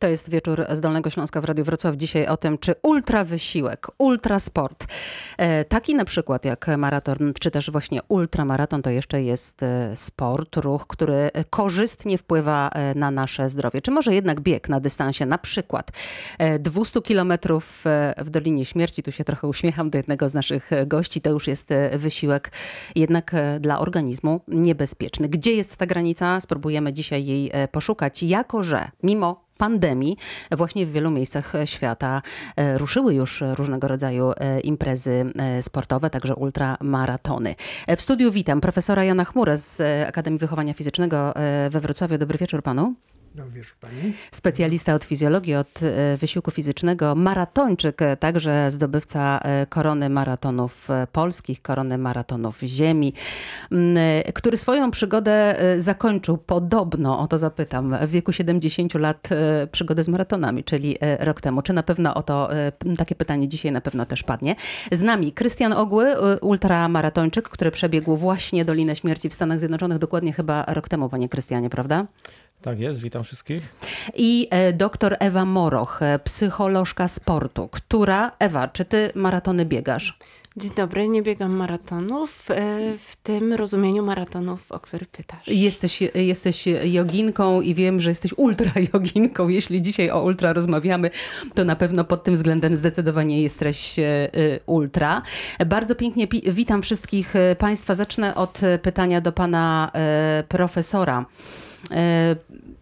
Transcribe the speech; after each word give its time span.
To 0.00 0.08
jest 0.08 0.30
wieczór 0.30 0.66
z 0.72 0.80
Dolnego 0.80 1.10
Śląska 1.10 1.40
w 1.40 1.44
Radiu 1.44 1.64
Wrocław. 1.64 1.96
Dzisiaj 1.96 2.26
o 2.26 2.36
tym, 2.36 2.58
czy 2.58 2.74
ultra 2.82 3.24
wysiłek, 3.24 3.86
ultra 3.98 4.40
sport, 4.40 4.86
e, 5.38 5.64
taki 5.64 5.94
na 5.94 6.04
przykład 6.04 6.44
jak 6.44 6.66
maraton, 6.78 7.32
czy 7.40 7.50
też 7.50 7.70
właśnie 7.70 8.00
ultramaraton, 8.08 8.82
to 8.82 8.90
jeszcze 8.90 9.22
jest 9.22 9.62
e, 9.62 9.96
sport, 9.96 10.56
ruch, 10.56 10.86
który 10.86 11.30
korzystnie 11.50 12.18
wpływa 12.18 12.68
e, 12.68 12.94
na 12.94 13.10
nasze 13.10 13.48
zdrowie. 13.48 13.82
Czy 13.82 13.90
może 13.90 14.14
jednak 14.14 14.40
bieg 14.40 14.68
na 14.68 14.80
dystansie, 14.80 15.26
na 15.26 15.38
przykład 15.38 15.90
200 16.58 17.02
kilometrów 17.02 17.84
w 18.18 18.30
Dolinie 18.30 18.64
Śmierci, 18.64 19.02
tu 19.02 19.12
się 19.12 19.24
trochę 19.24 19.48
uśmiecham 19.48 19.90
do 19.90 19.98
jednego 19.98 20.28
z 20.28 20.34
naszych 20.34 20.70
gości, 20.86 21.20
to 21.20 21.30
już 21.30 21.46
jest 21.46 21.68
wysiłek 21.92 22.52
jednak 22.94 23.34
dla 23.60 23.78
organizmu 23.78 24.40
niebezpieczny. 24.48 25.28
Gdzie 25.28 25.52
jest 25.52 25.76
ta 25.76 25.86
granica? 25.86 26.40
Spróbujemy 26.40 26.92
dzisiaj 26.92 27.26
jej 27.26 27.52
poszukać, 27.72 28.22
jako 28.22 28.62
że 28.62 28.90
mimo 29.02 29.49
pandemii 29.60 30.16
właśnie 30.50 30.86
w 30.86 30.92
wielu 30.92 31.10
miejscach 31.10 31.52
świata 31.64 32.22
e, 32.56 32.78
ruszyły 32.78 33.14
już 33.14 33.42
różnego 33.54 33.88
rodzaju 33.88 34.32
e, 34.36 34.60
imprezy 34.60 35.32
e, 35.38 35.62
sportowe, 35.62 36.10
także 36.10 36.34
ultramaratony. 36.34 37.54
W 37.96 38.00
studiu 38.00 38.32
witam 38.32 38.60
profesora 38.60 39.04
Jana 39.04 39.24
Chmurę 39.24 39.56
z 39.56 39.82
Akademii 40.08 40.38
Wychowania 40.38 40.74
Fizycznego 40.74 41.34
we 41.70 41.80
Wrocławiu. 41.80 42.18
Dobry 42.18 42.38
wieczór 42.38 42.62
panu. 42.62 42.94
Dobry 43.34 43.62
pani. 43.80 44.12
Specjalista 44.30 44.94
od 44.94 45.04
fizjologii, 45.04 45.54
od 45.54 45.80
wysiłku 46.18 46.50
fizycznego, 46.50 47.14
maratończyk, 47.14 48.00
także 48.20 48.70
zdobywca 48.70 49.40
korony 49.68 50.08
maratonów 50.08 50.88
polskich, 51.12 51.62
korony 51.62 51.98
maratonów 51.98 52.60
ziemi, 52.60 53.14
który 54.34 54.56
swoją 54.56 54.90
przygodę 54.90 55.56
zakończył 55.78 56.38
podobno, 56.38 57.18
o 57.18 57.28
to 57.28 57.38
zapytam, 57.38 57.96
w 58.06 58.10
wieku 58.10 58.32
70 58.32 58.94
lat 58.94 59.28
przygodę 59.72 60.04
z 60.04 60.08
maratonami, 60.08 60.64
czyli 60.64 60.96
e, 61.00 61.24
rok 61.24 61.40
temu. 61.40 61.62
Czy 61.62 61.72
na 61.72 61.82
pewno 61.82 62.14
o 62.14 62.22
to 62.22 62.54
e, 62.56 62.72
takie 62.96 63.14
pytanie 63.14 63.48
dzisiaj 63.48 63.72
na 63.72 63.80
pewno 63.80 64.06
też 64.06 64.22
padnie. 64.22 64.56
Z 64.92 65.02
nami 65.02 65.32
Krystian 65.32 65.72
Ogły, 65.72 66.06
e, 66.06 66.40
ultramaratończyk, 66.40 67.48
który 67.48 67.70
przebiegł 67.70 68.16
właśnie 68.16 68.64
Dolinę 68.64 68.96
Śmierci 68.96 69.28
w 69.28 69.34
Stanach 69.34 69.58
Zjednoczonych 69.58 69.98
dokładnie 69.98 70.32
chyba 70.32 70.64
rok 70.68 70.88
temu, 70.88 71.08
panie 71.08 71.28
Krystianie, 71.28 71.70
prawda? 71.70 72.06
Tak 72.62 72.80
jest, 72.80 73.00
witam 73.00 73.24
wszystkich. 73.24 73.74
I 74.16 74.48
doktor 74.74 75.16
Ewa 75.20 75.44
Moroch, 75.44 76.00
psycholożka 76.24 77.08
sportu, 77.08 77.68
która, 77.68 78.32
Ewa, 78.38 78.68
czy 78.68 78.84
ty 78.84 79.10
maratony 79.14 79.64
biegasz? 79.64 80.18
Dzień 80.56 80.70
dobry, 80.76 81.08
nie 81.08 81.22
biegam 81.22 81.52
maratonów, 81.52 82.50
e, 82.50 82.54
w 82.98 83.16
tym 83.16 83.52
rozumieniu 83.52 84.02
maratonów, 84.02 84.72
o 84.72 84.80
których 84.80 85.08
pytasz. 85.08 85.46
Jesteś, 85.46 86.02
jesteś 86.14 86.64
joginką 86.84 87.60
i 87.60 87.74
wiem, 87.74 88.00
że 88.00 88.10
jesteś 88.10 88.32
ultra 88.36 88.70
joginką. 88.92 89.48
Jeśli 89.48 89.82
dzisiaj 89.82 90.10
o 90.10 90.22
ultra 90.22 90.52
rozmawiamy, 90.52 91.10
to 91.54 91.64
na 91.64 91.76
pewno 91.76 92.04
pod 92.04 92.24
tym 92.24 92.34
względem 92.34 92.76
zdecydowanie 92.76 93.42
jesteś 93.42 93.98
e, 93.98 94.30
ultra. 94.66 95.22
Bardzo 95.66 95.94
pięknie 95.94 96.26
witam 96.46 96.82
wszystkich 96.82 97.36
e, 97.36 97.56
Państwa. 97.56 97.94
Zacznę 97.94 98.34
od 98.34 98.60
pytania 98.82 99.20
do 99.20 99.32
pana 99.32 99.92
profesora. 100.48 101.26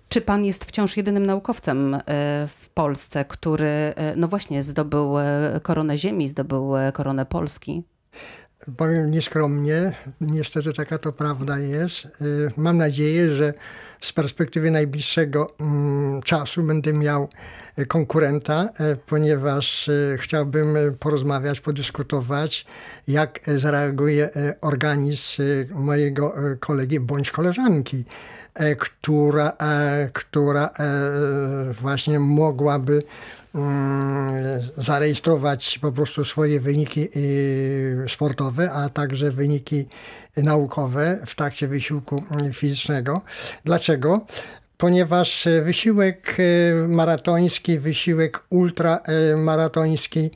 Czy 0.08 0.20
pan 0.20 0.44
jest 0.44 0.64
wciąż 0.64 0.96
jedynym 0.96 1.26
naukowcem 1.26 1.94
e, 1.94 2.00
w 2.48 2.68
Polsce, 2.74 3.24
który 3.24 3.68
e, 3.68 4.12
no 4.16 4.28
właśnie 4.28 4.62
zdobył 4.62 5.18
e, 5.18 5.60
koronę 5.62 5.98
Ziemi, 5.98 6.28
zdobył 6.28 6.72
koronę 6.92 7.26
Polski? 7.26 7.82
Powiem 8.76 9.10
nieskromnie, 9.10 9.92
niestety 10.20 10.72
taka 10.72 10.98
to 10.98 11.12
prawda 11.12 11.58
jest. 11.58 12.08
Mam 12.56 12.76
nadzieję, 12.76 13.30
że 13.30 13.54
z 14.00 14.12
perspektywy 14.12 14.70
najbliższego 14.70 15.54
mm, 15.60 16.22
czasu 16.22 16.62
będę 16.62 16.92
miał 16.92 17.28
konkurenta, 17.88 18.68
ponieważ 19.06 19.90
chciałbym 20.16 20.76
porozmawiać, 21.00 21.60
podyskutować, 21.60 22.66
jak 23.08 23.40
zareaguje 23.46 24.30
organizm 24.60 25.42
mojego 25.70 26.34
kolegi 26.60 27.00
bądź 27.00 27.30
koleżanki 27.30 28.04
E, 28.04 28.37
która, 28.78 29.52
e, 29.60 30.08
która 30.12 30.66
e, 30.66 30.72
właśnie 31.72 32.20
mogłaby 32.20 33.02
mm, 33.54 34.34
zarejestrować 34.76 35.78
po 35.78 35.92
prostu 35.92 36.24
swoje 36.24 36.60
wyniki 36.60 37.08
sportowe, 38.08 38.72
a 38.72 38.88
także 38.88 39.30
wyniki 39.30 39.86
naukowe 40.36 41.18
w 41.26 41.34
trakcie 41.34 41.68
wysiłku 41.68 42.22
fizycznego. 42.52 43.20
Dlaczego? 43.64 44.26
Ponieważ 44.78 45.48
wysiłek 45.62 46.36
maratoński, 46.88 47.78
wysiłek 47.78 48.44
ultramaratoński 48.50 50.30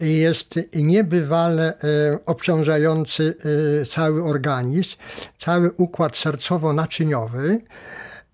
jest 0.00 0.60
niebywale 0.74 1.74
e, 1.78 2.18
obciążający 2.26 3.34
e, 3.82 3.86
cały 3.86 4.24
organizm, 4.24 4.96
cały 5.38 5.70
układ 5.70 6.16
sercowo-naczyniowy. 6.16 7.58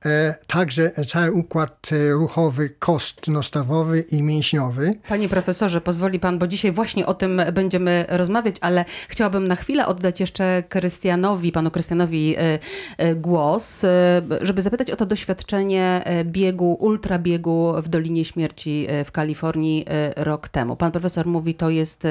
E, 0.07 0.35
także 0.47 0.91
cały 0.91 1.33
układ 1.33 1.91
e, 1.93 2.13
ruchowy, 2.13 2.71
kostno-stawowy 2.71 4.01
i 4.01 4.23
mięśniowy. 4.23 4.95
Panie 5.09 5.29
profesorze, 5.29 5.81
pozwoli 5.81 6.21
pan, 6.21 6.39
bo 6.39 6.47
dzisiaj 6.47 6.73
właśnie 6.73 7.07
o 7.07 7.15
tym 7.15 7.43
będziemy 7.53 8.07
rozmawiać, 8.09 8.57
ale 8.61 8.85
chciałabym 9.09 9.49
na 9.49 9.57
chwilę 9.57 9.87
oddać 9.87 10.21
jeszcze 10.21 10.63
Krystianowi, 10.69 11.53
panu 11.53 11.71
Krystianowi 11.71 12.35
e, 12.99 13.15
głos, 13.15 13.83
żeby 14.41 14.63
zapytać 14.63 14.91
o 14.91 14.97
to 14.97 15.07
doświadczenie 15.07 16.05
biegu, 16.25 16.77
ultrabiegu 16.81 17.75
w 17.83 17.89
Dolinie 17.89 18.25
Śmierci 18.25 18.87
w 19.05 19.13
Kalifornii 19.13 19.87
rok 20.17 20.49
temu. 20.49 20.77
Pan 20.77 20.93
profesor 20.93 21.27
mówi, 21.27 21.55
to 21.55 21.71
jest 21.71 22.03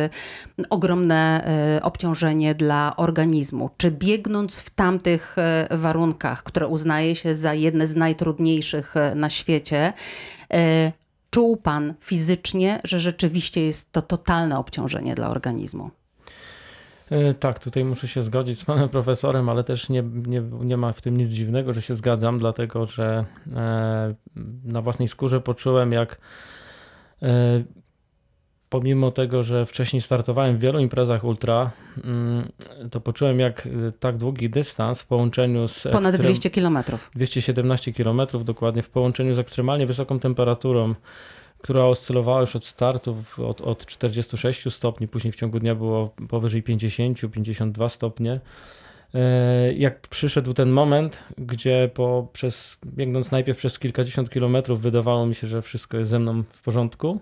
ogromne 0.70 1.48
obciążenie 1.82 2.56
dla 2.56 2.96
organizmu. 2.98 3.70
Czy 3.78 3.92
biegnąc 3.92 4.60
w 4.60 4.70
tamtych 4.70 5.36
warunkach, 5.72 6.44
które 6.44 6.68
uznaje 6.68 7.16
się 7.16 7.34
za 7.34 7.54
jedne 7.54 7.81
jedne 7.82 7.88
z 7.88 7.96
najtrudniejszych 7.96 8.98
e, 8.98 9.16
na 9.16 9.30
świecie. 9.30 9.94
E, 10.54 10.92
czuł 11.30 11.58
pan 11.58 11.94
fizycznie, 12.00 12.80
że 12.84 13.00
rzeczywiście 13.00 13.66
jest 13.66 13.92
to 13.92 14.02
totalne 14.02 14.60
obciążenie 14.60 15.16
dla 15.16 15.30
organizmu? 15.30 15.92
E, 17.10 17.34
tak, 17.34 17.60
tutaj 17.60 17.86
muszę 17.86 18.08
się 18.08 18.24
zgodzić 18.24 18.60
z 18.60 18.66
panem 18.66 18.90
profesorem, 18.90 19.50
ale 19.50 19.64
też 19.64 19.90
nie, 19.90 20.04
nie, 20.28 20.42
nie 20.42 20.78
ma 20.78 20.94
w 20.94 21.02
tym 21.02 21.18
nic 21.18 21.30
dziwnego, 21.30 21.74
że 21.74 21.82
się 21.82 21.96
zgadzam, 21.96 22.40
dlatego 22.40 22.86
że 22.86 23.26
na 24.64 24.82
własnej 24.82 25.08
skórze 25.08 25.42
poczułem, 25.42 25.92
jak 25.92 26.18
pomimo 28.72 29.12
tego, 29.12 29.44
że 29.44 29.66
wcześniej 29.66 30.02
startowałem 30.02 30.58
w 30.58 30.60
wielu 30.60 30.80
imprezach 30.80 31.24
ultra, 31.24 31.72
mm, 32.04 32.52
to 32.92 33.02
poczułem 33.02 33.40
jak 33.40 33.66
y, 33.66 33.94
tak 34.00 34.18
długi 34.18 34.50
dystans 34.50 35.02
w 35.02 35.08
połączeniu 35.08 35.68
z. 35.68 35.88
Ponad 35.92 36.16
200 36.16 36.50
kilometrów. 36.50 37.12
217 37.16 37.94
kilometrów 37.94 38.46
dokładnie, 38.46 38.84
w 38.84 38.90
połączeniu 38.90 39.34
z 39.34 39.40
ekstremalnie 39.40 39.86
wysoką 39.86 40.20
temperaturą, 40.20 40.96
która 41.58 41.84
oscylowała 41.86 42.42
już 42.42 42.56
od 42.56 42.66
startu 42.66 43.16
od, 43.38 43.62
od 43.62 43.86
46 43.86 44.74
stopni, 44.74 45.08
później 45.08 45.32
w 45.32 45.36
ciągu 45.36 45.60
dnia 45.60 45.76
było 45.76 46.10
powyżej 46.30 46.64
50-52 46.64 47.90
stopnie. 47.90 48.40
E, 49.16 49.74
jak 49.74 50.02
przyszedł 50.02 50.54
ten 50.54 50.70
moment, 50.70 51.24
gdzie 51.38 51.90
po, 51.94 52.28
przez, 52.34 52.78
biegnąc 52.86 53.32
najpierw 53.32 53.58
przez 53.58 53.80
kilkadziesiąt 53.80 54.30
kilometrów, 54.30 54.82
wydawało 54.82 55.26
mi 55.26 55.36
się, 55.36 55.48
że 55.48 55.62
wszystko 55.62 55.98
jest 55.98 56.10
ze 56.10 56.20
mną 56.20 56.44
w 56.54 56.62
porządku, 56.62 57.20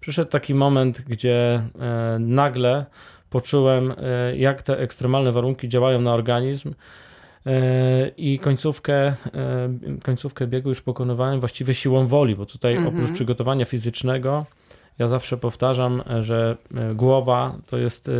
przyszedł 0.00 0.30
taki 0.30 0.54
moment, 0.54 1.00
gdzie 1.00 1.62
e, 1.80 2.18
nagle 2.18 2.86
poczułem, 3.30 3.94
e, 3.96 4.36
jak 4.36 4.62
te 4.62 4.78
ekstremalne 4.78 5.32
warunki 5.32 5.68
działają 5.68 6.00
na 6.00 6.14
organizm. 6.14 6.74
I 8.16 8.38
końcówkę, 8.38 9.14
końcówkę 10.04 10.46
biegu 10.46 10.68
już 10.68 10.82
pokonywałem 10.82 11.40
właściwie 11.40 11.74
siłą 11.74 12.06
woli, 12.06 12.36
bo 12.36 12.46
tutaj 12.46 12.76
mhm. 12.76 12.94
oprócz 12.94 13.12
przygotowania 13.12 13.64
fizycznego 13.64 14.46
ja 14.98 15.08
zawsze 15.08 15.36
powtarzam, 15.36 16.02
że 16.20 16.56
głowa 16.94 17.56
to 17.66 17.78
jest 17.78 18.10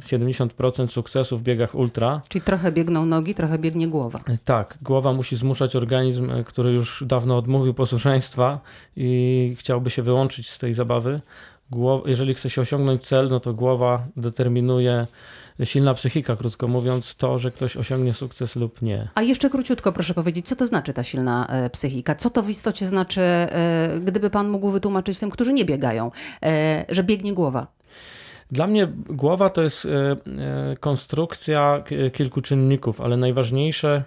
70% 0.00 0.86
sukcesu 0.88 1.38
w 1.38 1.42
biegach 1.42 1.74
ultra. 1.74 2.22
Czyli 2.28 2.42
trochę 2.42 2.72
biegną 2.72 3.06
nogi, 3.06 3.34
trochę 3.34 3.58
biegnie 3.58 3.88
głowa. 3.88 4.20
Tak, 4.44 4.78
głowa 4.82 5.12
musi 5.12 5.36
zmuszać 5.36 5.76
organizm, 5.76 6.30
który 6.44 6.70
już 6.72 7.04
dawno 7.06 7.38
odmówił 7.38 7.74
posłuszeństwa 7.74 8.60
i 8.96 9.54
chciałby 9.58 9.90
się 9.90 10.02
wyłączyć 10.02 10.50
z 10.50 10.58
tej 10.58 10.74
zabawy. 10.74 11.20
Jeżeli 12.06 12.34
chce 12.34 12.50
się 12.50 12.60
osiągnąć 12.60 13.02
cel, 13.02 13.28
no 13.30 13.40
to 13.40 13.54
głowa 13.54 14.06
determinuje 14.16 15.06
silna 15.64 15.94
psychika, 15.94 16.36
krótko 16.36 16.68
mówiąc, 16.68 17.14
to, 17.14 17.38
że 17.38 17.50
ktoś 17.50 17.76
osiągnie 17.76 18.12
sukces 18.12 18.56
lub 18.56 18.82
nie. 18.82 19.08
A 19.14 19.22
jeszcze 19.22 19.50
króciutko 19.50 19.92
proszę 19.92 20.14
powiedzieć, 20.14 20.46
co 20.46 20.56
to 20.56 20.66
znaczy 20.66 20.92
ta 20.92 21.04
silna 21.04 21.46
e, 21.46 21.70
psychika? 21.70 22.14
Co 22.14 22.30
to 22.30 22.42
w 22.42 22.50
istocie 22.50 22.86
znaczy, 22.86 23.20
e, 23.20 24.00
gdyby 24.04 24.30
pan 24.30 24.48
mógł 24.48 24.70
wytłumaczyć 24.70 25.18
tym, 25.18 25.30
którzy 25.30 25.52
nie 25.52 25.64
biegają, 25.64 26.10
e, 26.42 26.84
że 26.88 27.04
biegnie 27.04 27.32
głowa? 27.32 27.66
Dla 28.50 28.66
mnie 28.66 28.88
głowa 29.08 29.50
to 29.50 29.62
jest 29.62 29.88
konstrukcja 30.80 31.84
kilku 32.12 32.40
czynników, 32.40 33.00
ale 33.00 33.16
najważniejsze 33.16 34.04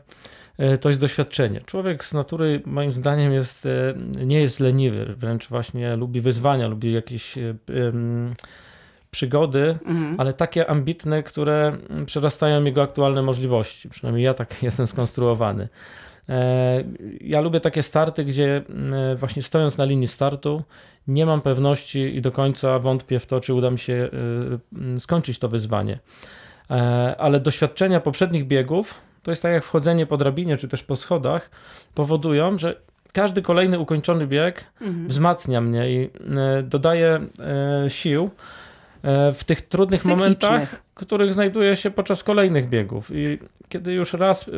to 0.82 0.90
jest 0.90 1.02
doświadczenie. 1.02 1.62
Człowiek 1.66 2.06
z 2.06 2.14
natury, 2.14 2.62
moim 2.66 2.92
zdaniem, 2.92 3.34
jest, 3.34 3.66
e, 3.66 3.94
nie 4.26 4.42
jest 4.42 4.60
leniwy, 4.60 5.16
wręcz 5.18 5.48
właśnie 5.48 5.96
lubi 5.96 6.22
wyzwania, 6.22 6.68
lubi 6.68 6.94
jakieś 6.94 7.38
um, 7.38 8.34
przygody, 9.12 9.80
mhm. 9.86 10.16
ale 10.18 10.34
takie 10.34 10.70
ambitne, 10.70 11.24
które 11.24 11.78
przerastają 12.06 12.64
jego 12.64 12.82
aktualne 12.82 13.22
możliwości. 13.22 13.90
Przynajmniej 13.90 14.26
ja 14.26 14.34
tak 14.34 14.64
jestem 14.64 14.88
skonstruowany. 14.88 15.68
Ja 17.22 17.42
lubię 17.42 17.60
takie 17.60 17.84
starty, 17.84 18.26
gdzie 18.26 18.64
właśnie 19.16 19.42
stojąc 19.42 19.78
na 19.78 19.86
linii 19.86 20.08
startu, 20.08 20.64
nie 21.08 21.26
mam 21.26 21.42
pewności 21.42 22.00
i 22.00 22.22
do 22.22 22.32
końca 22.32 22.80
wątpię 22.80 23.20
w 23.20 23.26
to, 23.26 23.40
czy 23.40 23.54
uda 23.54 23.72
mi 23.72 23.80
się 23.80 24.10
skończyć 25.00 25.40
to 25.40 25.50
wyzwanie. 25.50 26.00
Ale 27.18 27.40
doświadczenia 27.40 28.00
poprzednich 28.00 28.48
biegów 28.48 29.02
to 29.24 29.32
jest 29.32 29.42
tak 29.42 29.52
jak 29.52 29.64
wchodzenie 29.64 30.06
po 30.06 30.18
drabinie 30.18 30.58
czy 30.58 30.68
też 30.68 30.84
po 30.84 30.96
schodach, 30.96 31.50
powodują, 31.96 32.58
że 32.58 32.76
każdy 33.14 33.42
kolejny 33.42 33.80
ukończony 33.80 34.28
bieg 34.28 34.66
mhm. 34.82 35.08
wzmacnia 35.08 35.62
mnie 35.62 35.92
i 35.92 36.10
e, 36.38 36.64
dodaje 36.64 37.20
e, 37.40 37.90
sił 37.90 38.30
w 39.34 39.44
tych 39.46 39.62
trudnych 39.62 40.06
momentach, 40.06 40.82
których 40.94 41.34
znajduję 41.34 41.76
się 41.76 41.92
podczas 41.92 42.24
kolejnych 42.24 42.70
biegów. 42.70 43.12
I 43.14 43.38
kiedy 43.70 43.94
już 43.94 44.14
raz, 44.14 44.50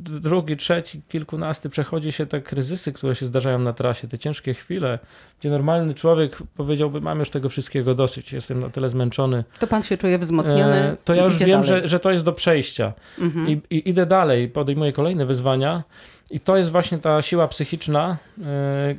drugi, 0.00 0.56
trzeci, 0.56 1.02
kilkunasty 1.08 1.68
przechodzi 1.68 2.12
się 2.12 2.26
te 2.26 2.40
kryzysy, 2.40 2.92
które 2.92 3.14
się 3.14 3.26
zdarzają 3.26 3.58
na 3.58 3.72
trasie, 3.72 4.08
te 4.08 4.18
ciężkie 4.18 4.54
chwile, 4.54 4.98
gdzie 5.40 5.50
normalny 5.50 5.94
człowiek 5.94 6.38
powiedziałby, 6.56 7.00
mam 7.00 7.18
już 7.18 7.30
tego 7.30 7.48
wszystkiego 7.48 7.94
dosyć, 7.94 8.32
jestem 8.32 8.60
na 8.60 8.70
tyle 8.70 8.88
zmęczony. 8.88 9.44
To 9.60 9.66
pan 9.66 9.82
się 9.82 9.96
czuje 9.96 10.18
wzmocniony. 10.18 10.96
To 11.04 11.14
ja 11.14 11.24
już 11.24 11.36
wiem, 11.36 11.64
że, 11.64 11.88
że 11.88 12.00
to 12.00 12.10
jest 12.10 12.24
do 12.24 12.32
przejścia. 12.32 12.92
Mhm. 13.18 13.48
I, 13.48 13.60
I 13.70 13.88
idę 13.88 14.06
dalej, 14.06 14.48
podejmuję 14.48 14.92
kolejne 14.92 15.26
wyzwania. 15.26 15.84
I 16.30 16.40
to 16.40 16.56
jest 16.56 16.70
właśnie 16.70 16.98
ta 16.98 17.22
siła 17.22 17.48
psychiczna, 17.48 18.16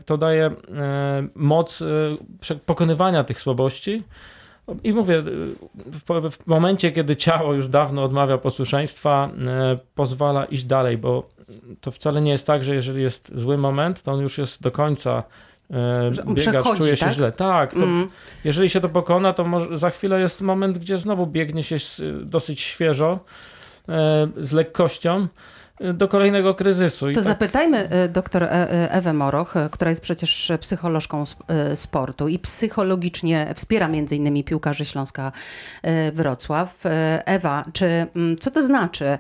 to 0.06 0.18
daje 0.18 0.52
moc 1.36 1.84
pokonywania 2.66 3.24
tych 3.24 3.42
słabości, 3.42 4.04
i 4.84 4.94
mówię, 4.94 5.22
w, 5.76 6.32
w, 6.32 6.48
momencie, 6.48 6.92
kiedy 6.92 7.16
ciało 7.16 7.54
już 7.54 7.68
dawno 7.68 8.04
odmawia 8.04 8.38
posłuszeństwa, 8.38 9.30
e, 9.50 9.78
pozwala 9.96 10.46
iść 10.46 10.64
dalej, 10.64 10.98
bo 10.98 11.30
to 11.82 11.92
wcale 11.92 12.22
nie 12.22 12.32
jest 12.32 12.48
tak, 12.48 12.64
że 12.64 12.76
jeżeli 12.76 13.02
jest 13.02 13.32
zły 13.36 13.58
moment, 13.58 14.02
to 14.02 14.12
on 14.12 14.20
już 14.20 14.38
jest 14.38 14.62
do 14.62 14.72
końca 14.72 15.24
e, 15.72 16.12
biegacz, 16.34 16.78
czuje 16.78 16.98
się 16.98 17.06
tak? 17.06 17.16
źle. 17.16 17.32
Tak, 17.32 17.76
mm. 17.76 18.10
jeżeli 18.44 18.70
się 18.70 18.82
to 18.82 18.90
pokona, 18.90 19.34
to 19.34 19.44
może, 19.44 19.78
za 19.78 19.90
chwilę 19.90 20.20
jest 20.20 20.42
moment, 20.42 20.78
gdzie 20.78 20.98
znowu 20.98 21.28
biegnie 21.28 21.64
się 21.64 21.76
dosyć 22.24 22.62
świeżo, 22.62 23.20
e, 23.90 24.28
z 24.38 24.52
lekkością 24.52 25.28
do 25.80 26.08
kolejnego 26.08 26.56
kryzysu. 26.56 27.08
To 27.08 27.14
tak... 27.14 27.24
zapytajmy 27.24 27.90
e, 27.90 28.10
doktor 28.10 28.44
e, 28.44 28.52
e, 28.52 28.92
Ewę 28.92 29.14
Moroch, 29.14 29.54
która 29.72 29.90
jest 29.90 30.02
przecież 30.02 30.52
psycholożką 30.62 31.24
sportu 31.76 32.28
i 32.28 32.40
psychologicznie 32.40 33.54
wspiera 33.56 33.88
między 33.88 34.16
innymi 34.16 34.44
piłkarzy 34.44 34.86
Śląska 34.86 35.32
Wrocław. 36.14 36.84
Ewa, 37.26 37.66
czy, 37.74 37.86
mm, 37.86 38.38
co 38.38 38.52
to 38.52 38.62
znaczy, 38.62 39.18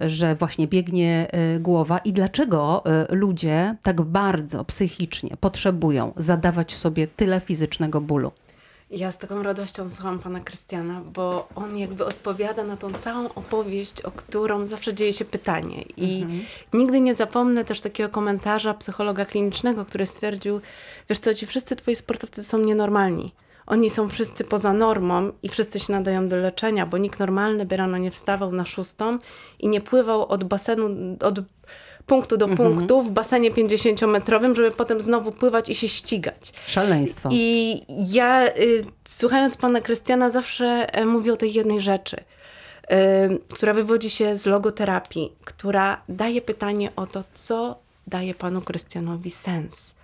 że 0.00 0.34
właśnie 0.34 0.66
biegnie 0.66 1.26
głowa 1.60 1.98
i 1.98 2.12
dlaczego 2.12 2.84
ludzie 3.10 3.76
tak 3.82 4.00
bardzo 4.00 4.64
psychicznie 4.64 5.36
potrzebują 5.40 6.12
zadawać 6.16 6.74
sobie 6.76 7.06
tyle 7.06 7.40
fizycznego 7.40 8.00
bólu? 8.00 8.32
Ja 8.90 9.10
z 9.10 9.18
taką 9.18 9.42
radością 9.42 9.88
słucham 9.88 10.18
pana 10.18 10.40
Krystiana, 10.40 11.00
bo 11.00 11.48
on 11.54 11.78
jakby 11.78 12.04
odpowiada 12.04 12.64
na 12.64 12.76
tą 12.76 12.92
całą 12.92 13.34
opowieść, 13.34 14.02
o 14.02 14.10
którą 14.10 14.66
zawsze 14.66 14.94
dzieje 14.94 15.12
się 15.12 15.24
pytanie. 15.24 15.82
I 15.96 16.22
mhm. 16.22 16.44
nigdy 16.72 17.00
nie 17.00 17.14
zapomnę 17.14 17.64
też 17.64 17.80
takiego 17.80 18.08
komentarza 18.08 18.74
psychologa 18.74 19.24
klinicznego, 19.24 19.84
który 19.84 20.06
stwierdził, 20.06 20.60
wiesz 21.08 21.18
co, 21.18 21.34
ci 21.34 21.46
wszyscy 21.46 21.76
twoi 21.76 21.94
sportowcy 21.94 22.44
są 22.44 22.58
nienormalni. 22.58 23.32
Oni 23.66 23.90
są 23.90 24.08
wszyscy 24.08 24.44
poza 24.44 24.72
normą 24.72 25.32
i 25.42 25.48
wszyscy 25.48 25.80
się 25.80 25.92
nadają 25.92 26.28
do 26.28 26.36
leczenia, 26.36 26.86
bo 26.86 26.98
nikt 26.98 27.18
normalny 27.18 27.66
by 27.66 27.76
rano 27.76 27.98
nie 27.98 28.10
wstawał 28.10 28.52
na 28.52 28.64
szóstą 28.64 29.18
i 29.58 29.68
nie 29.68 29.80
pływał 29.80 30.26
od 30.26 30.44
basenu, 30.44 31.16
od 31.20 31.38
punktu 32.08 32.36
do 32.36 32.46
mhm. 32.46 32.72
punktu 32.74 33.02
w 33.02 33.10
basenie 33.10 33.50
50-metrowym, 33.50 34.54
żeby 34.54 34.70
potem 34.70 35.00
znowu 35.00 35.32
pływać 35.32 35.68
i 35.68 35.74
się 35.74 35.88
ścigać. 35.88 36.52
Szaleństwo. 36.66 37.28
I 37.32 37.80
ja, 37.88 38.48
y, 38.48 38.84
słuchając 39.04 39.56
pana 39.56 39.80
Krystiana, 39.80 40.30
zawsze 40.30 40.98
y, 41.00 41.06
mówię 41.06 41.32
o 41.32 41.36
tej 41.36 41.52
jednej 41.52 41.80
rzeczy, 41.80 42.16
y, 42.16 42.24
która 43.54 43.74
wywodzi 43.74 44.10
się 44.10 44.36
z 44.36 44.46
logoterapii, 44.46 45.32
która 45.44 46.02
daje 46.08 46.40
pytanie 46.42 46.90
o 46.96 47.06
to, 47.06 47.24
co 47.34 47.78
daje 48.06 48.34
panu 48.34 48.60
Krystianowi 48.60 49.30
sens. 49.30 49.94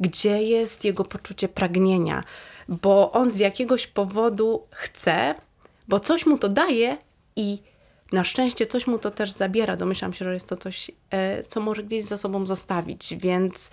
Gdzie 0.00 0.42
jest 0.42 0.84
jego 0.84 1.04
poczucie 1.04 1.48
pragnienia? 1.48 2.24
Bo 2.68 3.12
on 3.12 3.30
z 3.30 3.38
jakiegoś 3.38 3.86
powodu 3.86 4.62
chce, 4.70 5.34
bo 5.88 6.00
coś 6.00 6.26
mu 6.26 6.38
to 6.38 6.48
daje 6.48 6.96
i 7.36 7.58
na 8.12 8.24
szczęście 8.24 8.66
coś 8.66 8.86
mu 8.86 8.98
to 8.98 9.10
też 9.10 9.30
zabiera. 9.30 9.76
Domyślam 9.76 10.12
się, 10.12 10.24
że 10.24 10.32
jest 10.32 10.48
to 10.48 10.56
coś, 10.56 10.90
e, 11.10 11.42
co 11.42 11.60
może 11.60 11.82
gdzieś 11.82 12.04
za 12.04 12.18
sobą 12.18 12.46
zostawić. 12.46 13.14
Więc 13.16 13.70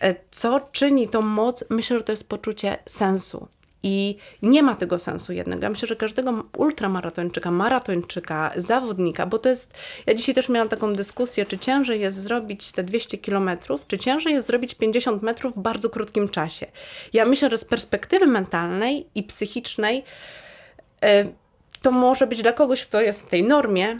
e, 0.00 0.14
co 0.30 0.60
czyni 0.72 1.08
tą 1.08 1.22
moc? 1.22 1.64
Myślę, 1.70 1.98
że 1.98 2.04
to 2.04 2.12
jest 2.12 2.28
poczucie 2.28 2.78
sensu. 2.86 3.48
I 3.82 4.16
nie 4.42 4.62
ma 4.62 4.76
tego 4.76 4.98
sensu 4.98 5.32
jednego. 5.32 5.62
Ja 5.62 5.70
myślę, 5.70 5.88
że 5.88 5.96
każdego 5.96 6.44
ultramaratończyka, 6.56 7.50
maratończyka, 7.50 8.52
zawodnika, 8.56 9.26
bo 9.26 9.38
to 9.38 9.48
jest. 9.48 9.74
Ja 10.06 10.14
dzisiaj 10.14 10.34
też 10.34 10.48
miałam 10.48 10.68
taką 10.68 10.92
dyskusję, 10.92 11.46
czy 11.46 11.58
ciężej 11.58 12.00
jest 12.00 12.22
zrobić 12.22 12.72
te 12.72 12.82
200 12.82 13.18
kilometrów, 13.18 13.86
czy 13.86 13.98
ciężej 13.98 14.32
jest 14.32 14.46
zrobić 14.46 14.74
50 14.74 15.22
metrów 15.22 15.54
w 15.54 15.58
bardzo 15.58 15.90
krótkim 15.90 16.28
czasie. 16.28 16.66
Ja 17.12 17.24
myślę, 17.24 17.50
że 17.50 17.58
z 17.58 17.64
perspektywy 17.64 18.26
mentalnej 18.26 19.06
i 19.14 19.22
psychicznej. 19.22 20.04
Yy, 21.02 21.39
to 21.82 21.90
może 21.90 22.26
być 22.26 22.42
dla 22.42 22.52
kogoś, 22.52 22.86
kto 22.86 23.00
jest 23.00 23.26
w 23.26 23.28
tej 23.28 23.42
normie, 23.42 23.96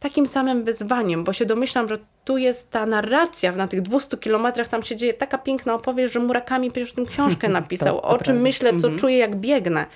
takim 0.00 0.26
samym 0.26 0.64
wyzwaniem, 0.64 1.24
bo 1.24 1.32
się 1.32 1.46
domyślam, 1.46 1.88
że 1.88 1.96
tu 2.24 2.38
jest 2.38 2.70
ta 2.70 2.86
narracja, 2.86 3.52
na 3.52 3.68
tych 3.68 3.82
200 3.82 4.16
kilometrach 4.16 4.68
tam 4.68 4.82
się 4.82 4.96
dzieje 4.96 5.14
taka 5.14 5.38
piękna 5.38 5.74
opowieść, 5.74 6.12
że 6.14 6.20
Murakami 6.20 6.70
przecież 6.70 6.92
tę 6.92 7.02
książkę 7.02 7.48
napisał, 7.60 7.96
to, 7.96 8.02
to 8.02 8.08
o 8.08 8.16
czym 8.16 8.24
prawda. 8.24 8.42
myślę, 8.42 8.70
co 8.70 8.86
mhm. 8.86 8.98
czuję, 8.98 9.18
jak 9.18 9.36
biegnę. 9.36 9.86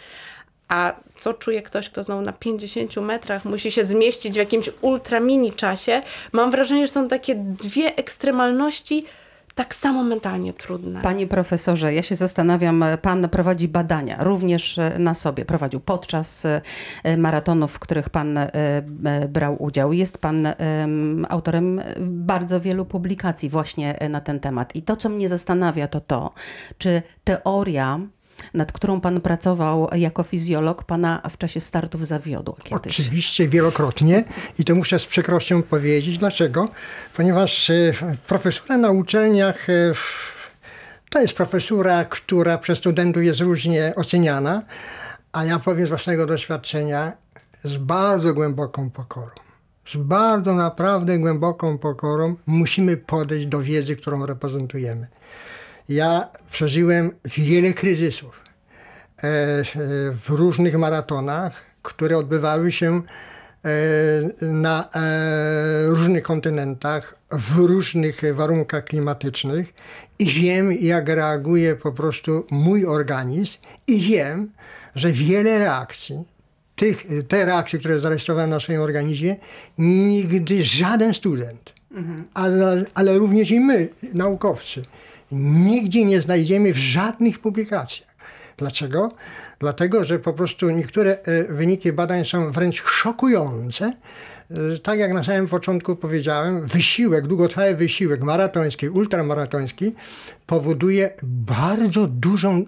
A 0.69 0.95
co 1.17 1.35
czuje 1.35 1.63
ktoś, 1.63 1.91
kto 1.91 2.03
znowu 2.03 2.23
na 2.23 2.33
50 2.33 2.97
metrach 2.97 3.45
musi 3.45 3.71
się 3.71 3.85
zmieścić 3.85 4.35
w 4.35 4.37
jakimś 4.37 4.71
ultra 4.81 5.21
mini 5.21 5.53
czasie? 5.53 6.03
Mam 6.33 6.51
wrażenie, 6.51 6.87
że 6.87 6.93
są 6.93 7.09
takie 7.09 7.35
dwie 7.35 7.97
ekstremalności, 7.97 9.05
tak 9.55 9.75
samo 9.75 10.03
mentalnie 10.03 10.53
trudne. 10.53 11.03
Panie 11.03 11.27
profesorze, 11.27 11.95
ja 11.95 12.03
się 12.03 12.15
zastanawiam, 12.17 12.85
pan 13.03 13.29
prowadzi 13.29 13.69
badania 13.69 14.25
również 14.25 14.79
e, 14.79 14.99
na 14.99 15.15
sobie. 15.15 15.45
Prowadził 15.45 15.81
podczas 15.81 16.47
e, 17.05 17.17
maratonów, 17.17 17.73
w 17.73 17.79
których 17.79 18.11
pan 18.11 18.39
e, 18.39 18.49
brał 19.29 19.63
udział. 19.63 19.93
Jest 19.93 20.19
pan 20.19 20.49
autorem 21.29 21.81
bardzo 22.01 22.61
wielu 22.61 22.85
publikacji 22.85 23.49
właśnie 23.49 23.99
na 24.11 24.21
ten 24.21 24.41
temat. 24.41 24.77
I 24.77 24.83
to, 24.83 24.97
co 24.97 25.09
mnie 25.09 25.29
zastanawia, 25.29 25.89
to 25.89 26.01
to, 26.01 26.33
czy 26.79 27.03
teoria 27.25 28.01
nad 28.55 28.73
którą 28.73 29.01
pan 29.01 29.21
pracował 29.21 29.89
jako 29.95 30.23
fizjolog, 30.23 30.85
pana 30.85 31.23
w 31.31 31.39
czasie 31.39 31.61
startów 31.61 32.07
zawiodła 32.07 32.57
kiedyś. 32.65 33.01
Oczywiście, 33.01 33.49
wielokrotnie 33.49 34.25
i 34.59 34.65
to 34.65 34.75
muszę 34.75 34.99
z 34.99 35.07
przykrością 35.07 35.63
powiedzieć. 35.63 36.19
Dlaczego? 36.19 36.69
Ponieważ 37.17 37.71
e, 37.71 37.93
profesura 38.27 38.79
na 38.79 38.91
uczelniach 38.91 39.71
e, 39.71 39.93
to 41.11 41.21
jest 41.21 41.35
profesura, 41.35 42.05
która 42.05 42.59
przez 42.59 42.79
studentów 42.79 43.23
jest 43.23 43.41
różnie 43.41 43.93
oceniana, 43.97 44.63
a 45.33 45.45
ja 45.45 45.59
powiem 45.59 45.87
z 45.87 45.89
własnego 45.89 46.27
doświadczenia, 46.27 47.13
z 47.63 47.77
bardzo 47.77 48.35
głęboką 48.35 48.91
pokorą. 48.91 49.35
Z 49.85 49.97
bardzo 49.97 50.55
naprawdę 50.55 51.19
głęboką 51.19 51.79
pokorą 51.79 52.35
musimy 52.47 52.97
podejść 52.97 53.47
do 53.47 53.61
wiedzy, 53.61 53.97
którą 53.97 54.27
reprezentujemy. 54.27 55.07
Ja 55.89 56.29
przeżyłem 56.51 57.11
wiele 57.25 57.73
kryzysów 57.73 58.43
e, 58.43 59.27
e, 59.27 59.65
w 60.13 60.29
różnych 60.29 60.79
maratonach, 60.79 61.63
które 61.83 62.19
odbywały 62.19 62.73
się 62.73 63.03
e, 63.65 64.47
na 64.47 64.89
różnych 65.87 66.23
kontynentach, 66.23 67.19
w 67.31 67.57
różnych 67.57 68.35
warunkach 68.35 68.85
klimatycznych 68.85 69.75
i 70.19 70.25
wiem, 70.25 70.73
jak 70.73 71.09
reaguje 71.09 71.77
po 71.77 71.93
prostu 71.93 72.47
mój 72.51 72.87
organizm 72.87 73.59
i 73.87 74.01
wiem, 74.01 74.51
że 74.95 75.13
wiele 75.13 75.59
reakcji, 75.59 76.25
tych, 76.77 77.05
te 77.29 77.45
reakcje, 77.45 77.79
które 77.79 78.01
zarejestrowałem 78.01 78.51
na 78.51 78.61
swoim 78.61 78.81
organizmie, 78.81 79.37
nigdy 79.79 80.65
żaden 80.65 81.15
student, 81.15 81.73
mhm. 81.91 82.25
ale, 82.35 82.85
ale 82.95 83.19
również 83.19 83.51
i 83.51 83.61
my, 83.61 83.89
naukowcy, 84.15 84.83
nigdzie 85.35 86.05
nie 86.05 86.21
znajdziemy 86.21 86.73
w 86.73 86.77
żadnych 86.77 87.39
publikacjach. 87.39 88.09
Dlaczego? 88.57 89.09
Dlatego, 89.59 90.05
że 90.05 90.19
po 90.19 90.33
prostu 90.33 90.71
niektóre 90.71 91.19
e, 91.23 91.45
wyniki 91.45 91.93
badań 91.93 92.25
są 92.25 92.53
wręcz 92.53 92.85
szokujące, 92.85 93.93
E, 94.51 94.79
tak 94.79 94.99
jak 94.99 95.13
na 95.13 95.25
samym 95.25 95.49
początku 95.49 95.97
powiedziałem, 95.97 96.67
wysiłek, 96.67 97.27
długotrwały 97.27 97.75
wysiłek 97.75 98.23
maratoński, 98.23 98.89
ultramaratoński 98.89 99.95
powoduje 100.47 101.11
bardzo 101.23 102.07
dużą 102.07 102.59
e, 102.59 102.65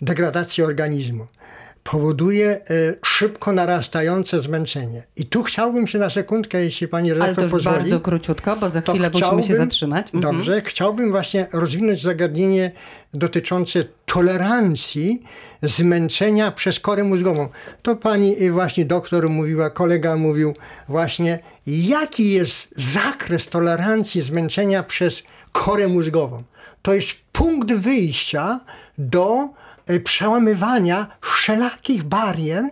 degradację 0.00 0.64
organizmu 0.64 1.26
powoduje 1.84 2.50
e, 2.50 2.60
szybko 3.04 3.52
narastające 3.52 4.40
zmęczenie. 4.40 5.02
I 5.16 5.26
tu 5.26 5.42
chciałbym 5.42 5.86
się 5.86 5.98
na 5.98 6.10
sekundkę, 6.10 6.64
jeśli 6.64 6.88
pani 6.88 7.12
redaktor 7.12 7.38
Ale 7.38 7.48
to 7.48 7.56
pozwoli. 7.56 7.76
bardzo 7.76 8.00
króciutko, 8.00 8.56
bo 8.56 8.70
za 8.70 8.80
chwilę 8.80 9.10
musimy 9.12 9.42
się 9.42 9.54
zatrzymać. 9.54 10.06
Mhm. 10.14 10.22
Dobrze, 10.36 10.60
chciałbym 10.60 11.10
właśnie 11.10 11.46
rozwinąć 11.52 12.02
zagadnienie 12.02 12.70
dotyczące 13.14 13.84
tolerancji 14.06 15.22
zmęczenia 15.62 16.52
przez 16.52 16.80
korę 16.80 17.04
mózgową. 17.04 17.48
To 17.82 17.96
pani 17.96 18.50
właśnie 18.50 18.84
doktor 18.84 19.30
mówiła, 19.30 19.70
kolega 19.70 20.16
mówił 20.16 20.54
właśnie, 20.88 21.38
jaki 21.66 22.30
jest 22.30 22.68
zakres 22.92 23.46
tolerancji 23.48 24.20
zmęczenia 24.20 24.82
przez 24.82 25.22
korę 25.52 25.88
mózgową. 25.88 26.42
To 26.82 26.94
jest 26.94 27.08
punkt 27.32 27.72
wyjścia 27.72 28.60
do 28.98 29.48
przełamywania 30.04 31.06
wszelakich 31.20 32.02
barier 32.04 32.64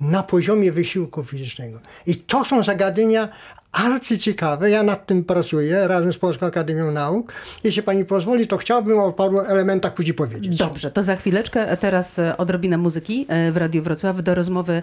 na 0.00 0.22
poziomie 0.22 0.72
wysiłku 0.72 1.24
fizycznego. 1.24 1.80
I 2.06 2.14
to 2.16 2.44
są 2.44 2.62
zagadnienia 2.62 3.28
arcyciekawe. 3.72 4.70
Ja 4.70 4.82
nad 4.82 5.06
tym 5.06 5.24
pracuję 5.24 5.88
razem 5.88 6.12
z 6.12 6.18
Polską 6.18 6.46
Akademią 6.46 6.92
Nauk. 6.92 7.32
Jeśli 7.64 7.82
pani 7.82 8.04
pozwoli, 8.04 8.46
to 8.46 8.56
chciałbym 8.56 8.98
o 8.98 9.12
paru 9.12 9.40
elementach 9.40 9.94
później 9.94 10.14
powiedzieć. 10.14 10.58
Dobrze, 10.58 10.90
to 10.90 11.02
za 11.02 11.16
chwileczkę. 11.16 11.76
Teraz 11.76 12.18
e, 12.18 12.36
odrobinę 12.36 12.78
muzyki 12.78 13.26
e, 13.28 13.52
w 13.52 13.56
Radiu 13.56 13.82
Wrocław. 13.82 14.22
Do 14.22 14.34
rozmowy 14.34 14.82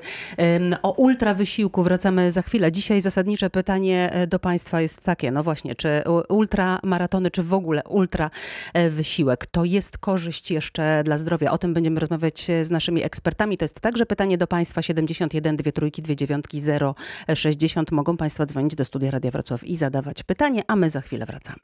o 0.82 0.92
ultrawysiłku 0.92 1.84
wracamy 1.84 2.32
za 2.32 2.42
chwilę. 2.42 2.72
Dzisiaj 2.72 3.01
zasadnicze 3.01 3.50
pytanie 3.50 4.12
e, 4.13 4.27
do 4.27 4.39
państwa 4.39 4.82
jest 4.82 5.04
takie, 5.04 5.32
no 5.32 5.44
właśnie, 5.44 5.75
czy 5.75 6.04
ultramaratony, 6.30 7.32
czy 7.32 7.44
w 7.44 7.54
ogóle 7.54 7.82
ultrawysiłek 7.89 9.46
to 9.46 9.65
jest 9.65 9.98
korzyść 9.98 10.51
jeszcze 10.51 11.01
dla 11.06 11.18
zdrowia? 11.18 11.51
O 11.51 11.58
tym 11.58 11.74
będziemy 11.74 12.00
rozmawiać 12.00 12.48
z 12.62 12.70
naszymi 12.70 13.04
ekspertami. 13.04 13.58
To 13.58 13.65
jest 13.65 13.80
także 13.80 14.06
pytanie 14.06 14.38
do 14.38 14.48
państwa 14.48 14.82
71 14.82 15.58
2 15.58 15.72
trójki 15.72 16.01
2 16.01 16.15
dziewiątki 16.15 16.62
0 16.62 16.96
60. 17.36 17.92
Mogą 17.92 18.18
państwo 18.18 18.46
dzwonić 18.46 18.75
do 18.75 18.86
studia 18.86 19.12
Radia 19.12 19.32
Wrocław 19.32 19.63
i 19.63 19.75
zadawać 19.75 20.24
pytanie, 20.24 20.63
a 20.67 20.75
my 20.75 20.89
za 20.89 21.01
chwilę 21.01 21.25
wracamy. 21.25 21.60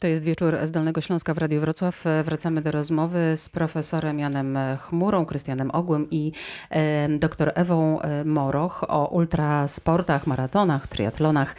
To 0.00 0.06
jest 0.06 0.24
wieczór 0.24 0.58
z 0.64 0.70
Dolnego 0.70 1.00
Śląska 1.00 1.34
w 1.34 1.38
Radiu 1.38 1.60
Wrocław. 1.60 2.04
Wracamy 2.24 2.62
do 2.62 2.70
rozmowy 2.70 3.36
z 3.36 3.48
profesorem 3.48 4.18
Janem 4.18 4.58
Chmurą, 4.78 5.26
Krystianem 5.26 5.70
Ogłym 5.70 6.10
i 6.10 6.32
e, 6.70 7.08
dr 7.08 7.52
Ewą 7.54 7.98
Moroch 8.24 8.84
o 8.88 9.06
ultrasportach, 9.06 10.26
maratonach, 10.26 10.88
triatlonach. 10.88 11.56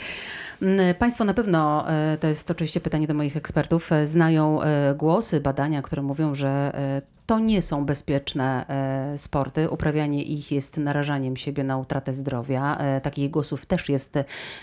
Mm, 0.62 0.96
państwo 0.96 1.26
na 1.26 1.34
pewno, 1.34 1.90
e, 1.90 2.18
to 2.18 2.28
jest 2.28 2.52
oczywiście 2.52 2.82
pytanie 2.82 3.08
do 3.08 3.14
moich 3.14 3.38
ekspertów, 3.38 3.92
e, 3.92 4.08
znają 4.08 4.62
e, 4.62 4.96
głosy, 4.98 5.40
badania, 5.40 5.82
które 5.82 6.02
mówią, 6.02 6.36
że 6.36 6.72
to 7.32 7.40
nie 7.40 7.62
są 7.62 7.86
bezpieczne 7.86 8.66
e, 8.68 9.18
sporty. 9.18 9.70
Uprawianie 9.70 10.24
ich 10.24 10.52
jest 10.52 10.78
narażaniem 10.78 11.38
siebie 11.38 11.64
na 11.64 11.78
utratę 11.78 12.14
zdrowia. 12.14 12.78
E, 12.78 13.02
takich 13.02 13.32
głosów 13.32 13.66
też 13.66 13.90
jest 13.90 14.18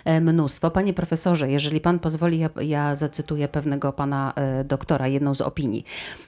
e, 0.04 0.20
mnóstwo. 0.20 0.70
Panie 0.70 0.94
profesorze, 0.94 1.50
jeżeli 1.50 1.80
pan 1.80 1.98
pozwoli, 1.98 2.38
ja, 2.38 2.50
ja 2.60 2.96
zacytuję 2.96 3.48
pewnego 3.48 3.92
pana 3.92 4.34
doktora, 4.64 5.08
jedną 5.08 5.34
z 5.34 5.40
opinii. 5.40 5.84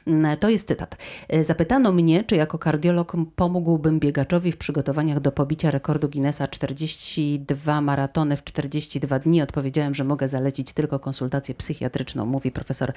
Mm, 0.07 0.37
to 0.37 0.49
jest 0.49 0.69
cytat. 0.69 0.97
Zapytano 1.41 1.93
mnie, 1.93 2.25
czy 2.25 2.37
jako 2.37 2.59
kardiolog 2.59 3.17
pomógłbym 3.37 4.01
biegaczowi 4.01 4.53
w 4.53 4.57
przygotowaniach 4.57 5.21
do 5.21 5.33
pobicia 5.33 5.71
rekordu 5.71 6.09
Guinnessa 6.09 6.49
42 6.49 7.81
maratony 7.81 8.37
w 8.37 8.45
42 8.45 9.19
dni. 9.19 9.43
Odpowiedziałem, 9.43 9.95
że 9.95 10.05
mogę 10.05 10.29
zalecić 10.29 10.73
tylko 10.73 10.99
konsultację 10.99 11.55
psychiatryczną, 11.55 12.27
mówi 12.27 12.51
profesor 12.51 12.93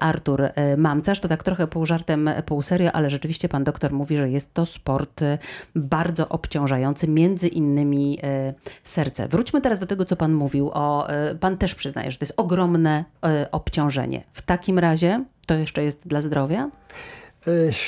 Artur 0.00 0.42
Mamcarz. 0.76 1.20
To 1.20 1.28
tak 1.28 1.42
trochę 1.42 1.66
pół 1.66 1.86
żartem, 1.86 2.30
pół 2.46 2.59
serio, 2.62 2.92
ale 2.92 3.10
rzeczywiście 3.10 3.48
pan 3.48 3.64
doktor 3.64 3.92
mówi, 3.92 4.16
że 4.16 4.30
jest 4.30 4.54
to 4.54 4.66
sport 4.66 5.22
y, 5.22 5.38
bardzo 5.74 6.28
obciążający, 6.28 7.08
między 7.08 7.48
innymi 7.48 8.18
y, 8.48 8.54
serce. 8.84 9.28
Wróćmy 9.28 9.60
teraz 9.60 9.78
do 9.78 9.86
tego, 9.86 10.04
co 10.04 10.16
pan 10.16 10.32
mówił. 10.32 10.70
O, 10.74 11.08
y, 11.30 11.34
pan 11.34 11.56
też 11.56 11.74
przyznaje, 11.74 12.10
że 12.10 12.18
to 12.18 12.24
jest 12.24 12.34
ogromne 12.36 13.04
obciążenie. 13.52 14.24
W 14.32 14.42
takim 14.42 14.78
razie 14.78 15.24
to 15.46 15.54
jeszcze 15.54 15.84
jest 15.84 16.08
dla 16.08 16.22
zdrowia? 16.22 16.70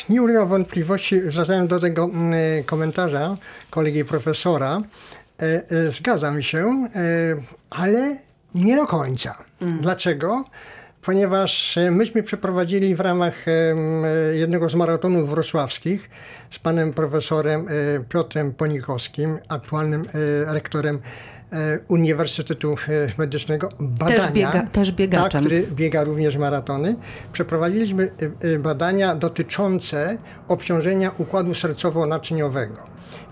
Nie 0.08 0.22
ulega 0.22 0.46
wątpliwości, 0.46 1.20
wracając 1.20 1.70
do 1.70 1.80
tego 1.80 2.04
mm, 2.04 2.64
komentarza 2.64 3.36
kolegi 3.70 4.04
profesora, 4.04 4.82
zgadzam 5.88 6.42
się, 6.42 6.88
ale 7.70 8.16
nie 8.54 8.76
do 8.76 8.86
końca. 8.86 9.44
Mm. 9.60 9.78
Dlaczego? 9.78 10.44
Ponieważ 11.02 11.78
e, 11.78 11.90
myśmy 11.90 12.22
przeprowadzili 12.22 12.94
w 12.94 13.00
ramach 13.00 13.44
jednego 14.32 14.68
z 14.68 14.74
maratonów 14.74 15.30
wrocławskich 15.30 16.10
z 16.50 16.58
panem 16.58 16.92
profesorem 16.92 17.66
e, 17.68 18.04
Piotrem 18.08 18.52
Ponikowskim, 18.52 19.38
aktualnym 19.48 20.02
e, 20.02 20.52
rektorem 20.52 20.98
Uniwersytetu 21.88 22.74
Medycznego 23.18 23.68
badania. 23.80 24.18
Też, 24.22 24.32
biega, 24.32 24.66
też 24.66 24.92
biegaczem. 24.92 25.30
Tak, 25.30 25.40
który 25.40 25.66
biega 25.72 26.04
również 26.04 26.36
maratony. 26.36 26.96
Przeprowadziliśmy 27.32 28.10
badania 28.58 29.14
dotyczące 29.14 30.18
obciążenia 30.48 31.10
układu 31.18 31.52
sercowo-naczyniowego. 31.52 32.76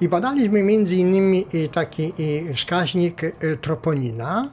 I 0.01 0.09
badaliśmy 0.09 0.63
między 0.63 0.97
innymi 0.97 1.47
taki 1.73 2.13
wskaźnik 2.55 3.21
troponina, 3.61 4.51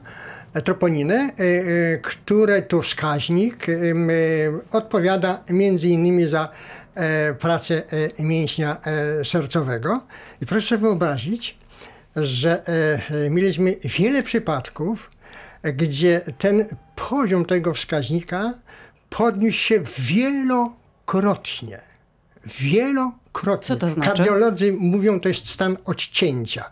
troponiny, 0.64 1.14
e, 1.14 1.28
e, 1.28 1.98
które 1.98 2.62
to 2.62 2.82
wskaźnik 2.82 3.68
e, 3.68 3.74
odpowiada 4.72 5.44
między 5.50 5.88
innymi 5.88 6.26
za 6.26 6.48
pracę 7.38 7.82
mięśnia 8.18 8.76
sercowego. 9.24 10.00
I 10.42 10.46
proszę 10.46 10.68
sobie 10.68 10.80
wyobrazić, 10.80 11.58
że 12.16 12.62
mieliśmy 13.30 13.76
wiele 13.98 14.22
przypadków, 14.22 15.10
gdzie 15.62 16.20
ten 16.38 16.66
poziom 17.08 17.44
tego 17.44 17.74
wskaźnika 17.74 18.54
podniósł 19.10 19.58
się 19.58 19.80
wielokrotnie. 19.98 21.80
Wielokrotnie. 22.46 23.66
Co 23.66 23.76
to 23.76 23.88
znaczy? 23.88 24.08
Kardiolodzy 24.08 24.72
mówią, 24.72 25.20
to 25.20 25.28
jest 25.28 25.48
stan 25.48 25.76
odcięcia. 25.84 26.70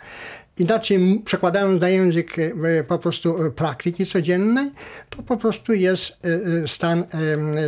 Inaczej 0.59 1.23
przekładając 1.25 1.81
na 1.81 1.89
język 1.89 2.39
e, 2.39 2.85
po 2.85 2.99
prostu 2.99 3.47
e, 3.47 3.51
praktyki 3.51 4.07
codziennej, 4.07 4.71
to 5.11 5.23
po 5.23 5.37
prostu 5.37 5.73
jest 5.73 6.27
e, 6.65 6.69
stan, 6.69 7.05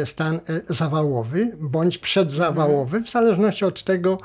stan 0.04 0.40
zawałowy 0.66 1.52
bądź 1.60 1.98
przedzawałowy, 1.98 3.00
w 3.00 3.10
zależności 3.10 3.64
od 3.64 3.84
tego, 3.84 4.18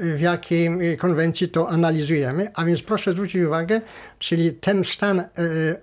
w 0.00 0.20
jakiej 0.20 0.70
konwencji 0.98 1.48
to 1.48 1.68
analizujemy. 1.68 2.50
A 2.54 2.64
więc 2.64 2.82
proszę 2.82 3.12
zwrócić 3.12 3.42
uwagę, 3.42 3.80
czyli 4.18 4.52
ten 4.52 4.84
stan 4.84 5.24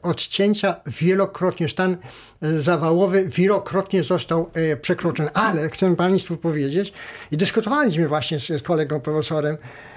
odcięcia 0.01 0.75
wielokrotnie, 0.85 1.69
stan 1.69 1.97
zawałowy 2.41 3.27
wielokrotnie 3.27 4.03
został 4.03 4.51
przekroczony. 4.81 5.29
Ale 5.33 5.69
chcę 5.69 5.95
Państwu 5.95 6.37
powiedzieć, 6.37 6.93
i 7.31 7.37
dyskutowaliśmy 7.37 8.07
właśnie 8.07 8.39
z 8.39 8.63
kolegą 8.63 8.99
profesorem, 8.99 9.55
e, 9.55 9.96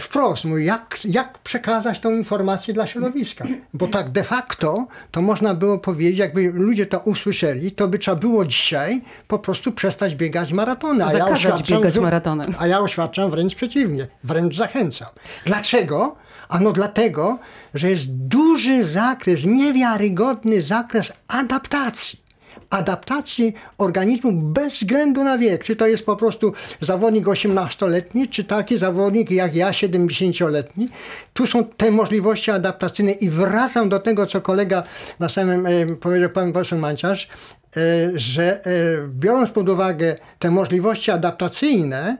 wprost 0.00 0.44
mówi, 0.44 0.64
jak, 0.64 0.98
jak 1.04 1.38
przekazać 1.38 2.00
tą 2.00 2.10
informację 2.10 2.74
dla 2.74 2.86
środowiska. 2.86 3.44
Bo 3.74 3.86
tak 3.86 4.10
de 4.10 4.24
facto 4.24 4.86
to 5.10 5.22
można 5.22 5.54
było 5.54 5.78
powiedzieć, 5.78 6.18
jakby 6.18 6.52
ludzie 6.54 6.86
to 6.86 6.98
usłyszeli, 6.98 7.72
to 7.72 7.88
by 7.88 7.98
trzeba 7.98 8.16
było 8.16 8.44
dzisiaj 8.44 9.02
po 9.28 9.38
prostu 9.38 9.72
przestać 9.72 10.14
biegać 10.14 10.52
maratony. 10.52 11.04
A 11.04 11.12
ja 11.12 11.26
biegać 11.70 11.98
maratony. 11.98 12.44
A 12.58 12.66
ja 12.66 12.80
oświadczam 12.80 13.30
wręcz 13.30 13.54
przeciwnie, 13.54 14.06
wręcz 14.24 14.56
zachęcam. 14.56 15.08
Dlaczego? 15.44 16.16
Ano 16.48 16.72
dlatego, 16.72 17.38
że 17.74 17.90
jest 17.90 18.06
duży 18.08 18.84
zakres, 18.84 19.44
niewiarygodny 19.44 20.60
zakres 20.60 21.12
adaptacji 21.28 22.25
adaptacji 22.70 23.54
organizmu 23.78 24.32
bez 24.32 24.74
względu 24.74 25.24
na 25.24 25.38
wiek. 25.38 25.64
Czy 25.64 25.76
to 25.76 25.86
jest 25.86 26.06
po 26.06 26.16
prostu 26.16 26.52
zawodnik 26.80 27.26
18-letni, 27.26 28.28
czy 28.28 28.44
taki 28.44 28.76
zawodnik 28.76 29.30
jak 29.30 29.54
ja, 29.54 29.70
70-letni. 29.70 30.88
Tu 31.32 31.46
są 31.46 31.64
te 31.64 31.90
możliwości 31.90 32.50
adaptacyjne 32.50 33.12
i 33.12 33.30
wracam 33.30 33.88
do 33.88 33.98
tego, 33.98 34.26
co 34.26 34.40
kolega 34.40 34.82
na 35.20 35.28
samym 35.28 35.66
e, 35.66 35.86
powiedział 35.86 36.30
pan 36.30 36.52
poseł 36.52 36.78
Manciarz, 36.78 37.28
e, 37.76 37.80
że 38.14 38.64
e, 38.64 38.70
biorąc 39.08 39.50
pod 39.50 39.68
uwagę 39.68 40.16
te 40.38 40.50
możliwości 40.50 41.10
adaptacyjne, 41.10 42.16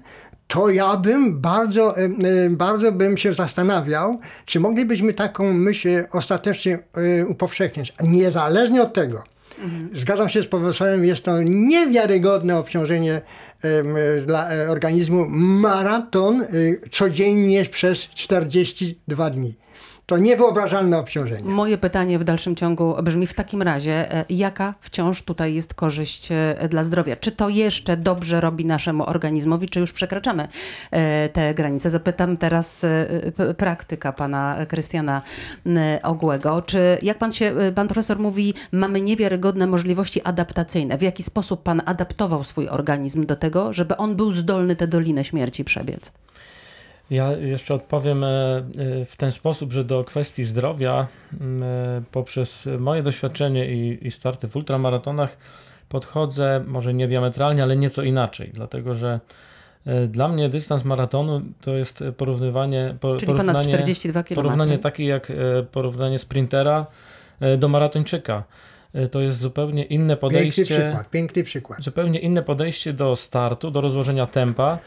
to 0.46 0.70
ja 0.70 0.96
bym 0.96 1.40
bardzo, 1.40 1.94
bardzo 2.50 2.92
bym 2.92 3.16
się 3.16 3.32
zastanawiał, 3.32 4.18
czy 4.44 4.60
moglibyśmy 4.60 5.12
taką 5.12 5.52
myśl 5.52 5.88
ostatecznie 6.12 6.78
upowszechnić. 7.28 7.94
Niezależnie 8.02 8.82
od 8.82 8.92
tego, 8.92 9.22
Zgadzam 9.94 10.28
się 10.28 10.42
z 10.42 10.46
profesorem, 10.46 11.04
jest 11.04 11.24
to 11.24 11.42
niewiarygodne 11.42 12.58
obciążenie 12.58 13.20
em, 13.62 13.86
dla 14.26 14.52
e, 14.52 14.70
organizmu. 14.70 15.26
Maraton 15.28 16.42
y, 16.42 16.80
codziennie 16.90 17.64
przez 17.64 18.08
42 18.08 19.30
dni. 19.30 19.54
To 20.06 20.18
niewyobrażalne 20.18 20.98
obciążenie. 20.98 21.50
Moje 21.50 21.78
pytanie 21.78 22.18
w 22.18 22.24
dalszym 22.24 22.56
ciągu 22.56 22.96
brzmi 23.02 23.26
w 23.26 23.34
takim 23.34 23.62
razie, 23.62 24.12
e, 24.12 24.24
jaka 24.28 24.74
wciąż 24.80 25.22
tutaj 25.22 25.54
jest 25.54 25.74
korzyść 25.74 26.32
e, 26.32 26.68
dla 26.68 26.84
zdrowia? 26.84 27.16
Czy 27.16 27.32
to 27.32 27.48
jeszcze 27.48 27.96
dobrze 27.96 28.40
robi 28.40 28.64
naszemu 28.64 29.06
organizmowi, 29.06 29.68
czy 29.68 29.80
już 29.80 29.92
przekraczamy 29.92 30.48
e, 30.90 31.28
te 31.28 31.54
granice? 31.54 31.90
Zapytam 31.90 32.36
teraz 32.36 32.86
praktyka 33.56 34.12
pana 34.12 34.56
Krystiana 34.68 35.22
Ogłego. 36.02 36.62
Czy 36.62 36.98
jak 37.02 37.18
pan 37.18 37.32
się, 37.32 37.52
pan 37.74 37.88
profesor 37.88 38.18
mówi, 38.18 38.54
mamy 38.72 39.00
niewiarygodne 39.00 39.66
możliwości 39.66 40.22
adaptacyjne. 40.22 40.98
W 40.98 41.02
jaki 41.02 41.22
sposób 41.22 41.62
pan 41.62 41.82
adaptował 41.86 42.44
swój 42.44 42.68
organizm 42.68 43.26
do 43.26 43.36
tego, 43.36 43.72
żeby 43.72 43.96
on 43.96 44.16
był 44.16 44.32
zdolny 44.32 44.76
tę 44.76 44.86
dolinę 44.86 45.24
śmierci 45.24 45.64
przebiec? 45.64 46.12
Ja 47.10 47.32
jeszcze 47.32 47.74
odpowiem 47.74 48.24
e, 48.24 48.28
e, 48.28 49.04
w 49.04 49.16
ten 49.16 49.32
sposób, 49.32 49.72
że 49.72 49.84
do 49.84 50.04
kwestii 50.04 50.44
zdrowia 50.44 51.06
e, 51.32 52.02
poprzez 52.12 52.68
moje 52.78 53.02
doświadczenie 53.02 53.74
i, 53.74 54.06
i 54.06 54.10
starty 54.10 54.48
w 54.48 54.56
ultramaratonach 54.56 55.36
podchodzę 55.88 56.64
może 56.66 56.94
nie 56.94 57.08
diametralnie, 57.08 57.62
ale 57.62 57.76
nieco 57.76 58.02
inaczej, 58.02 58.50
dlatego 58.54 58.94
że 58.94 59.20
dla 60.08 60.28
mnie 60.28 60.48
dystans 60.48 60.84
maratonu 60.84 61.42
to 61.60 61.76
jest 61.76 62.04
porównywanie, 62.16 62.96
po, 63.00 63.16
Czyli 63.16 63.26
ponad 63.26 63.46
porównanie, 63.46 63.74
42 63.74 64.22
km. 64.22 64.36
porównanie 64.36 64.78
takie 64.78 65.04
jak 65.04 65.32
porównanie 65.72 66.18
sprintera 66.18 66.86
do 67.58 67.68
maratończyka. 67.68 68.44
To 69.10 69.20
jest 69.20 69.38
zupełnie 69.38 69.84
inne 69.84 70.16
Piękny 70.16 70.16
podejście 70.16 70.64
przykład, 70.64 71.10
piękny 71.10 71.44
przykład. 71.44 71.82
zupełnie 71.82 72.18
inne 72.18 72.42
podejście 72.42 72.92
do 72.92 73.16
startu, 73.16 73.70
do 73.70 73.80
rozłożenia 73.80 74.26
tempa 74.26 74.78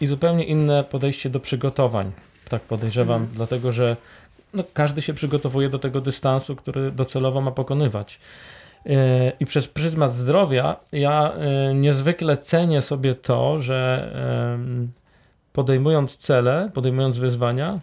i 0.00 0.06
zupełnie 0.06 0.44
inne 0.44 0.84
podejście 0.84 1.30
do 1.30 1.40
przygotowań. 1.40 2.12
Tak 2.48 2.62
podejrzewam, 2.62 3.26
dlatego 3.34 3.72
że 3.72 3.96
no, 4.54 4.64
każdy 4.72 5.02
się 5.02 5.14
przygotowuje 5.14 5.68
do 5.68 5.78
tego 5.78 6.00
dystansu, 6.00 6.56
który 6.56 6.90
docelowo 6.90 7.40
ma 7.40 7.50
pokonywać. 7.50 8.20
E, 8.86 9.32
I 9.40 9.46
przez 9.46 9.68
pryzmat 9.68 10.14
zdrowia 10.14 10.76
ja 10.92 11.32
e, 11.32 11.74
niezwykle 11.74 12.36
cenię 12.36 12.82
sobie 12.82 13.14
to, 13.14 13.58
że 13.58 14.10
podejmując 15.52 16.16
cele, 16.16 16.70
podejmując 16.74 17.18
wyzwania, 17.18 17.80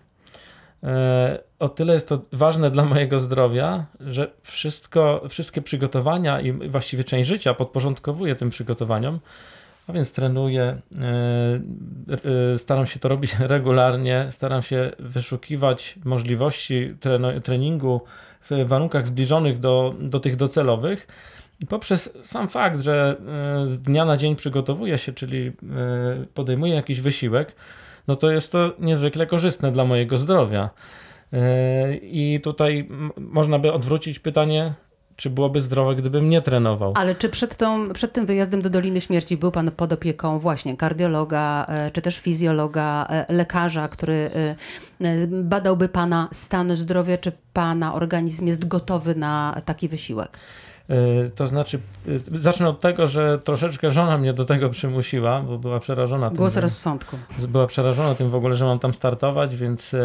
e, 0.84 1.40
o 1.60 1.70
tyle 1.70 1.94
jest 1.94 2.10
to 2.10 2.22
ważne 2.32 2.72
dla 2.72 2.86
mojego 2.86 3.20
zdrowia, 3.20 3.86
że 4.00 4.32
wszystko, 4.44 5.22
wszystkie 5.30 5.62
przygotowania 5.62 6.42
i 6.42 6.70
właściwie 6.70 7.04
część 7.04 7.30
życia 7.30 7.54
podporządkowuję 7.54 8.36
tym 8.36 8.50
przygotowaniom, 8.50 9.20
a 9.88 9.94
więc 9.94 10.12
trenuję, 10.12 10.64
e, 10.64 10.82
e, 12.54 12.58
staram 12.58 12.86
się 12.86 13.00
to 13.00 13.10
robić 13.10 13.36
regularnie, 13.56 14.28
staram 14.30 14.62
się 14.62 14.92
wyszukiwać 15.00 15.96
możliwości 16.06 16.96
treningu 17.44 18.02
w 18.50 18.68
warunkach 18.68 19.08
zbliżonych 19.08 19.60
do, 19.60 19.96
do 20.00 20.20
tych 20.20 20.36
docelowych. 20.36 21.08
I 21.60 21.66
poprzez 21.66 22.18
sam 22.24 22.48
fakt, 22.48 22.82
że 22.82 23.18
e, 23.64 23.68
z 23.68 23.82
dnia 23.82 24.06
na 24.06 24.18
dzień 24.18 24.36
przygotowuję 24.36 24.98
się, 24.98 25.14
czyli 25.14 25.52
podejmuję 26.34 26.74
jakiś 26.74 27.02
wysiłek, 27.02 27.56
no 28.08 28.16
to 28.16 28.32
jest 28.32 28.52
to 28.52 28.74
niezwykle 28.80 29.28
korzystne 29.28 29.72
dla 29.72 29.86
mojego 29.86 30.18
zdrowia. 30.18 30.70
I 32.02 32.40
tutaj 32.44 32.90
można 33.18 33.60
by 33.60 33.72
odwrócić 33.72 34.20
pytanie, 34.20 34.74
czy 35.22 35.30
byłoby 35.30 35.62
zdrowe, 35.62 35.96
gdybym 35.96 36.30
nie 36.30 36.42
trenował. 36.42 36.94
Ale 36.96 37.16
czy 37.16 37.30
przed, 37.30 37.56
tą, 37.56 37.94
przed 37.94 38.14
tym 38.14 38.26
wyjazdem 38.26 38.62
do 38.62 38.70
Doliny 38.70 39.02
Śmierci 39.02 39.38
był 39.38 39.52
pan 39.52 39.72
pod 39.72 39.94
opieką 39.94 40.40
właśnie 40.40 40.78
kardiologa, 40.78 41.66
e, 41.70 41.92
czy 41.92 42.02
też 42.02 42.18
fizjologa, 42.18 43.08
e, 43.10 43.34
lekarza, 43.34 43.88
który 43.88 44.32
e, 45.02 45.28
badałby 45.28 45.90
pana 45.90 46.28
stan 46.32 46.76
zdrowia, 46.76 47.18
czy 47.18 47.32
pana 47.54 47.94
organizm 47.94 48.48
jest 48.48 48.68
gotowy 48.68 49.16
na 49.16 49.62
taki 49.66 49.88
wysiłek? 49.88 50.38
E, 50.90 51.30
To 51.30 51.48
znaczy, 51.48 51.80
e, 52.34 52.40
zacznę 52.40 52.70
od 52.70 52.80
tego, 52.80 53.08
że 53.08 53.40
troszeczkę 53.44 53.92
żona 53.92 54.18
mnie 54.18 54.34
do 54.34 54.46
tego 54.46 54.70
przymusiła, 54.70 55.42
bo 55.42 55.58
była 55.58 55.80
przerażona 55.80 56.26
tym, 56.28 56.38
Głos 56.38 56.54
że- 56.54 56.62
rozsądku. 56.62 57.18
była 57.48 57.68
przerażona 57.68 58.16
tym 58.16 58.30
w 58.30 58.36
ogóle, 58.36 58.56
że 58.56 58.66
mam 58.66 58.80
tam 58.80 58.94
startować, 58.94 59.56
więc 59.56 59.94
e, 59.94 59.98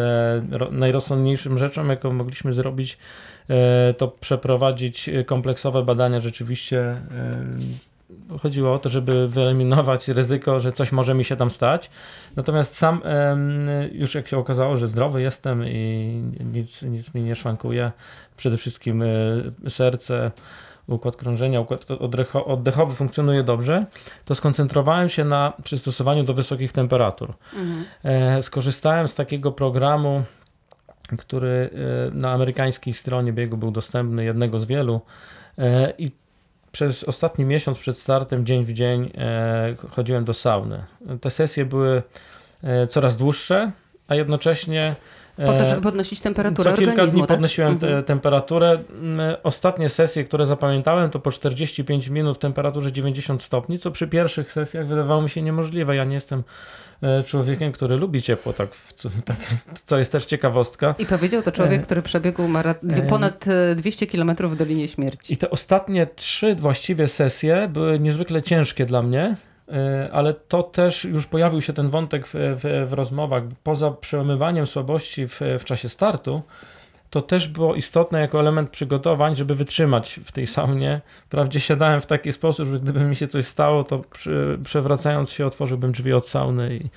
ro, 0.51 0.67
najrozsądniejszym 0.71 1.57
rzeczą, 1.57 1.87
jaką 1.87 2.13
mogliśmy 2.13 2.53
zrobić, 2.53 2.97
to 3.97 4.07
przeprowadzić 4.07 5.09
kompleksowe 5.25 5.83
badania 5.83 6.19
rzeczywiście. 6.19 7.01
Chodziło 8.41 8.73
o 8.73 8.79
to, 8.79 8.89
żeby 8.89 9.27
wyeliminować 9.27 10.07
ryzyko, 10.07 10.59
że 10.59 10.71
coś 10.71 10.91
może 10.91 11.13
mi 11.13 11.23
się 11.23 11.35
tam 11.35 11.49
stać. 11.49 11.89
Natomiast 12.35 12.75
sam 12.77 13.01
już 13.91 14.15
jak 14.15 14.27
się 14.27 14.37
okazało, 14.37 14.77
że 14.77 14.87
zdrowy 14.87 15.21
jestem 15.21 15.63
i 15.67 16.07
nic, 16.53 16.83
nic 16.83 17.13
mi 17.13 17.21
nie 17.21 17.35
szwankuje, 17.35 17.91
przede 18.37 18.57
wszystkim 18.57 19.03
serce, 19.69 20.31
układ 20.87 21.15
krążenia, 21.15 21.61
układ 21.61 21.85
oddecho- 21.85 22.43
oddechowy 22.45 22.95
funkcjonuje 22.95 23.43
dobrze, 23.43 23.85
to 24.25 24.35
skoncentrowałem 24.35 25.09
się 25.09 25.25
na 25.25 25.53
przystosowaniu 25.63 26.23
do 26.23 26.33
wysokich 26.33 26.71
temperatur. 26.71 27.33
E, 28.03 28.41
skorzystałem 28.41 29.07
z 29.07 29.15
takiego 29.15 29.51
programu, 29.51 30.23
który 31.17 31.69
e, 32.07 32.15
na 32.15 32.31
amerykańskiej 32.31 32.93
stronie 32.93 33.33
biegu 33.33 33.57
był 33.57 33.71
dostępny, 33.71 34.23
jednego 34.23 34.59
z 34.59 34.65
wielu. 34.65 35.01
E, 35.57 35.93
I 35.97 36.11
przez 36.71 37.03
ostatni 37.03 37.45
miesiąc 37.45 37.79
przed 37.79 37.99
startem, 37.99 38.45
dzień 38.45 38.65
w 38.65 38.73
dzień, 38.73 39.11
chodziłem 39.91 40.25
do 40.25 40.33
sauny. 40.33 40.83
Te 41.21 41.29
sesje 41.29 41.65
były 41.65 42.03
coraz 42.89 43.17
dłuższe, 43.17 43.71
a 44.07 44.15
jednocześnie. 44.15 44.95
Po 45.37 45.43
to, 45.45 45.61
e, 45.61 45.69
żeby 45.69 45.81
podnosić 45.81 46.21
temperaturę 46.21 46.71
co 46.71 46.77
kilka 46.77 47.05
dni 47.05 47.21
tak? 47.21 47.29
podnosiłem 47.29 47.71
Mhm. 47.71 48.03
temperaturę. 48.03 48.79
Mm, 49.01 49.35
Ostatnie 49.43 49.89
sesje, 49.89 50.23
które 50.23 50.45
zapamiętałem, 50.45 51.09
to 51.09 51.19
po 51.19 51.31
45 51.31 52.07
minut 52.07 52.37
w 52.37 52.39
temperaturze 52.39 52.91
90 52.91 53.41
stopni, 53.43 53.79
co 53.79 53.91
przy 53.91 54.07
pierwszych 54.07 54.51
sesjach 54.51 54.87
wydawało 54.87 55.21
mi 55.21 55.29
się 55.29 55.41
niemożliwe. 55.41 55.95
Ja 55.95 56.03
nie 56.03 56.13
jestem 56.13 56.43
e, 57.01 57.23
człowiekiem, 57.23 57.71
który 57.71 57.95
lubi 57.95 58.21
ciepło, 58.21 58.53
tak, 58.53 58.69
tak, 59.25 59.37
co 59.85 59.97
jest 59.97 60.11
też 60.11 60.25
ciekawostka. 60.25 60.95
I 60.99 61.05
powiedział 61.05 61.41
to 61.41 61.51
człowiek, 61.51 61.81
E, 61.81 61.83
który 61.83 62.01
przebiegł 62.01 62.43
ponad 63.09 63.45
e, 63.47 63.75
200 63.75 64.07
km 64.07 64.35
w 64.37 64.55
Dolinie 64.55 64.87
Śmierci. 64.87 65.33
I 65.33 65.37
te 65.37 65.49
ostatnie 65.49 66.07
trzy 66.07 66.55
właściwie 66.55 67.07
sesje 67.07 67.69
były 67.73 67.99
niezwykle 67.99 68.41
ciężkie 68.41 68.85
dla 68.85 69.01
mnie, 69.01 69.35
ale 70.11 70.33
to 70.33 70.63
też 70.63 71.03
już 71.03 71.27
pojawił 71.27 71.61
się 71.61 71.73
ten 71.73 71.89
wątek 71.89 72.27
w, 72.27 72.33
w, 72.33 72.89
w 72.89 72.93
rozmowach. 72.93 73.43
Poza 73.63 73.91
przełamywaniem 73.91 74.67
słabości 74.67 75.27
w, 75.27 75.41
w 75.59 75.65
czasie 75.65 75.89
startu, 75.89 76.41
to 77.09 77.21
też 77.21 77.47
było 77.47 77.75
istotne 77.75 78.21
jako 78.21 78.39
element 78.39 78.69
przygotowań, 78.69 79.35
żeby 79.35 79.55
wytrzymać 79.55 80.19
w 80.25 80.31
tej 80.31 80.47
saunie. 80.47 81.01
Wprawdzie 81.25 81.59
siadałem 81.59 82.01
w 82.01 82.05
taki 82.05 82.33
sposób, 82.33 82.67
że 82.67 82.79
gdyby 82.79 82.99
mi 82.99 83.15
się 83.15 83.27
coś 83.27 83.45
stało, 83.45 83.83
to 83.83 83.99
przy, 83.99 84.59
przewracając 84.63 85.31
się 85.31 85.45
otworzyłbym 85.45 85.91
drzwi 85.91 86.13
od 86.13 86.27
sauny 86.27 86.75
i 86.75 86.89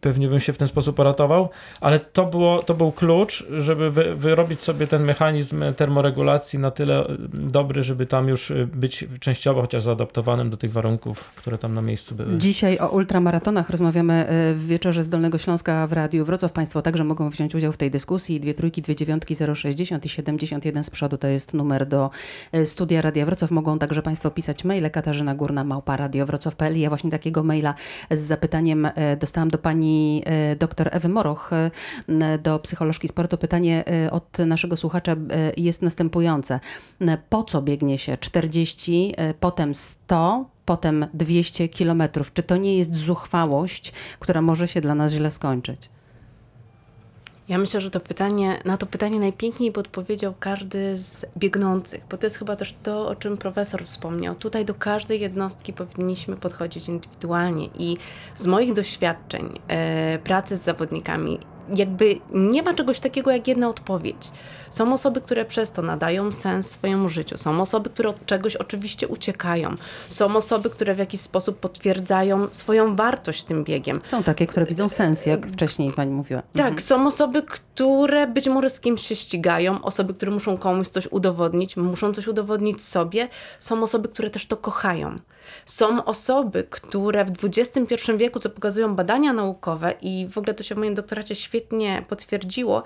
pewnie 0.00 0.28
bym 0.28 0.40
się 0.40 0.52
w 0.52 0.58
ten 0.58 0.68
sposób 0.68 0.98
uratował, 0.98 1.48
ale 1.80 2.00
to, 2.00 2.26
było, 2.26 2.62
to 2.62 2.74
był 2.74 2.92
klucz, 2.92 3.46
żeby 3.58 3.90
wy, 3.90 4.16
wyrobić 4.16 4.60
sobie 4.60 4.86
ten 4.86 5.04
mechanizm 5.04 5.64
termoregulacji 5.76 6.58
na 6.58 6.70
tyle 6.70 7.10
y, 7.10 7.16
dobry, 7.32 7.82
żeby 7.82 8.06
tam 8.06 8.28
już 8.28 8.50
y, 8.50 8.68
być 8.74 9.04
częściowo 9.20 9.60
chociaż 9.60 9.82
zaadaptowanym 9.82 10.50
do 10.50 10.56
tych 10.56 10.72
warunków, 10.72 11.32
które 11.36 11.58
tam 11.58 11.74
na 11.74 11.82
miejscu 11.82 12.14
były. 12.14 12.38
Dzisiaj 12.38 12.78
o 12.78 12.88
ultramaratonach 12.88 13.70
rozmawiamy 13.70 14.26
w 14.56 14.66
wieczorze 14.66 15.02
z 15.02 15.08
Dolnego 15.08 15.38
Śląska 15.38 15.86
w 15.86 15.92
Radiu 15.92 16.24
Wrocław. 16.24 16.52
Państwo 16.52 16.82
także 16.82 17.04
mogą 17.04 17.30
wziąć 17.30 17.54
udział 17.54 17.72
w 17.72 17.76
tej 17.76 17.90
dyskusji. 17.90 18.40
Dwie 18.40 18.54
trójki, 18.54 18.82
dwie 18.82 18.96
dziewiątki, 18.96 19.36
060 19.54 20.06
i 20.06 20.08
71 20.08 20.84
z 20.84 20.90
przodu 20.90 21.18
to 21.18 21.28
jest 21.28 21.54
numer 21.54 21.86
do 21.86 22.10
studia 22.64 23.02
Radia 23.02 23.26
Wrocław. 23.26 23.50
Mogą 23.50 23.78
także 23.78 24.02
Państwo 24.02 24.30
pisać 24.30 24.64
maile 24.64 24.90
Katarzyna 24.90 25.34
Górna, 25.34 25.64
małpa 25.64 25.96
radiowrocław.pl. 25.96 26.78
Ja 26.78 26.88
właśnie 26.88 27.10
takiego 27.10 27.42
maila 27.42 27.74
z 28.10 28.20
zapytaniem 28.20 28.86
e, 28.86 29.16
dostałam 29.46 29.50
do 29.50 29.58
pani 29.58 30.22
e, 30.26 30.56
dr 30.56 30.88
Ewy 30.92 31.08
Moroch, 31.08 31.50
e, 31.52 32.38
do 32.38 32.58
psycholożki 32.58 33.08
sportu. 33.08 33.38
Pytanie 33.38 33.84
e, 33.86 34.10
od 34.10 34.38
naszego 34.38 34.76
słuchacza 34.76 35.16
jest 35.56 35.82
następujące. 35.82 36.60
Po 37.28 37.44
co 37.44 37.62
biegnie 37.62 37.98
się 37.98 38.16
40, 38.16 39.14
e, 39.16 39.34
potem 39.34 39.74
100, 39.74 40.44
potem 40.64 41.06
200 41.14 41.68
kilometrów? 41.68 42.32
Czy 42.32 42.42
to 42.42 42.56
nie 42.56 42.78
jest 42.78 42.96
zuchwałość, 42.96 43.92
która 44.20 44.42
może 44.42 44.68
się 44.68 44.80
dla 44.80 44.94
nas 44.94 45.12
źle 45.12 45.30
skończyć? 45.30 45.90
Ja 47.48 47.58
myślę, 47.58 47.80
że 47.80 47.90
to 47.90 48.00
pytanie, 48.00 48.58
na 48.64 48.76
to 48.76 48.86
pytanie 48.86 49.20
najpiękniej 49.20 49.72
podpowiedział 49.72 50.34
każdy 50.40 50.96
z 50.96 51.26
biegnących, 51.38 52.04
bo 52.10 52.16
to 52.16 52.26
jest 52.26 52.38
chyba 52.38 52.56
też 52.56 52.74
to, 52.82 53.08
o 53.08 53.16
czym 53.16 53.36
profesor 53.36 53.84
wspomniał. 53.84 54.34
Tutaj 54.34 54.64
do 54.64 54.74
każdej 54.74 55.20
jednostki 55.20 55.72
powinniśmy 55.72 56.36
podchodzić 56.36 56.88
indywidualnie 56.88 57.68
i 57.78 57.96
z 58.34 58.46
moich 58.46 58.72
doświadczeń 58.72 59.58
e, 59.68 60.18
pracy 60.18 60.56
z 60.56 60.62
zawodnikami 60.62 61.38
jakby 61.74 62.18
nie 62.32 62.62
ma 62.62 62.74
czegoś 62.74 63.00
takiego 63.00 63.30
jak 63.30 63.48
jedna 63.48 63.68
odpowiedź. 63.68 64.30
Są 64.70 64.92
osoby, 64.92 65.20
które 65.20 65.44
przez 65.44 65.72
to 65.72 65.82
nadają 65.82 66.32
sens 66.32 66.70
swojemu 66.70 67.08
życiu. 67.08 67.38
Są 67.38 67.60
osoby, 67.60 67.90
które 67.90 68.08
od 68.08 68.26
czegoś 68.26 68.56
oczywiście 68.56 69.08
uciekają. 69.08 69.74
Są 70.08 70.36
osoby, 70.36 70.70
które 70.70 70.94
w 70.94 70.98
jakiś 70.98 71.20
sposób 71.20 71.58
potwierdzają 71.58 72.48
swoją 72.50 72.96
wartość 72.96 73.44
tym 73.44 73.64
biegiem. 73.64 74.00
Są 74.04 74.22
takie, 74.22 74.46
które 74.46 74.66
widzą 74.66 74.88
sens, 74.88 75.26
jak 75.26 75.46
wcześniej 75.46 75.92
pani 75.92 76.12
mówiła. 76.12 76.42
Tak, 76.42 76.60
mhm. 76.60 76.80
są 76.80 77.06
osoby, 77.06 77.42
które 77.42 78.26
być 78.26 78.48
może 78.48 78.70
z 78.70 78.80
kimś 78.80 79.06
się 79.06 79.14
ścigają, 79.14 79.82
osoby, 79.82 80.14
które 80.14 80.32
muszą 80.32 80.58
komuś 80.58 80.88
coś 80.88 81.06
udowodnić, 81.06 81.76
muszą 81.76 82.12
coś 82.12 82.26
udowodnić 82.26 82.82
sobie. 82.82 83.28
Są 83.60 83.82
osoby, 83.82 84.08
które 84.08 84.30
też 84.30 84.46
to 84.46 84.56
kochają. 84.56 85.18
Są 85.64 86.04
osoby, 86.04 86.66
które 86.70 87.24
w 87.24 87.30
XXI 87.44 88.12
wieku, 88.16 88.38
co 88.38 88.50
pokazują 88.50 88.94
badania 88.94 89.32
naukowe 89.32 89.94
i 90.02 90.28
w 90.30 90.38
ogóle 90.38 90.54
to 90.54 90.62
się 90.62 90.74
w 90.74 90.78
moim 90.78 90.94
doktoracie 90.94 91.34
świetnie 91.34 92.04
potwierdziło, 92.08 92.82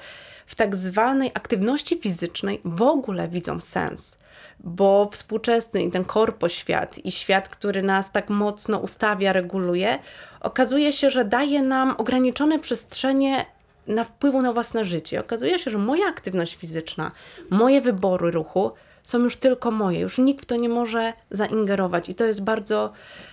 w 0.46 0.55
tak 0.55 0.77
zwanej 0.77 1.31
aktywności 1.35 1.96
fizycznej 1.96 2.61
w 2.64 2.83
ogóle 2.83 3.29
widzą 3.29 3.59
sens. 3.59 4.18
Bo 4.61 5.09
współczesny 5.12 5.83
i 5.83 5.90
ten 5.90 6.05
korpoświat 6.05 6.99
i 6.99 7.12
świat, 7.12 7.49
który 7.49 7.83
nas 7.83 8.12
tak 8.12 8.31
mocno 8.31 8.79
ustawia, 8.79 9.33
reguluje, 9.33 9.99
okazuje 10.40 10.92
się, 10.92 11.11
że 11.11 11.25
daje 11.25 11.62
nam 11.62 11.94
ograniczone 11.99 12.59
przestrzenie 12.59 13.46
na 13.87 14.05
wpływu 14.05 14.42
na 14.42 14.53
własne 14.53 14.85
życie. 14.85 15.20
Okazuje 15.20 15.59
się, 15.59 15.70
że 15.70 15.79
moja 15.79 16.07
aktywność 16.07 16.57
fizyczna, 16.57 17.11
moje 17.51 17.81
wybory 17.81 18.31
ruchu 18.31 18.73
są 19.02 19.18
już 19.18 19.36
tylko 19.36 19.70
moje, 19.70 20.00
już 20.00 20.18
nikt 20.18 20.42
w 20.42 20.46
to 20.46 20.56
nie 20.56 20.68
może 20.68 21.12
zaingerować 21.30 22.08
i 22.08 22.14
to 22.14 22.24
jest 22.24 22.42
bardzo 22.42 22.92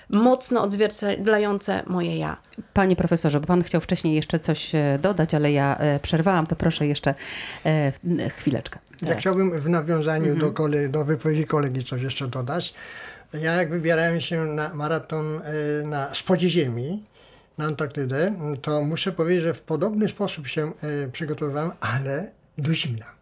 mocno 0.09 0.63
odzwierciedlające 0.63 1.83
moje 1.87 2.17
ja. 2.17 2.37
Panie 2.73 2.95
profesorze, 2.95 3.39
bo 3.39 3.47
pan 3.47 3.63
chciał 3.63 3.81
wcześniej 3.81 4.15
jeszcze 4.15 4.39
coś 4.39 4.75
e, 4.75 4.99
dodać, 5.01 5.35
ale 5.35 5.51
ja 5.51 5.77
e, 5.77 5.99
przerwałam, 5.99 6.47
to 6.47 6.55
proszę 6.55 6.87
jeszcze 6.87 7.15
e, 7.65 8.29
chwileczkę. 8.29 8.79
Ja 9.01 9.15
chciałbym 9.15 9.61
w 9.61 9.69
nawiązaniu 9.69 10.31
mhm. 10.31 10.39
do, 10.39 10.51
kole, 10.51 10.89
do 10.89 11.05
wypowiedzi 11.05 11.45
kolegi 11.45 11.83
coś 11.83 12.01
jeszcze 12.01 12.27
dodać. 12.27 12.73
Ja 13.33 13.55
jak 13.55 13.69
wybierałem 13.69 14.21
się 14.21 14.45
na 14.45 14.73
maraton 14.73 15.41
na 15.83 16.13
spodzie 16.13 16.49
ziemi, 16.49 17.03
na 17.57 17.65
Antarktydę, 17.65 18.33
to 18.61 18.81
muszę 18.81 19.11
powiedzieć, 19.11 19.43
że 19.43 19.53
w 19.53 19.61
podobny 19.61 20.09
sposób 20.09 20.47
się 20.47 20.71
przygotowywałem, 21.11 21.71
ale 21.79 22.31
do 22.57 22.73
zimna. 22.73 23.16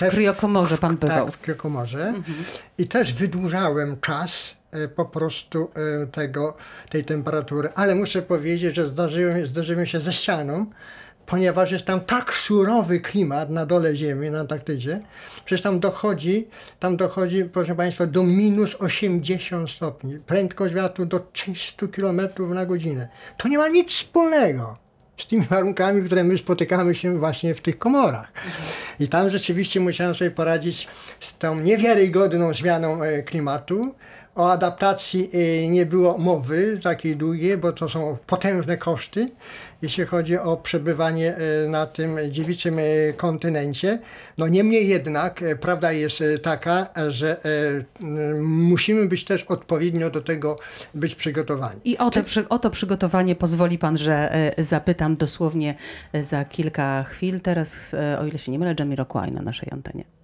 Też, 0.00 0.10
w 0.14 0.16
kryokomorze 0.16 0.78
pan 0.78 0.96
bywał. 0.96 1.26
Tak, 1.26 1.34
w 1.34 1.40
kryokomorze. 1.40 2.06
Mhm. 2.06 2.44
I 2.78 2.88
też 2.88 3.14
wydłużałem 3.14 4.00
czas 4.00 4.56
e, 4.70 4.88
po 4.88 5.04
prostu 5.04 5.70
e, 6.02 6.06
tego, 6.06 6.56
tej 6.90 7.04
temperatury. 7.04 7.68
Ale 7.74 7.94
muszę 7.94 8.22
powiedzieć, 8.22 8.74
że 8.74 8.86
zdarzyłem, 8.86 9.46
zdarzyłem 9.46 9.86
się 9.86 10.00
ze 10.00 10.12
ścianą, 10.12 10.66
ponieważ 11.26 11.70
jest 11.70 11.84
tam 11.84 12.00
tak 12.00 12.34
surowy 12.34 13.00
klimat 13.00 13.50
na 13.50 13.66
dole 13.66 13.96
Ziemi, 13.96 14.30
na 14.30 14.40
Antarktydzie. 14.40 15.00
Przecież 15.44 15.62
tam 15.62 15.80
dochodzi, 15.80 16.48
tam 16.78 16.96
dochodzi, 16.96 17.44
proszę 17.44 17.74
Państwa, 17.74 18.06
do 18.06 18.22
minus 18.22 18.76
80 18.78 19.70
stopni. 19.70 20.18
Prędkość 20.18 20.74
wiatru 20.74 21.06
do 21.06 21.20
300 21.32 21.86
km 21.86 22.20
na 22.54 22.66
godzinę. 22.66 23.08
To 23.36 23.48
nie 23.48 23.58
ma 23.58 23.68
nic 23.68 23.92
wspólnego 23.92 24.89
z 25.22 25.26
tymi 25.26 25.42
warunkami, 25.42 26.02
które 26.02 26.24
my 26.24 26.38
spotykamy 26.38 26.94
się 26.94 27.18
właśnie 27.18 27.54
w 27.54 27.60
tych 27.60 27.78
komorach. 27.78 28.32
I 29.00 29.08
tam 29.08 29.30
rzeczywiście 29.30 29.80
musiałem 29.80 30.14
sobie 30.14 30.30
poradzić 30.30 30.88
z 31.20 31.38
tą 31.38 31.60
niewiarygodną 31.60 32.54
zmianą 32.54 33.02
e, 33.02 33.22
klimatu. 33.22 33.94
O 34.34 34.50
adaptacji 34.50 35.28
e, 35.32 35.68
nie 35.68 35.86
było 35.86 36.18
mowy 36.18 36.78
takiej 36.82 37.16
długiej, 37.16 37.56
bo 37.58 37.72
to 37.72 37.88
są 37.88 38.16
potężne 38.26 38.76
koszty 38.76 39.26
jeśli 39.82 40.04
chodzi 40.04 40.38
o 40.38 40.56
przebywanie 40.56 41.36
e, 41.36 41.68
na 41.68 41.86
tym 41.86 42.18
dziewiczym 42.30 42.78
e, 42.78 43.12
kontynencie. 43.12 43.98
No 44.38 44.48
niemniej 44.48 44.88
jednak 44.88 45.44
prawda 45.60 45.92
jest 45.92 46.22
taka, 46.42 46.86
że 47.08 47.36
musimy 48.40 49.06
być 49.06 49.24
też 49.24 49.42
odpowiednio 49.42 50.10
do 50.10 50.20
tego 50.20 50.58
być 50.94 51.14
przygotowani. 51.14 51.80
I 51.84 51.98
o 51.98 52.10
to, 52.10 52.20
o 52.48 52.58
to 52.58 52.70
przygotowanie 52.70 53.36
pozwoli 53.36 53.78
pan, 53.78 53.96
że 53.96 54.32
zapytam 54.58 55.16
dosłownie 55.16 55.74
za 56.20 56.44
kilka 56.44 57.02
chwil. 57.02 57.40
Teraz, 57.40 57.94
o 58.20 58.26
ile 58.26 58.38
się 58.38 58.52
nie 58.52 58.58
mylę, 58.58 58.74
Jamiroquai 58.78 59.30
na 59.30 59.42
naszej 59.42 59.68
antenie. 59.72 60.19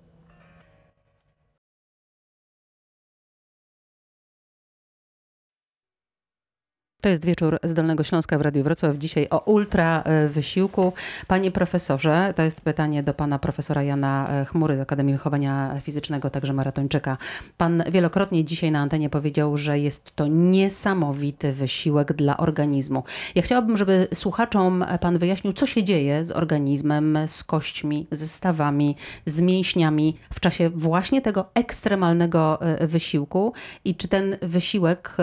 To 7.00 7.08
jest 7.08 7.24
wieczór 7.24 7.58
z 7.62 7.74
Dolnego 7.74 8.04
Śląska 8.04 8.38
w 8.38 8.40
Radiu 8.40 8.62
Wrocław. 8.64 8.96
Dzisiaj 8.96 9.26
o 9.30 9.38
ultra 9.38 10.02
e, 10.02 10.28
wysiłku. 10.28 10.92
Panie 11.26 11.50
profesorze, 11.50 12.32
to 12.36 12.42
jest 12.42 12.60
pytanie 12.60 13.02
do 13.02 13.14
pana 13.14 13.38
profesora 13.38 13.82
Jana 13.82 14.28
e, 14.28 14.44
Chmury 14.44 14.76
z 14.76 14.80
Akademii 14.80 15.14
Wychowania 15.14 15.80
Fizycznego, 15.80 16.30
także 16.30 16.52
maratończyka. 16.52 17.18
Pan 17.56 17.84
wielokrotnie 17.90 18.44
dzisiaj 18.44 18.70
na 18.70 18.80
antenie 18.80 19.10
powiedział, 19.10 19.56
że 19.56 19.78
jest 19.78 20.16
to 20.16 20.26
niesamowity 20.26 21.52
wysiłek 21.52 22.12
dla 22.12 22.36
organizmu. 22.36 23.04
Ja 23.34 23.42
chciałabym, 23.42 23.76
żeby 23.76 24.08
słuchaczom 24.14 24.84
pan 25.00 25.18
wyjaśnił, 25.18 25.52
co 25.52 25.66
się 25.66 25.84
dzieje 25.84 26.24
z 26.24 26.32
organizmem, 26.32 27.18
z 27.26 27.44
kośćmi, 27.44 28.06
ze 28.10 28.28
stawami, 28.28 28.96
z 29.26 29.40
mięśniami 29.40 30.18
w 30.32 30.40
czasie 30.40 30.70
właśnie 30.70 31.22
tego 31.22 31.46
ekstremalnego 31.54 32.60
e, 32.60 32.86
wysiłku 32.86 33.52
i 33.84 33.94
czy 33.94 34.08
ten 34.08 34.36
wysiłek 34.42 35.16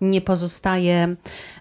nie 0.00 0.20
pozostaje 0.20 1.07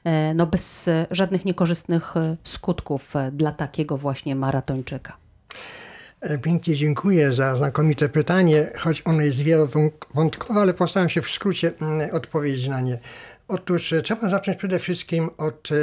E, 0.03 0.33
no 0.33 0.47
bez 0.47 0.89
żadnych 1.11 1.45
niekorzystnych 1.45 2.17
e, 2.17 2.37
skutków 2.43 3.15
e, 3.15 3.31
dla 3.31 3.51
takiego 3.51 3.97
właśnie 3.97 4.35
maratończyka. 4.35 5.17
Pięknie 6.43 6.75
dziękuję 6.75 7.33
za 7.33 7.55
znakomite 7.55 8.09
pytanie, 8.09 8.71
choć 8.77 9.01
ono 9.05 9.21
jest 9.21 9.39
wielowątkowe, 9.39 10.61
ale 10.61 10.73
postaram 10.73 11.09
się 11.09 11.21
w 11.21 11.29
skrócie 11.29 11.71
mm, 11.81 12.09
odpowiedzieć 12.15 12.67
na 12.67 12.81
nie. 12.81 12.99
Otóż 13.47 13.93
trzeba 14.03 14.29
zacząć 14.29 14.57
przede 14.57 14.79
wszystkim 14.79 15.29
od 15.37 15.69
e, 15.71 15.75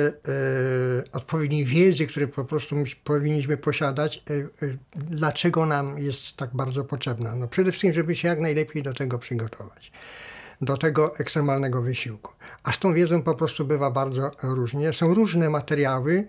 odpowiedniej 1.13 1.65
wiedzy, 1.65 2.07
które 2.07 2.29
po 2.29 2.45
prostu 2.45 2.77
powinniśmy 3.05 3.57
posiadać. 3.57 4.23
Dlaczego 4.97 5.67
nam 5.67 5.99
jest 5.99 6.37
tak 6.37 6.51
bardzo 6.55 6.85
potrzebna? 6.85 7.35
No 7.35 7.49
przede 7.49 7.71
wszystkim, 7.73 7.93
żeby 7.93 8.17
się 8.17 8.29
jak 8.29 8.41
najlepiej 8.41 8.83
do 8.83 8.95
tego 8.95 9.19
przygotować 9.19 9.93
do 10.61 10.77
tego 10.77 11.19
ekstremalnego 11.19 11.83
wysiłku. 11.83 12.33
A 12.63 12.73
z 12.73 12.79
tą 12.79 12.95
wiedzą 12.95 13.23
po 13.23 13.35
prostu 13.35 13.65
bywa 13.65 13.91
bardzo 13.91 14.31
różnie. 14.43 14.93
Są 14.93 15.15
różne 15.15 15.51
materiały, 15.51 16.27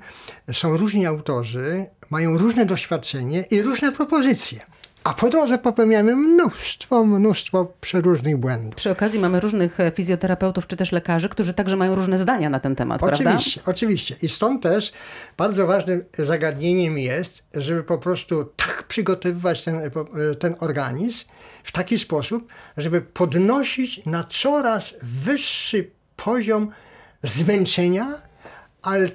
są 0.54 0.78
różni 0.78 1.06
autorzy, 1.06 1.86
mają 2.10 2.38
różne 2.38 2.66
doświadczenie 2.66 3.42
i 3.52 3.62
różne 3.62 3.92
propozycje. 3.92 4.66
A 5.06 5.13
po 5.13 5.30
drodze 5.30 5.58
popełniamy 5.58 6.15
mnóstwo, 6.15 7.06
mnóstwo 7.06 7.74
przeróżnych 7.82 8.38
błędów. 8.38 8.76
Przy 8.76 8.91
okazji 8.91 9.20
mamy 9.20 9.39
różnych 9.39 9.80
e, 9.80 9.91
fizjoterapeutów 9.91 10.68
czy 10.68 10.78
też 10.78 10.91
lekarzy, 10.91 11.30
którzy 11.30 11.54
także 11.54 11.76
mają 11.76 11.96
różne 11.96 12.18
zdania 12.18 12.50
na 12.50 12.60
ten 12.60 12.76
temat, 12.76 13.04
oczywiście, 13.04 13.54
prawda? 13.54 13.72
Oczywiście. 13.72 14.15
I 14.22 14.30
stąd 14.30 14.63
też 14.63 14.94
bardzo 15.38 15.68
ważnym 15.68 16.04
zagadnieniem 16.12 16.98
jest, 16.98 17.44
żeby 17.56 17.84
po 17.84 17.98
prostu 17.98 18.46
tak 18.46 18.84
przygotowywać 18.88 19.63
ten, 19.63 19.76
e, 19.76 19.91
ten 20.39 20.56
organizm, 20.60 21.26
w 21.63 21.72
taki 21.72 22.00
sposób, 22.00 22.48
żeby 22.78 23.02
podnosić 23.02 24.06
na 24.06 24.24
coraz 24.24 24.96
wyższy 25.02 25.91
poziom 26.15 26.70
zmęczenia, 27.22 28.08
ale 28.82 29.10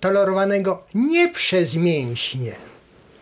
tolerowanego 0.00 0.84
nie 0.94 1.28
przez 1.28 1.76
mięśnie, 1.76 2.52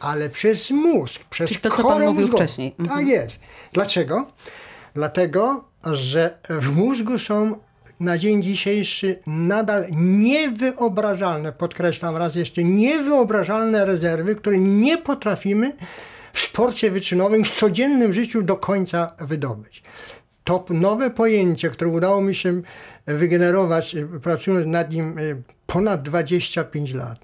ale 0.00 0.30
przez 0.30 0.70
mózg, 0.70 1.24
przez 1.30 1.50
Czyli 1.50 1.60
to, 1.60 1.70
co 1.70 1.82
pan 1.82 1.92
mówił 2.02 2.12
mózgową. 2.12 2.36
wcześniej. 2.36 2.74
Mhm. 2.78 2.98
Tak 2.98 3.08
jest. 3.08 3.38
Dlaczego? 3.72 4.26
Dlatego, 4.94 5.64
że 5.92 6.38
w 6.48 6.76
mózgu 6.76 7.18
są 7.18 7.56
na 8.00 8.18
dzień 8.18 8.42
dzisiejszy 8.42 9.18
nadal 9.26 9.86
niewyobrażalne, 9.90 11.52
podkreślam 11.52 12.16
raz 12.16 12.34
jeszcze, 12.34 12.64
niewyobrażalne 12.64 13.84
rezerwy, 13.84 14.36
które 14.36 14.58
nie 14.58 14.98
potrafimy 14.98 15.76
w 16.32 16.40
sporcie 16.40 16.90
wyczynowym, 16.90 17.44
w 17.44 17.54
codziennym 17.54 18.12
życiu 18.12 18.42
do 18.42 18.56
końca 18.56 19.12
wydobyć. 19.20 19.82
To 20.44 20.64
nowe 20.70 21.10
pojęcie, 21.10 21.70
które 21.70 21.90
udało 21.90 22.20
mi 22.20 22.34
się 22.34 22.62
wygenerować, 23.06 23.96
pracując 24.22 24.66
nad 24.66 24.92
nim 24.92 25.18
e, 25.18 25.22
ponad 25.66 26.02
25 26.02 26.94
lat, 26.94 27.18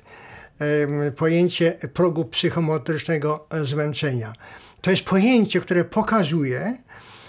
pojęcie 1.16 1.78
progu 1.94 2.24
psychomotorycznego 2.24 3.46
zmęczenia. 3.62 4.32
To 4.80 4.90
jest 4.90 5.04
pojęcie, 5.04 5.60
które 5.60 5.84
pokazuje, 5.84 6.78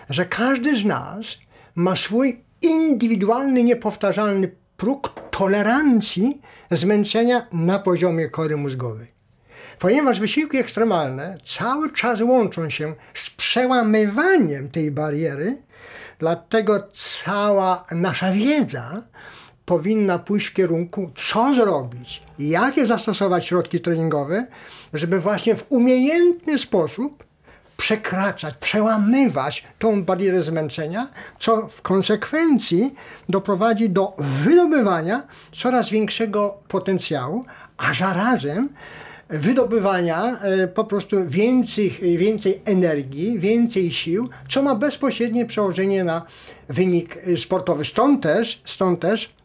że 0.09 0.25
każdy 0.25 0.75
z 0.75 0.85
nas 0.85 1.37
ma 1.75 1.95
swój 1.95 2.43
indywidualny, 2.61 3.63
niepowtarzalny 3.63 4.51
próg 4.77 5.13
tolerancji 5.31 6.41
zmęczenia 6.71 7.47
na 7.53 7.79
poziomie 7.79 8.29
kory 8.29 8.57
mózgowej. 8.57 9.07
Ponieważ 9.79 10.19
wysiłki 10.19 10.57
ekstremalne 10.57 11.37
cały 11.43 11.93
czas 11.93 12.21
łączą 12.21 12.69
się 12.69 12.95
z 13.13 13.29
przełamywaniem 13.29 14.69
tej 14.69 14.91
bariery, 14.91 15.57
dlatego 16.19 16.87
cała 16.93 17.85
nasza 17.91 18.31
wiedza 18.31 19.03
powinna 19.65 20.19
pójść 20.19 20.47
w 20.47 20.53
kierunku, 20.53 21.11
co 21.15 21.55
zrobić, 21.55 22.23
jakie 22.39 22.86
zastosować 22.86 23.47
środki 23.47 23.80
treningowe, 23.80 24.47
żeby 24.93 25.19
właśnie 25.19 25.56
w 25.56 25.65
umiejętny 25.69 26.58
sposób 26.58 27.23
przekraczać, 27.78 28.56
przełamywać 28.60 29.63
tą 29.80 30.04
barierę 30.04 30.41
zmęczenia, 30.41 31.08
co 31.39 31.67
w 31.67 31.82
konsekwencji 31.82 32.95
doprowadzi 33.30 33.89
do 33.89 34.13
wydobywania 34.17 35.28
coraz 35.54 35.89
większego 35.89 36.58
potencjału, 36.67 37.45
a 37.78 37.93
zarazem 37.93 38.69
wydobywania 39.30 40.39
e, 40.39 40.67
po 40.67 40.84
prostu 40.84 41.17
więcej, 41.28 41.89
więcej 42.17 42.62
energii, 42.65 43.39
więcej 43.39 43.91
sił, 43.91 44.30
co 44.50 44.63
ma 44.63 44.76
bezpośrednie 44.76 45.45
przełożenie 45.45 46.04
na 46.04 46.21
wynik 46.69 47.17
sportowy. 47.38 47.86
Stąd 47.86 48.23
też, 48.23 48.62
stąd 48.65 49.00
też 49.00 49.37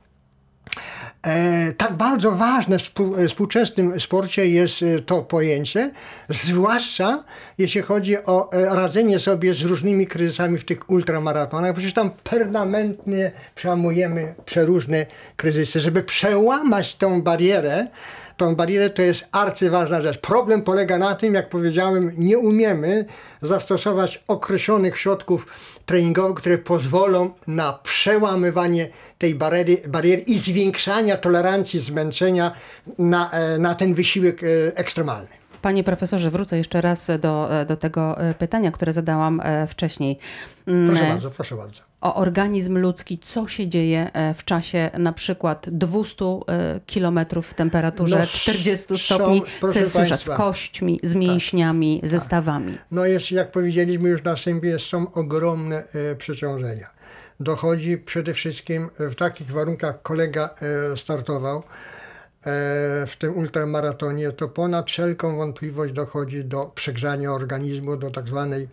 tak 1.77 1.93
bardzo 1.93 2.33
ważne 2.33 2.79
w 2.79 2.93
współczesnym 3.29 4.01
sporcie 4.01 4.47
jest 4.49 4.83
e, 4.83 5.01
to 5.01 5.23
pojęcie, 5.23 5.91
zwłaszcza 6.29 7.25
jeśli 7.59 7.83
chodzi 7.83 8.25
o 8.25 8.53
e, 8.53 8.75
radzenie 8.75 9.19
sobie 9.19 9.55
z 9.55 9.63
różnymi 9.63 10.07
kryzysami 10.07 10.59
w 10.59 10.65
tych 10.65 10.91
ultramaratonach, 10.91 11.73
przecież 11.73 11.93
tam 11.93 12.11
permanentnie 12.11 13.33
przełamujemy 13.55 14.35
przeróżne 14.45 15.07
kryzysy. 15.37 15.81
Żeby 15.81 16.03
przełamać 16.03 16.95
tą 16.95 17.23
barierę, 17.23 17.87
tą 18.37 18.57
barierę 18.57 18.91
to 18.91 19.03
jest 19.03 19.29
arcyważna 19.33 20.03
rzecz. 20.03 20.19
Problem 20.19 20.63
polega 20.63 20.99
na 20.99 21.15
tym, 21.15 21.35
jak 21.35 21.49
powiedziałem, 21.49 22.13
nie 22.19 22.39
umiemy 22.39 23.05
zastosować 23.43 24.25
określonych 24.29 24.99
środków 24.99 25.47
treningowych, 25.87 26.37
które 26.37 26.59
pozwolą 26.59 27.31
na 27.47 27.73
przełamywanie 27.73 28.89
tej 29.19 29.35
bariery, 29.35 29.83
bariery 29.89 30.23
i 30.23 30.39
zwiększania 30.39 31.17
tolerancji 31.17 31.81
zmęczenia 31.81 32.53
na, 32.99 33.31
e, 33.31 33.59
na 33.59 33.75
ten 33.75 33.95
wysiłek 33.95 34.43
e, 34.43 34.47
ekstremalny. 34.77 35.42
Panie 35.63 35.85
profesorze, 35.85 36.31
wrócę 36.31 36.59
jeszcze 36.59 36.81
raz 36.81 37.11
do, 37.21 37.49
do 37.69 37.77
tego 37.77 38.21
e, 38.21 38.35
pytania, 38.35 38.73
które 38.73 38.93
zadałam 38.93 39.43
wcześniej. 39.69 40.19
Mm, 40.67 40.87
proszę 40.89 41.07
bardzo, 41.07 41.31
proszę 41.31 41.57
bardzo 41.57 41.93
o 42.03 42.15
organizm 42.15 42.79
ludzki, 42.79 43.19
co 43.19 43.49
się 43.49 43.69
dzieje 43.69 44.11
e, 44.13 44.35
w 44.35 44.45
czasie 44.45 44.91
na 44.99 45.13
przykład 45.13 45.67
200 45.71 46.25
e, 46.25 46.81
km 46.95 47.21
w 47.43 47.55
temperaturze 47.55 48.19
no, 48.19 48.27
40 48.27 48.99
stopni 48.99 49.43
Celsjusza 49.73 50.17
z 50.17 50.29
kośćmi, 50.29 51.01
z 51.03 51.13
tak. 51.13 51.21
mięśniami, 51.21 52.01
tak, 52.01 52.11
ze 52.11 52.21
stawami. 52.21 52.79
No 52.91 53.07
jest, 53.07 53.31
jak 53.31 53.53
powiedzieliśmy 53.53 54.09
już 54.09 54.25
na 54.25 54.35
wstępie, 54.35 54.79
są 54.79 55.13
ogromne 55.13 55.85
e, 55.95 56.17
przeciążenia. 56.17 56.87
Dochodzi 57.41 57.99
przede 57.99 58.35
wszystkim 58.35 58.91
w 58.99 59.15
takich 59.15 59.51
warunkach 59.51 60.03
kolega 60.03 60.51
e, 60.93 60.97
startował 60.97 61.59
e, 61.59 62.02
w 63.07 63.13
tym 63.19 63.37
ultramaratonie, 63.39 64.33
to 64.33 64.49
ponad 64.49 64.91
wszelką 64.91 65.37
wątpliwość 65.37 65.93
dochodzi 65.93 66.45
do 66.45 66.65
przegrzania 66.75 67.33
organizmu, 67.33 67.97
do 67.97 68.11
tak 68.11 68.29
zwanej 68.29 68.69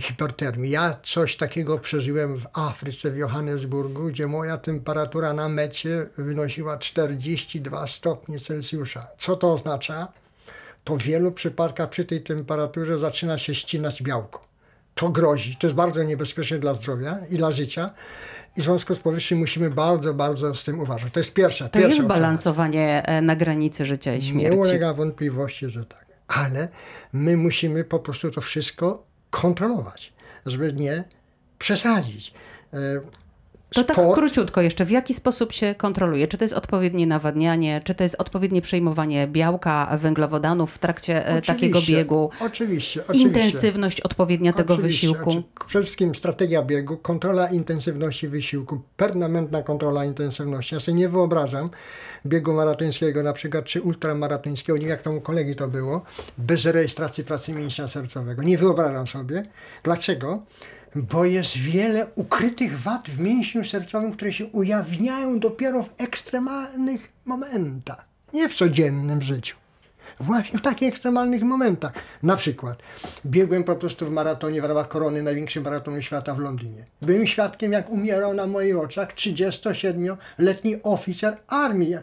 hipertermii. 0.00 0.70
Ja 0.70 0.96
coś 1.04 1.36
takiego 1.36 1.78
przeżyłem 1.78 2.36
w 2.36 2.46
Afryce, 2.52 3.10
w 3.10 3.16
Johannesburgu, 3.16 4.08
gdzie 4.08 4.26
moja 4.26 4.58
temperatura 4.58 5.32
na 5.32 5.48
mecie 5.48 6.06
wynosiła 6.18 6.78
42 6.78 7.86
stopnie 7.86 8.38
Celsjusza. 8.38 9.06
Co 9.18 9.36
to 9.36 9.52
oznacza? 9.52 10.08
To 10.84 10.96
w 10.96 11.02
wielu 11.02 11.32
przypadkach 11.32 11.90
przy 11.90 12.04
tej 12.04 12.22
temperaturze 12.22 12.98
zaczyna 12.98 13.38
się 13.38 13.54
ścinać 13.54 14.02
białko. 14.02 14.48
To 14.94 15.08
grozi, 15.08 15.56
to 15.56 15.66
jest 15.66 15.76
bardzo 15.76 16.02
niebezpieczne 16.02 16.58
dla 16.58 16.74
zdrowia 16.74 17.18
i 17.30 17.36
dla 17.36 17.52
życia. 17.52 17.90
I 18.56 18.60
w 18.60 18.64
związku 18.64 18.94
z 18.94 18.98
powyższym 18.98 19.38
musimy 19.38 19.70
bardzo, 19.70 20.14
bardzo 20.14 20.54
z 20.54 20.64
tym 20.64 20.80
uważać. 20.80 21.12
To 21.12 21.20
jest 21.20 21.32
pierwsza. 21.32 21.68
To 21.68 21.78
jest 21.78 22.02
balansowanie 22.02 23.02
e, 23.06 23.22
na 23.22 23.36
granicy 23.36 23.86
życia 23.86 24.14
i 24.14 24.22
śmierci. 24.22 24.50
Nie 24.50 24.62
ulega 24.62 24.94
wątpliwości, 24.94 25.70
że 25.70 25.84
tak. 25.84 26.06
Ale 26.28 26.68
my 27.12 27.36
musimy 27.36 27.84
po 27.84 27.98
prostu 27.98 28.30
to 28.30 28.40
wszystko 28.40 29.06
kontrolować, 29.30 30.12
żeby 30.46 30.72
nie 30.72 31.04
przesadzić. 31.58 32.34
To 33.74 33.84
tak 33.84 33.96
króciutko 34.14 34.62
jeszcze, 34.62 34.84
w 34.84 34.90
jaki 34.90 35.14
sposób 35.14 35.52
się 35.52 35.74
kontroluje? 35.74 36.28
Czy 36.28 36.38
to 36.38 36.44
jest 36.44 36.54
odpowiednie 36.54 37.06
nawadnianie, 37.06 37.80
czy 37.84 37.94
to 37.94 38.02
jest 38.02 38.16
odpowiednie 38.18 38.62
przejmowanie 38.62 39.26
białka, 39.26 39.98
węglowodanów 40.00 40.74
w 40.74 40.78
trakcie 40.78 41.26
e, 41.26 41.38
oczywiście, 41.38 41.52
takiego 41.54 41.78
biegu? 41.88 42.30
Oczywiście, 42.40 43.00
oczywiście. 43.08 43.28
Intensywność 43.28 44.00
odpowiednia 44.00 44.52
tego 44.52 44.76
wysiłku? 44.76 45.42
Przede 45.66 45.82
wszystkim 45.82 46.14
strategia 46.14 46.62
biegu, 46.62 46.96
kontrola 46.96 47.48
intensywności 47.48 48.28
wysiłku, 48.28 48.80
permanentna 48.96 49.62
kontrola 49.62 50.04
intensywności. 50.04 50.74
Ja 50.74 50.80
sobie 50.80 50.98
nie 50.98 51.08
wyobrażam 51.08 51.70
biegu 52.26 52.54
maratońskiego 52.54 53.22
na 53.22 53.32
przykład, 53.32 53.64
czy 53.64 53.82
ultramaratońskiego, 53.82 54.78
nie 54.78 54.82
wiem 54.82 54.90
jak 54.90 55.02
temu 55.02 55.20
kolegi 55.20 55.56
to 55.56 55.68
było, 55.68 56.02
bez 56.38 56.64
rejestracji 56.64 57.24
pracy 57.24 57.52
mięśnia 57.52 57.88
sercowego. 57.88 58.42
Nie 58.42 58.58
wyobrażam 58.58 59.06
sobie. 59.06 59.44
Dlaczego? 59.82 60.42
Bo 60.94 61.24
jest 61.24 61.56
wiele 61.56 62.06
ukrytych 62.14 62.80
wad 62.80 63.08
w 63.10 63.20
mięśniu 63.20 63.64
sercowym, 63.64 64.12
które 64.12 64.32
się 64.32 64.46
ujawniają 64.46 65.38
dopiero 65.40 65.82
w 65.82 65.90
ekstremalnych 65.98 67.08
momentach, 67.24 68.04
nie 68.34 68.48
w 68.48 68.54
codziennym 68.54 69.22
życiu. 69.22 69.56
Właśnie 70.20 70.58
w 70.58 70.62
takich 70.62 70.88
ekstremalnych 70.88 71.42
momentach. 71.42 71.92
Na 72.22 72.36
przykład 72.36 72.78
biegłem 73.26 73.64
po 73.64 73.76
prostu 73.76 74.06
w 74.06 74.10
maratonie 74.10 74.62
w 74.62 74.64
ramach 74.64 74.88
korony, 74.88 75.22
największym 75.22 75.64
maratonu 75.64 76.02
świata 76.02 76.34
w 76.34 76.38
Londynie. 76.38 76.86
Byłem 77.02 77.26
świadkiem, 77.26 77.72
jak 77.72 77.90
umierał 77.90 78.34
na 78.34 78.46
moich 78.46 78.78
oczach 78.78 79.14
37-letni 79.14 80.82
oficer 80.82 81.36
armii 81.48 81.96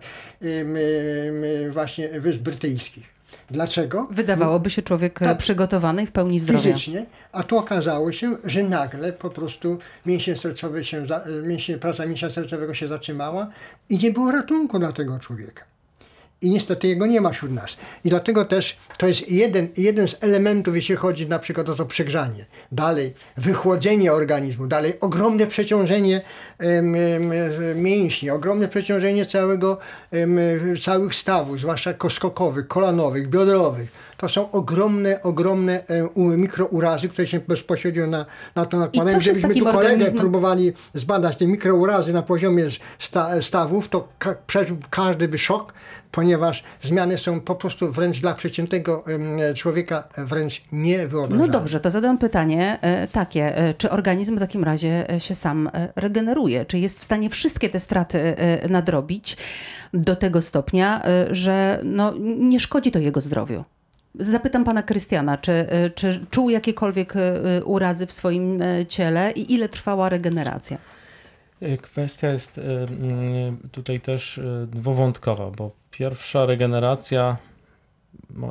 właśnie 1.72 2.20
Wysp 2.20 2.40
Brytyjskich. 2.40 3.15
Dlaczego? 3.52 4.08
Wydawałoby 4.12 4.70
się 4.70 4.82
człowiek 4.82 5.20
tak, 5.20 5.38
przygotowany 5.38 6.04
i 6.04 6.06
w 6.06 6.12
pełni 6.12 6.40
zdrowy. 6.40 6.64
Fizycznie, 6.64 7.06
a 7.32 7.44
tu 7.44 7.58
okazało 7.58 8.12
się, 8.12 8.38
że 8.44 8.64
nagle 8.64 9.14
po 9.14 9.30
prostu 9.30 9.78
mięśnie 10.06 10.36
sercowe 10.36 10.84
się, 10.84 11.06
mięśnie, 11.44 11.78
praca 11.78 12.06
mięśnia 12.06 12.30
sercowego 12.30 12.74
się 12.74 12.88
zatrzymała 12.88 13.48
i 13.90 13.98
nie 13.98 14.12
było 14.12 14.32
ratunku 14.32 14.80
dla 14.80 14.92
tego 14.92 15.20
człowieka. 15.20 15.64
I 16.42 16.50
niestety 16.50 16.88
jego 16.88 17.06
nie 17.06 17.22
ma 17.22 17.30
wśród 17.30 17.52
nas. 17.52 17.78
I 18.04 18.10
dlatego 18.10 18.46
też 18.46 18.78
to 18.98 19.08
jest 19.08 19.32
jeden, 19.32 19.68
jeden 19.78 20.08
z 20.08 20.18
elementów, 20.22 20.76
jeśli 20.76 20.96
chodzi 20.96 21.28
na 21.28 21.40
przykład 21.40 21.70
o 21.70 21.76
to 21.76 21.86
przegrzanie. 21.86 22.46
Dalej, 22.72 23.14
wychłodzenie 23.38 24.14
organizmu, 24.14 24.68
dalej 24.68 24.94
ogromne 25.00 25.48
przeciążenie 25.48 26.22
mięśni, 27.76 28.30
ogromne 28.30 28.68
przeciążenie 28.68 29.26
całego, 29.26 29.78
całych 30.84 31.16
stawów, 31.16 31.60
zwłaszcza 31.60 31.94
skokowych, 32.10 32.68
kolanowych, 32.68 33.30
biodrowych. 33.30 34.05
To 34.18 34.30
są 34.30 34.52
ogromne, 34.52 35.22
ogromne 35.22 35.84
mikrourazy, 36.16 37.10
które 37.10 37.28
się 37.28 37.40
bezpośrednio 37.40 38.08
na, 38.08 38.26
na 38.56 38.66
to 38.66 38.80
nakładają. 38.80 39.20
Gdybyśmy 39.20 39.56
tu 39.56 39.66
kolegę 39.66 40.12
próbowali 40.12 40.74
zbadać 40.94 41.38
te 41.38 41.48
mikrourazy 41.48 42.14
na 42.14 42.22
poziomie 42.22 42.66
sta, 43.00 43.42
stawów, 43.42 43.90
to 43.90 44.08
ka 44.20 44.36
przeżył 44.48 44.78
każdy 44.90 45.28
by 45.28 45.38
szok, 45.38 45.74
ponieważ 46.12 46.64
zmiany 46.82 47.18
są 47.18 47.42
po 47.42 47.56
prostu 47.56 47.92
wręcz 47.92 48.20
dla 48.20 48.34
przeciętnego 48.34 49.04
człowieka 49.56 50.04
wręcz 50.18 50.62
niewyobrażalne. 50.72 51.48
No 51.48 51.60
dobrze, 51.60 51.80
to 51.80 51.92
zadam 51.92 52.18
pytanie 52.18 52.80
e, 52.82 53.08
takie. 53.08 53.58
E, 53.58 53.74
czy 53.74 53.90
organizm 53.90 54.36
w 54.36 54.40
takim 54.40 54.64
razie 54.64 55.12
e, 55.12 55.20
się 55.20 55.36
sam 55.36 55.70
regeneruje? 55.96 56.66
Czy 56.66 56.80
jest 56.80 57.00
w 57.00 57.04
stanie 57.04 57.30
wszystkie 57.30 57.70
te 57.70 57.80
straty 57.80 58.36
nadrobić 58.70 59.38
do 59.94 60.16
tego 60.16 60.42
stopnia, 60.42 61.02
że 61.32 61.80
no, 61.84 62.14
nie 62.20 62.60
szkodzi 62.60 62.92
to 62.92 63.00
jego 63.00 63.22
zdrowiu? 63.22 63.64
Zapytam 64.20 64.64
pana 64.64 64.84
Krystiana, 64.84 65.38
czy, 65.38 65.68
czy 65.96 66.26
czuł 66.32 66.50
jakiekolwiek 66.50 67.14
urazy 67.66 68.06
w 68.06 68.12
swoim 68.12 68.64
ciele 68.90 69.32
i 69.32 69.54
ile 69.54 69.70
trwała 69.70 70.10
regeneracja? 70.10 70.78
Kwestia 71.82 72.28
jest 72.28 72.62
tutaj 73.72 74.02
też 74.02 74.40
dwuwątkowa, 74.68 75.52
bo 75.52 75.72
pierwsza 75.92 76.46
regeneracja, 76.46 77.38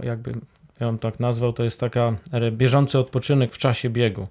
jakby 0.03 0.33
ja 0.81 0.87
bym 0.87 0.99
tak 0.99 1.21
nazwał, 1.21 1.53
to 1.53 1.65
jest 1.65 1.81
taka 1.81 2.15
bieżący 2.53 2.99
odpoczynek 2.99 3.53
w 3.53 3.59
czasie 3.59 3.91
biegu. 3.91 4.29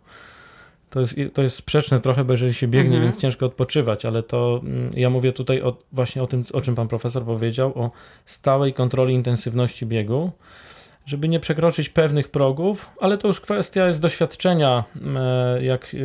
To 0.90 1.00
jest, 1.00 1.16
to 1.34 1.42
jest 1.42 1.56
sprzeczne 1.56 2.00
trochę, 2.00 2.24
bo 2.24 2.34
jeżeli 2.34 2.54
się 2.54 2.68
biegnie, 2.68 2.96
mhm. 2.96 3.04
więc 3.04 3.22
ciężko 3.22 3.46
odpoczywać, 3.46 4.06
ale 4.06 4.24
to 4.24 4.62
mm, 4.64 4.92
ja 4.96 5.10
mówię 5.10 5.32
tutaj 5.32 5.62
o, 5.62 5.78
właśnie 5.92 6.24
o 6.24 6.28
tym, 6.28 6.44
o 6.54 6.62
czym 6.62 6.76
pan 6.76 6.88
profesor 6.88 7.24
powiedział, 7.24 7.80
o 7.80 7.92
stałej 8.26 8.74
kontroli 8.74 9.14
intensywności 9.14 9.86
biegu, 9.86 10.32
żeby 11.06 11.30
nie 11.30 11.40
przekroczyć 11.40 11.90
pewnych 11.90 12.30
progów, 12.30 12.92
ale 13.00 13.18
to 13.18 13.28
już 13.28 13.42
kwestia 13.42 13.88
jest 13.88 14.02
doświadczenia, 14.02 14.84
e, 15.16 15.64
jak, 15.64 15.96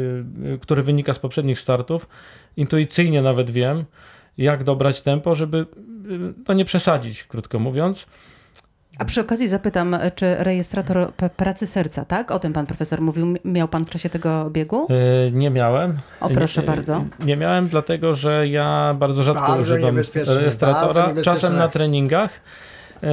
e, 0.55 0.59
które 0.59 0.83
wynika 0.83 1.15
z 1.15 1.19
poprzednich 1.19 1.61
startów. 1.61 2.09
Intuicyjnie 2.57 3.23
nawet 3.23 3.51
wiem, 3.51 3.85
jak 4.39 4.65
dobrać 4.65 5.03
tempo, 5.03 5.35
żeby 5.35 5.67
no 6.49 6.55
nie 6.55 6.65
przesadzić, 6.65 7.25
krótko 7.25 7.59
mówiąc. 7.59 8.07
A 8.99 9.05
przy 9.05 9.21
okazji 9.21 9.49
zapytam, 9.49 9.97
czy 10.15 10.35
rejestrator 10.39 11.13
pracy 11.37 11.67
serca, 11.67 12.05
tak? 12.05 12.31
O 12.31 12.39
tym 12.39 12.53
pan 12.53 12.67
profesor 12.67 13.01
mówił. 13.01 13.37
Miał 13.45 13.69
pan 13.69 13.85
w 13.85 13.91
czasie 13.91 14.11
tego 14.11 14.51
biegu? 14.51 14.87
Yy, 14.89 15.33
nie 15.33 15.51
miałem. 15.51 15.99
O, 16.21 16.29
proszę 16.31 16.61
nie, 16.61 16.67
bardzo. 16.67 17.05
Nie 17.25 17.37
miałem, 17.37 17.69
dlatego 17.69 18.15
że 18.15 18.49
ja 18.49 18.97
bardzo 18.99 19.23
rzadko 19.23 19.47
Bardzo 19.47 19.63
używam 19.63 19.97
rejestratora, 20.27 21.15
czasem 21.23 21.57
na 21.57 21.69
treningach. 21.69 22.41
Yy, 23.03 23.09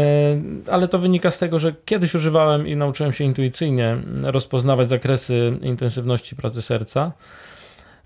Ale 0.72 0.88
to 0.88 1.00
wynika 1.00 1.32
z 1.32 1.38
tego, 1.38 1.60
że 1.60 1.76
kiedyś 1.86 2.16
używałem 2.16 2.68
i 2.68 2.76
nauczyłem 2.76 3.12
się 3.12 3.24
intuicyjnie 3.24 3.98
rozpoznawać 4.24 4.90
zakresy 4.90 5.58
intensywności 5.62 6.36
pracy 6.36 6.62
serca. 6.62 7.12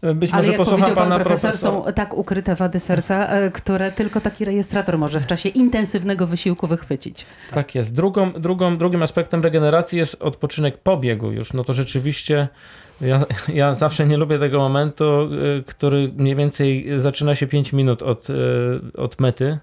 Yy, 0.02 0.15
Być 0.15 0.32
Ale 0.32 0.42
może 0.42 0.52
jak 0.52 0.58
posłucham 0.58 0.80
powiedział 0.80 0.96
pan 0.96 1.10
pana 1.10 1.24
profesor, 1.24 1.50
profesora. 1.50 1.86
są 1.86 1.94
tak 1.94 2.18
ukryte 2.18 2.56
wady 2.56 2.80
serca, 2.80 3.28
e, 3.28 3.52
które 3.52 3.92
tylko 3.92 4.22
taki 4.22 4.46
rejestrator 4.46 4.98
może 4.98 5.20
w 5.20 5.28
czasie 5.28 5.50
intensywnego 5.50 6.28
wysiłku 6.28 6.68
wychwycić. 6.68 7.26
Tak 7.52 7.76
jest. 7.76 7.96
Drugą, 7.96 8.34
drugą, 8.34 8.78
drugim 8.78 9.04
aspektem 9.04 9.44
regeneracji 9.44 10.00
jest 10.00 10.22
odpoczynek 10.22 10.78
po 10.78 10.98
biegu 10.98 11.32
już. 11.32 11.54
No 11.54 11.63
to 11.63 11.74
rzeczywiście 11.74 12.48
ja, 13.02 13.26
ja 13.54 13.74
zawsze 13.74 14.08
nie 14.08 14.18
lubię 14.18 14.39
tego 14.39 14.60
momentu, 14.60 15.30
który 15.65 16.12
mniej 16.18 16.36
więcej 16.36 16.88
zaczyna 16.98 17.36
się 17.36 17.48
5 17.48 17.74
minut 17.74 18.04
od, 18.04 18.28
od 18.98 19.20
mety, 19.20 19.60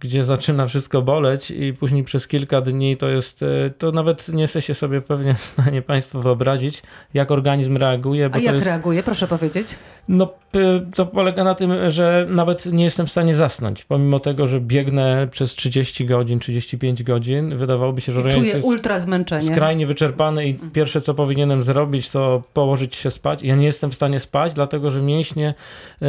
gdzie 0.00 0.24
zaczyna 0.24 0.66
wszystko 0.66 1.02
boleć 1.02 1.50
i 1.50 1.74
później 1.74 2.04
przez 2.04 2.28
kilka 2.28 2.60
dni 2.60 2.96
to 2.96 3.08
jest, 3.08 3.42
y, 3.42 3.72
to 3.78 3.92
nawet 3.92 4.28
nie 4.28 4.42
jesteście 4.42 4.74
sobie 4.74 5.00
pewnie 5.00 5.34
w 5.34 5.44
stanie 5.44 5.82
Państwo 5.82 6.20
wyobrazić, 6.20 6.82
jak 7.14 7.30
organizm 7.30 7.76
reaguje. 7.76 8.30
A 8.32 8.38
jak 8.38 8.54
jest, 8.54 8.66
reaguje? 8.66 9.02
Proszę 9.02 9.26
powiedzieć. 9.26 9.78
No, 10.08 10.26
p- 10.26 10.86
to 10.94 11.06
polega 11.06 11.44
na 11.44 11.54
tym, 11.54 11.90
że 11.90 12.26
nawet 12.30 12.66
nie 12.66 12.84
jestem 12.84 13.06
w 13.06 13.10
stanie 13.10 13.34
zasnąć, 13.34 13.84
pomimo 13.84 14.20
tego, 14.20 14.46
że 14.46 14.60
biegnę 14.60 15.28
przez 15.30 15.52
30 15.52 16.06
godzin, 16.06 16.38
35 16.38 17.02
godzin, 17.02 17.56
wydawałoby 17.56 18.00
się, 18.00 18.12
że 18.12 18.18
organizm 18.18 18.40
Czuję 18.40 18.54
jest 18.54 18.66
ultra 18.66 18.98
zmęczenie. 18.98 19.46
skrajnie 19.46 19.86
wyczerpany 19.86 20.48
i 20.48 20.54
pierwsze, 20.54 21.00
co 21.00 21.14
powinienem 21.14 21.62
zrobić, 21.62 22.08
to 22.08 22.42
położyć 22.54 22.96
się 22.96 23.10
spać. 23.10 23.42
Ja 23.42 23.56
nie 23.56 23.66
jestem 23.66 23.90
w 23.90 23.94
stanie 23.94 24.20
spać, 24.20 24.54
dlatego 24.54 24.90
że 24.90 25.02
mięśnie 25.02 25.54
e, 26.02 26.06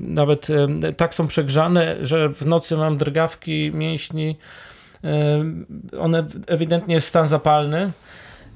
nawet 0.00 0.48
e, 0.50 0.92
tak 0.92 1.14
są 1.14 1.26
przegrzane, 1.26 1.96
że 2.02 2.28
w 2.28 2.46
nocy 2.46 2.76
mam 2.76 2.96
drgawki 2.96 3.70
mięśni. 3.74 4.36
E, 5.04 5.44
one 6.00 6.26
ewidentnie 6.46 6.94
jest 6.94 7.08
stan 7.08 7.26
zapalny. 7.26 7.90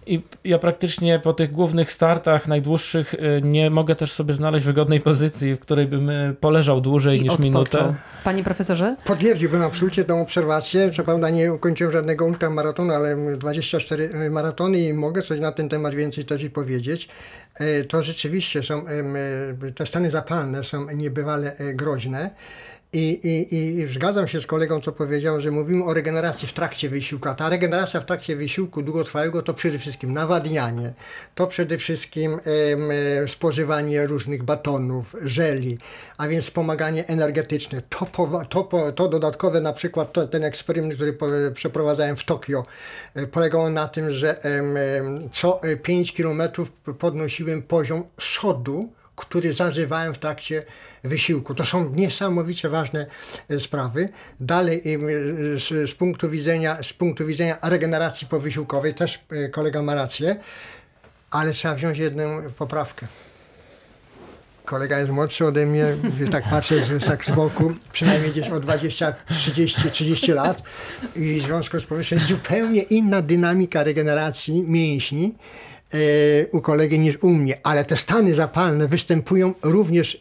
I 0.07 0.23
ja 0.45 0.59
praktycznie 0.59 1.19
po 1.19 1.33
tych 1.33 1.53
głównych 1.53 1.93
startach, 1.93 2.49
najdłuższych, 2.49 3.15
e, 3.15 3.41
nie 3.41 3.71
mogę 3.71 3.97
też 3.97 4.13
sobie 4.13 4.35
znaleźć 4.35 4.67
wygodnej 4.67 5.01
pozycji, 5.01 5.55
w 5.55 5.61
której 5.61 5.87
bym 5.87 6.11
e, 6.11 6.35
poleżał 6.41 6.81
dłużej 6.81 7.19
I 7.19 7.23
niż 7.23 7.31
odpoczął. 7.31 7.51
minutę. 7.51 7.95
Panie 8.25 8.45
profesorze? 8.45 8.97
Potwierdziłbym 9.05 9.63
absolutnie 9.63 10.05
tą 10.05 10.23
obserwację. 10.23 10.91
Co 10.97 11.05
prawda 11.05 11.31
nie 11.31 11.53
ukończyłem 11.53 11.93
żadnego 11.93 12.27
ultramaratonu, 12.27 12.93
ale 12.93 13.37
24 13.37 14.31
maratony 14.31 14.79
i 14.79 14.93
mogę 14.93 15.23
coś 15.23 15.41
na 15.41 15.53
ten 15.53 15.69
temat 15.69 15.95
więcej 15.95 16.25
też 16.25 16.43
i 16.43 16.51
powiedzieć. 16.51 17.09
To 17.89 18.03
rzeczywiście 18.03 18.63
są, 18.63 18.85
te 19.75 19.87
stany 19.87 20.11
zapalne 20.11 20.65
są 20.65 20.87
niebywale 20.91 21.53
groźne. 21.75 22.31
I, 22.95 23.21
i, 23.23 23.55
I 23.81 23.95
zgadzam 23.95 24.29
się 24.29 24.41
z 24.41 24.47
kolegą, 24.47 24.81
co 24.81 24.93
powiedział, 24.93 25.41
że 25.41 25.51
mówimy 25.51 25.85
o 25.85 25.95
regeneracji 25.95 26.49
w 26.49 26.53
trakcie 26.53 26.89
wysiłku. 26.89 27.29
A 27.29 27.35
ta 27.35 27.49
regeneracja 27.49 28.01
w 28.01 28.05
trakcie 28.05 28.37
wysiłku 28.37 28.83
długotrwałego 28.83 29.43
to 29.43 29.55
przede 29.55 29.79
wszystkim 29.79 30.13
nawadnianie, 30.13 30.93
to 31.35 31.47
przede 31.47 31.79
wszystkim 31.79 32.41
e, 33.25 33.29
spożywanie 33.29 34.07
różnych 34.07 34.43
batonów, 34.43 35.17
żeli, 35.25 35.79
a 36.19 36.29
więc 36.29 36.45
wspomaganie 36.45 37.07
energetyczne. 37.07 37.83
To, 37.89 38.07
powa- 38.07 38.45
to, 38.45 38.65
po- 38.65 38.93
to 38.93 39.09
dodatkowe, 39.09 39.61
na 39.61 39.73
przykład 39.73 40.13
to, 40.13 40.29
ten 40.29 40.45
eksperyment, 40.45 40.95
który 40.95 41.13
po, 41.13 41.27
przeprowadzałem 41.55 42.17
w 42.17 42.25
Tokio, 42.25 42.67
e, 43.15 43.27
polegał 43.27 43.71
na 43.71 43.89
tym, 43.89 44.11
że 44.11 44.37
co 45.33 45.61
5 45.83 46.13
kilometrów 46.13 46.73
podnosiłem 46.73 47.63
poziom 47.63 48.05
sodu, 48.21 48.93
który 49.17 49.53
zażywałem 49.53 50.15
w 50.15 50.19
trakcie 50.19 50.63
wysiłku. 51.05 51.55
To 51.55 51.65
są 51.65 51.91
niesamowicie 51.91 52.69
ważne 52.69 53.07
e, 53.49 53.61
sprawy. 53.61 54.09
Dalej 54.41 54.95
em, 54.95 55.05
e, 55.05 55.11
z, 55.61 55.91
z, 55.91 55.95
punktu 55.95 56.31
widzenia, 56.31 56.83
z 56.83 56.93
punktu 56.93 57.27
widzenia 57.27 57.59
regeneracji 57.63 58.27
powysiłkowej 58.27 58.95
też 58.95 59.25
e, 59.31 59.49
kolega 59.49 59.83
ma 59.83 59.95
rację, 59.95 60.37
ale 61.31 61.53
trzeba 61.53 61.75
wziąć 61.75 61.99
jedną 61.99 62.43
poprawkę. 62.59 63.07
Kolega 64.65 64.99
jest 64.99 65.11
młodszy 65.11 65.47
ode 65.47 65.67
mnie, 65.67 65.87
tak 66.31 66.45
patrzę 66.51 66.85
że 66.85 66.99
tak 66.99 67.25
z 67.25 67.31
boku, 67.31 67.75
przynajmniej 67.93 68.31
gdzieś 68.31 68.49
o 68.49 68.61
20, 68.61 69.15
30, 69.31 69.91
30 69.91 70.33
lat 70.33 70.63
i 71.17 71.41
w 71.41 71.43
związku 71.43 71.81
z 71.81 71.87
powyższym 71.87 72.19
zupełnie 72.19 72.83
inna 72.83 73.23
dynamika 73.23 73.83
regeneracji 73.83 74.65
mięśni 74.69 75.35
e, 75.35 75.82
u 76.53 76.61
kolegi 76.61 76.99
niż 76.99 77.19
u 77.23 77.31
mnie, 77.31 77.55
ale 77.63 77.85
te 77.85 77.97
stany 77.97 78.35
zapalne 78.35 78.89
występują 78.89 79.55
również 79.63 80.19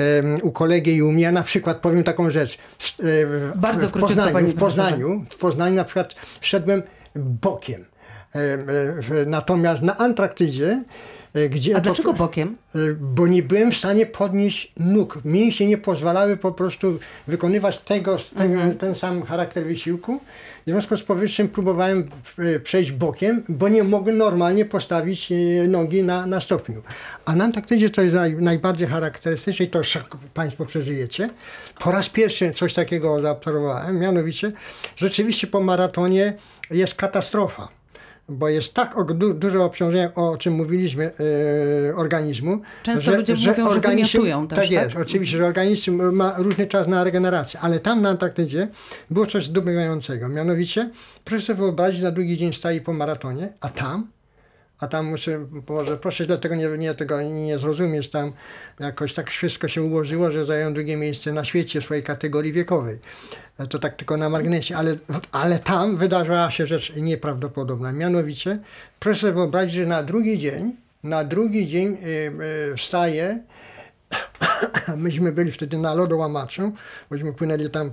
e, 0.00 0.04
e, 0.04 0.42
u 0.42 0.52
kolegi 0.52 0.94
i 0.96 1.02
u 1.02 1.12
mnie. 1.12 1.22
Ja 1.22 1.32
na 1.32 1.42
przykład 1.42 1.76
powiem 1.76 2.04
taką 2.04 2.30
rzecz. 2.30 2.58
W, 2.78 3.52
Bardzo 3.56 3.88
w 3.88 3.92
króciutko, 3.92 4.16
Poznaniu, 4.24 4.48
w 4.48 4.54
Poznaniu, 4.54 5.24
w 5.30 5.36
Poznaniu 5.36 5.76
na 5.76 5.84
przykład 5.84 6.14
szedłem 6.40 6.82
bokiem. 7.16 7.84
W- 8.34 9.24
Natomiast 9.26 9.82
na 9.82 9.96
Antarktydzie, 9.96 10.82
gdzie 11.50 11.76
A 11.76 11.80
dlaczego 11.80 12.12
bokiem? 12.12 12.56
Y, 12.76 12.96
bo 13.00 13.26
nie 13.26 13.42
byłem 13.42 13.70
w 13.70 13.76
stanie 13.76 14.06
podnieść 14.06 14.72
nóg. 14.76 15.18
Mięśnie 15.24 15.66
nie 15.66 15.78
pozwalały 15.78 16.36
po 16.36 16.52
prostu 16.52 16.98
wykonywać 17.26 17.78
tego, 17.78 18.16
ten, 18.36 18.52
Mhm. 18.52 18.78
ten 18.78 18.94
sam 18.94 19.22
charakter 19.22 19.64
wysiłku. 19.64 20.20
W 20.66 20.70
związku 20.70 20.96
z 20.96 21.02
powyższym 21.02 21.48
próbowałem 21.48 22.08
y, 22.38 22.60
przejść 22.60 22.92
bokiem, 22.92 23.42
bo 23.48 23.68
nie 23.68 23.84
mogłem 23.84 24.18
normalnie 24.18 24.64
postawić 24.64 25.32
nogi 25.68 26.02
na, 26.02 26.26
na 26.26 26.40
stopniu. 26.40 26.82
A 27.24 27.36
na 27.36 27.44
Antarktydzie 27.44 27.90
to 27.90 28.02
jest 28.02 28.14
naj, 28.14 28.34
najbardziej 28.34 28.88
charakterystyczne 28.88 29.66
i 29.66 29.68
to 29.68 29.80
Państwo 30.34 30.66
przeżyjecie. 30.66 31.30
Po 31.78 31.90
raz 31.90 32.08
pierwszy 32.08 32.52
coś 32.52 32.74
takiego 32.74 33.20
zaobserwowałem, 33.20 33.98
mianowicie 33.98 34.52
rzeczywiście 34.96 35.46
po 35.46 35.60
maratonie 35.60 36.32
jest 36.70 36.94
katastrofa 36.94 37.77
bo 38.28 38.48
jest 38.48 38.74
tak 38.74 39.12
du- 39.14 39.34
duże 39.34 39.64
obciążenie, 39.64 40.10
o 40.14 40.36
czym 40.36 40.54
mówiliśmy, 40.54 41.10
e, 41.90 41.94
organizmu. 41.96 42.60
Często 42.82 43.16
ludzie 43.16 43.34
mówią, 43.34 43.70
że 43.74 43.80
wymiotują 43.80 44.48
też, 44.48 44.56
Tak 44.58 44.64
tak? 44.64 44.70
jest, 44.72 44.96
oczywiście, 44.96 45.36
że 45.38 45.46
organizm 45.46 46.12
ma 46.12 46.34
różny 46.38 46.66
czas 46.66 46.86
na 46.88 47.04
regenerację, 47.04 47.60
ale 47.60 47.80
tam 47.80 48.02
na 48.02 48.08
Antarktydzie 48.08 48.68
było 49.10 49.26
coś 49.26 49.44
zdumiewającego. 49.44 50.28
Mianowicie, 50.28 50.90
proszę 51.24 51.44
sobie 51.46 51.58
wyobrazić, 51.58 52.02
na 52.02 52.10
drugi 52.10 52.36
dzień 52.36 52.52
staje 52.52 52.80
po 52.80 52.92
maratonie, 52.92 53.48
a 53.60 53.68
tam 53.68 54.06
a 54.80 54.86
tam 54.86 55.06
muszę, 55.06 55.46
może 55.68 55.96
proszę 55.96 56.24
źle 56.24 56.38
tego 56.38 56.54
nie, 56.54 56.68
nie, 56.68 56.94
tego 56.94 57.22
nie 57.22 57.58
zrozumieć, 57.58 58.10
tam 58.10 58.32
jakoś 58.80 59.14
tak 59.14 59.30
wszystko 59.30 59.68
się 59.68 59.82
ułożyło, 59.82 60.32
że 60.32 60.46
zająłem 60.46 60.74
drugie 60.74 60.96
miejsce 60.96 61.32
na 61.32 61.44
świecie 61.44 61.82
swojej 61.82 62.02
kategorii 62.02 62.52
wiekowej. 62.52 62.98
E, 63.58 63.66
To 63.66 63.78
tak 63.78 63.96
tylko 63.96 64.16
na 64.16 64.28
marginesie, 64.28 64.76
ale, 64.76 64.96
ale 65.32 65.58
tam 65.58 65.96
wydarzyła 65.96 66.50
się 66.50 66.66
rzecz 66.66 66.96
nieprawdopodobna. 66.96 67.92
Mianowicie, 67.92 68.58
proszę 69.00 69.20
sobie 69.20 69.32
wyobrazić, 69.32 69.74
że 69.74 69.86
na 69.86 70.02
drugi 70.02 70.38
dzień, 70.38 70.76
na 71.02 71.24
drugi 71.24 71.66
dzień 71.66 71.96
y, 72.02 72.32
y, 72.72 72.76
wstaje 72.76 73.42
Myśmy 74.96 75.32
byli 75.32 75.50
wtedy 75.50 75.78
na 75.78 75.94
lodołamaczu, 75.94 76.72
bośmy 77.10 77.32
płynęli 77.32 77.70
tam 77.70 77.90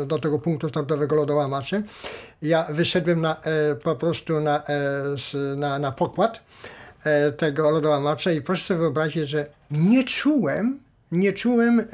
e, 0.00 0.06
do 0.06 0.18
tego 0.18 0.38
punktu 0.38 0.68
startowego 0.68 1.16
lodołamaczy. 1.16 1.82
Ja 2.42 2.66
wyszedłem 2.70 3.20
na, 3.20 3.36
e, 3.36 3.74
po 3.74 3.96
prostu 3.96 4.40
na, 4.40 4.62
e, 4.62 5.56
na, 5.56 5.78
na 5.78 5.92
pokład 5.92 6.42
tego 7.36 7.70
lodołamacza 7.70 8.32
i 8.32 8.42
proszę 8.42 8.64
sobie 8.64 8.80
wyobrazić, 8.80 9.28
że 9.28 9.46
nie 9.70 10.04
czułem, 10.04 10.80
nie 11.12 11.32
czułem, 11.32 11.86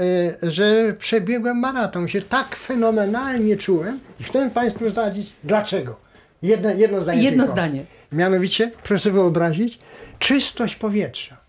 że 0.43 0.95
przebiegłem 0.99 1.59
maraton. 1.59 2.09
Się 2.09 2.23
tak 2.23 2.57
fenomenalnie 2.57 3.57
czułem 3.57 4.01
i 4.21 4.25
chcę 4.25 4.51
Państwu 4.51 4.91
zdradzić 4.91 5.33
dlaczego. 5.45 5.97
Jedno, 6.43 6.71
jedno 6.71 7.01
zdanie 7.01 7.23
Jedno 7.23 7.45
tylko. 7.45 7.53
zdanie. 7.53 7.85
Mianowicie, 8.13 8.71
proszę 8.83 9.03
sobie 9.03 9.15
wyobrazić, 9.15 9.79
czystość 10.19 10.77
powietrza. 10.77 11.44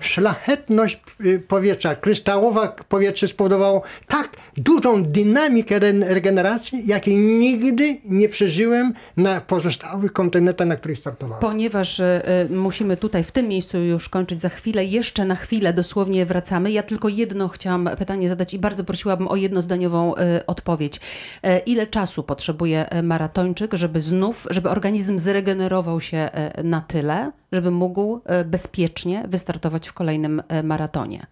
Szlachetność 0.00 1.00
y, 1.24 1.40
powietrza, 1.40 1.94
kryształowe 1.94 2.72
powietrze 2.88 3.28
spowodowało 3.28 3.82
tak 4.06 4.36
dużą 4.56 5.02
dynamikę 5.02 5.76
re- 5.76 6.14
regeneracji, 6.14 6.86
jakiej 6.86 7.16
nigdy 7.16 7.96
nie 8.08 8.28
przeżyłem 8.28 8.94
na 9.16 9.40
pozostałych 9.40 10.12
kontynentach, 10.12 10.66
na 10.66 10.76
których 10.76 10.98
startowałem. 10.98 11.40
Ponieważ 11.40 12.00
y, 12.00 12.22
y, 12.50 12.54
musimy 12.54 12.96
tutaj 12.96 13.24
w 13.24 13.32
tym 13.32 13.48
miejscu 13.48 13.78
już 13.78 14.08
kończyć 14.08 14.42
za 14.42 14.48
chwilę, 14.48 14.84
jeszcze 14.84 15.24
na 15.24 15.36
chwilę 15.36 15.72
dosłownie 15.72 16.26
wracamy. 16.26 16.70
Ja 16.70 16.82
tylko 16.82 17.08
jedno 17.08 17.48
chciałam 17.48 17.90
pytanie 17.98 18.28
zadać 18.28 18.54
i 18.54 18.58
bardzo 18.58 18.84
prosiłabym 18.84 19.28
o 19.28 19.36
jednozdaniową 19.36 20.14
y, 20.14 20.46
odpowiedź. 20.46 21.00
E, 21.42 21.58
ile 21.58 21.86
czasu 21.86 22.22
potrzebuje 22.22 22.90
e, 22.90 23.02
maratończyk, 23.02 23.74
żeby 23.74 24.00
znów, 24.00 24.46
żeby 24.50 24.70
organizm 24.70 25.18
zregenerował 25.18 26.00
się 26.00 26.16
e, 26.18 26.62
na 26.62 26.80
tyle, 26.80 27.32
żeby 27.52 27.70
mógł 27.70 28.20
bezpiecznie 28.46 29.24
wystartować 29.28 29.57
w 29.84 29.92
kolejnym 29.92 30.42
e, 30.48 30.62
maratonie? 30.62 31.26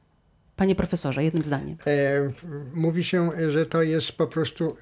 Panie 0.57 0.75
profesorze, 0.75 1.25
jednym 1.25 1.45
zdaniem. 1.45 1.77
E, 1.87 2.31
mówi 2.75 3.05
się, 3.05 3.31
że 3.49 3.67
to 3.67 3.83
jest 3.83 4.13
po 4.13 4.27
prostu 4.27 4.77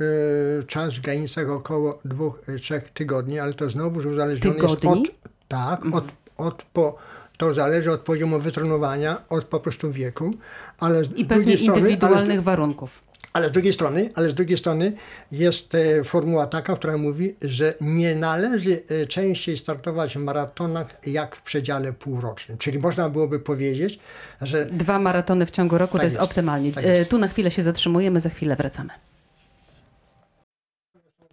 e, 0.61 0.63
czas 0.63 0.95
w 0.95 1.01
granicach 1.01 1.51
około 1.51 1.99
dwóch, 2.05 2.41
trzech 2.61 2.91
tygodni, 2.91 3.39
ale 3.39 3.53
to 3.53 3.71
znowu 3.71 3.99
uzależnione 3.99 4.57
Tygodni? 4.57 5.01
jest 5.01 5.09
od, 5.09 5.31
tak, 5.49 5.81
od, 5.93 6.05
od 6.37 6.63
po, 6.63 6.97
to 7.37 7.55
zależy 7.55 7.93
od 7.93 8.01
poziomu 8.01 8.41
wytrenowania, 8.41 9.23
od 9.29 9.45
po 9.45 9.61
prostu 9.61 9.93
wieku, 9.93 10.35
ale 10.79 11.05
z 11.05 11.13
I 11.17 11.25
pewnie 11.25 11.59
strony, 11.59 11.73
ale 11.73 11.81
indywidualnych 11.81 12.43
warunków. 12.43 13.03
Ale 13.35 13.49
z 13.49 13.51
drugiej 13.51 13.73
strony, 13.73 14.11
ale 14.15 14.31
z 14.31 14.35
drugiej 14.35 14.59
strony 14.59 14.93
jest 15.33 15.75
e, 15.75 16.05
formuła 16.05 16.47
taka, 16.47 16.77
która 16.77 16.97
mówi, 16.99 17.35
że 17.43 17.75
nie 17.81 18.15
należy 18.15 18.83
e, 19.03 19.07
częściej 19.07 19.57
startować 19.57 20.15
w 20.15 20.21
maratonach 20.21 20.87
jak 21.07 21.37
w 21.37 21.43
przedziale 21.43 21.93
półrocznym. 21.93 22.59
Czyli 22.59 22.79
można 22.79 23.11
byłoby 23.11 23.41
powiedzieć, 23.41 23.99
że 24.43 24.67
Dwa 24.67 24.99
maratony 24.99 25.47
w 25.47 25.51
ciągu 25.51 25.79
roku 25.79 25.93
Tak 25.93 26.01
to 26.01 26.05
jest, 26.05 26.17
jest. 26.17 26.25
optymalnie. 26.31 26.73
Tak 26.73 26.85
E, 26.85 26.89
jest. 26.99 27.11
Tu 27.11 27.19
na 27.19 27.29
chwilę 27.29 27.51
się 27.51 27.63
zatrzymujemy, 27.63 28.21
za 28.21 28.29
chwilę 28.31 28.57
wracamy. 28.57 28.91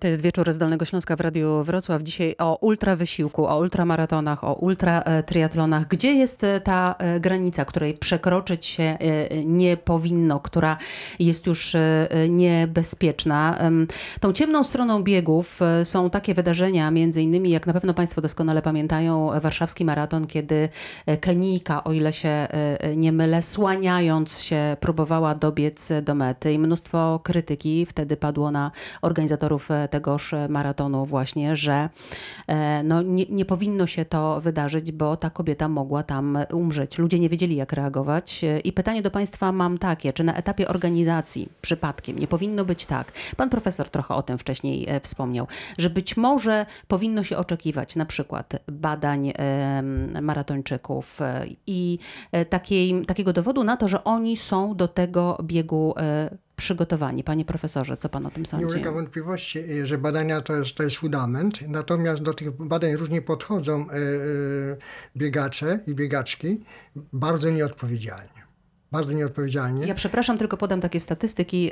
To 0.02 0.08
jest 0.08 0.22
wieczór 0.22 0.54
z 0.54 0.58
Dolnego 0.58 0.86
Śląska 0.86 1.16
w 1.16 1.20
Radiu 1.20 1.64
Wrocław. 1.64 2.02
Dzisiaj 2.02 2.36
o 2.40 2.58
ultrawysiłku, 2.62 3.48
o 3.48 3.60
ultramaratonach, 3.60 4.44
o 4.44 4.54
ultratriatlonach. 4.54 5.88
Gdzie 5.88 6.14
jest 6.14 6.44
e, 6.44 6.62
ta 6.62 6.96
e, 7.00 7.20
granica, 7.20 7.66
której 7.66 7.94
przekroczyć 7.94 8.66
się 8.66 8.84
e, 8.84 8.98
nie 9.46 9.78
powinno, 9.78 10.40
która 10.40 10.78
jest 11.20 11.48
już 11.48 11.76
niebezpieczna? 12.30 13.58
Tą 14.20 14.34
ciemną 14.34 14.64
stroną 14.64 15.04
biegów 15.04 15.60
są 15.84 16.10
takie 16.10 16.34
wydarzenia, 16.34 16.92
między 16.92 17.22
innymi, 17.22 17.50
jak 17.50 17.68
na 17.68 17.74
pewno 17.74 17.94
Państwo 17.94 18.22
doskonale 18.22 18.62
pamiętają, 18.62 19.40
warszawski 19.42 19.86
maraton, 19.86 20.28
kiedy 20.28 20.70
Kenijka, 21.22 21.84
o 21.84 21.94
ile 21.94 22.14
się 22.14 22.48
nie 22.96 23.12
mylę, 23.12 23.42
słaniając 23.42 24.40
się, 24.40 24.78
próbowała 24.80 25.36
dobiec 25.36 25.90
do 26.02 26.16
mety 26.16 26.54
i 26.54 26.60
mnóstwo 26.60 27.20
krytyki 27.24 27.86
wtedy 27.86 28.18
padło 28.18 28.52
na 28.52 28.72
organizatorów 29.02 29.70
tegoż 29.92 30.36
maratonu 30.50 31.06
właśnie, 31.06 31.58
że 31.58 31.90
e, 32.48 32.84
no, 32.84 33.02
nie, 33.02 33.26
nie 33.30 33.46
powinno 33.46 33.88
się 33.88 34.06
to 34.06 34.42
wydarzyć, 34.42 34.92
bo 34.92 35.18
ta 35.18 35.30
kobieta 35.30 35.68
mogła 35.68 36.04
tam 36.04 36.38
umrzeć. 36.54 36.98
Ludzie 36.98 37.20
nie 37.20 37.30
wiedzieli, 37.30 37.56
jak 37.56 37.74
reagować. 37.74 38.44
E, 38.44 38.60
I 38.60 38.74
pytanie 38.74 39.02
do 39.02 39.12
Państwa 39.12 39.52
mam 39.52 39.78
takie, 39.78 40.14
czy 40.14 40.24
na 40.24 40.34
etapie 40.34 40.68
organizacji 40.68 41.50
przypadkiem 41.62 42.20
nie 42.20 42.28
powinno 42.28 42.66
być 42.66 42.86
tak? 42.86 43.12
Pan 43.38 43.50
profesor 43.50 43.90
trochę 43.90 44.16
o 44.16 44.24
tym 44.24 44.38
wcześniej 44.38 44.86
e, 44.90 45.00
wspomniał, 45.00 45.48
że 45.78 45.90
być 45.90 46.18
może 46.18 46.66
powinno 46.88 47.24
się 47.24 47.38
oczekiwać 47.38 47.96
na 47.96 48.06
przykład 48.06 48.54
badań 48.68 49.34
maratończyków 50.22 51.20
i 51.68 52.00
takiej, 52.50 53.06
takiego 53.06 53.34
dowodu 53.34 53.64
na 53.64 53.78
to, 53.78 53.88
że 53.88 54.04
oni 54.04 54.38
są 54.38 54.76
do 54.76 54.88
tego 54.88 55.38
biegu 55.44 55.94
przygotowani. 56.62 57.24
Panie 57.24 57.46
profesorze, 57.46 57.98
co 57.98 58.10
pan 58.10 58.26
o 58.26 58.32
tym 58.32 58.44
Nie 58.44 58.48
sądzi? 58.48 58.66
ulega 58.66 58.92
wątpliwości, 58.92 59.60
że 59.84 59.98
badania 59.98 60.42
to 60.42 60.56
jest, 60.56 60.76
to 60.76 60.84
jest 60.84 60.98
fundament, 60.98 61.68
natomiast 61.68 62.22
do 62.22 62.34
tych 62.34 62.52
badań 62.52 62.96
różnie 62.96 63.22
podchodzą 63.22 63.90
y, 63.90 63.94
y, 63.96 64.78
biegacze 65.18 65.80
i 65.88 65.96
biegaczki 65.96 66.64
bardzo 67.14 67.50
nieodpowiedzialnie. 67.50 68.41
Bardzo 68.92 69.12
nieodpowiedzialnie. 69.12 69.88
Ja 69.88 69.96
przepraszam, 69.96 70.38
tylko 70.38 70.58
podam 70.58 70.82
takie 70.82 71.00
statystyki, 71.00 71.72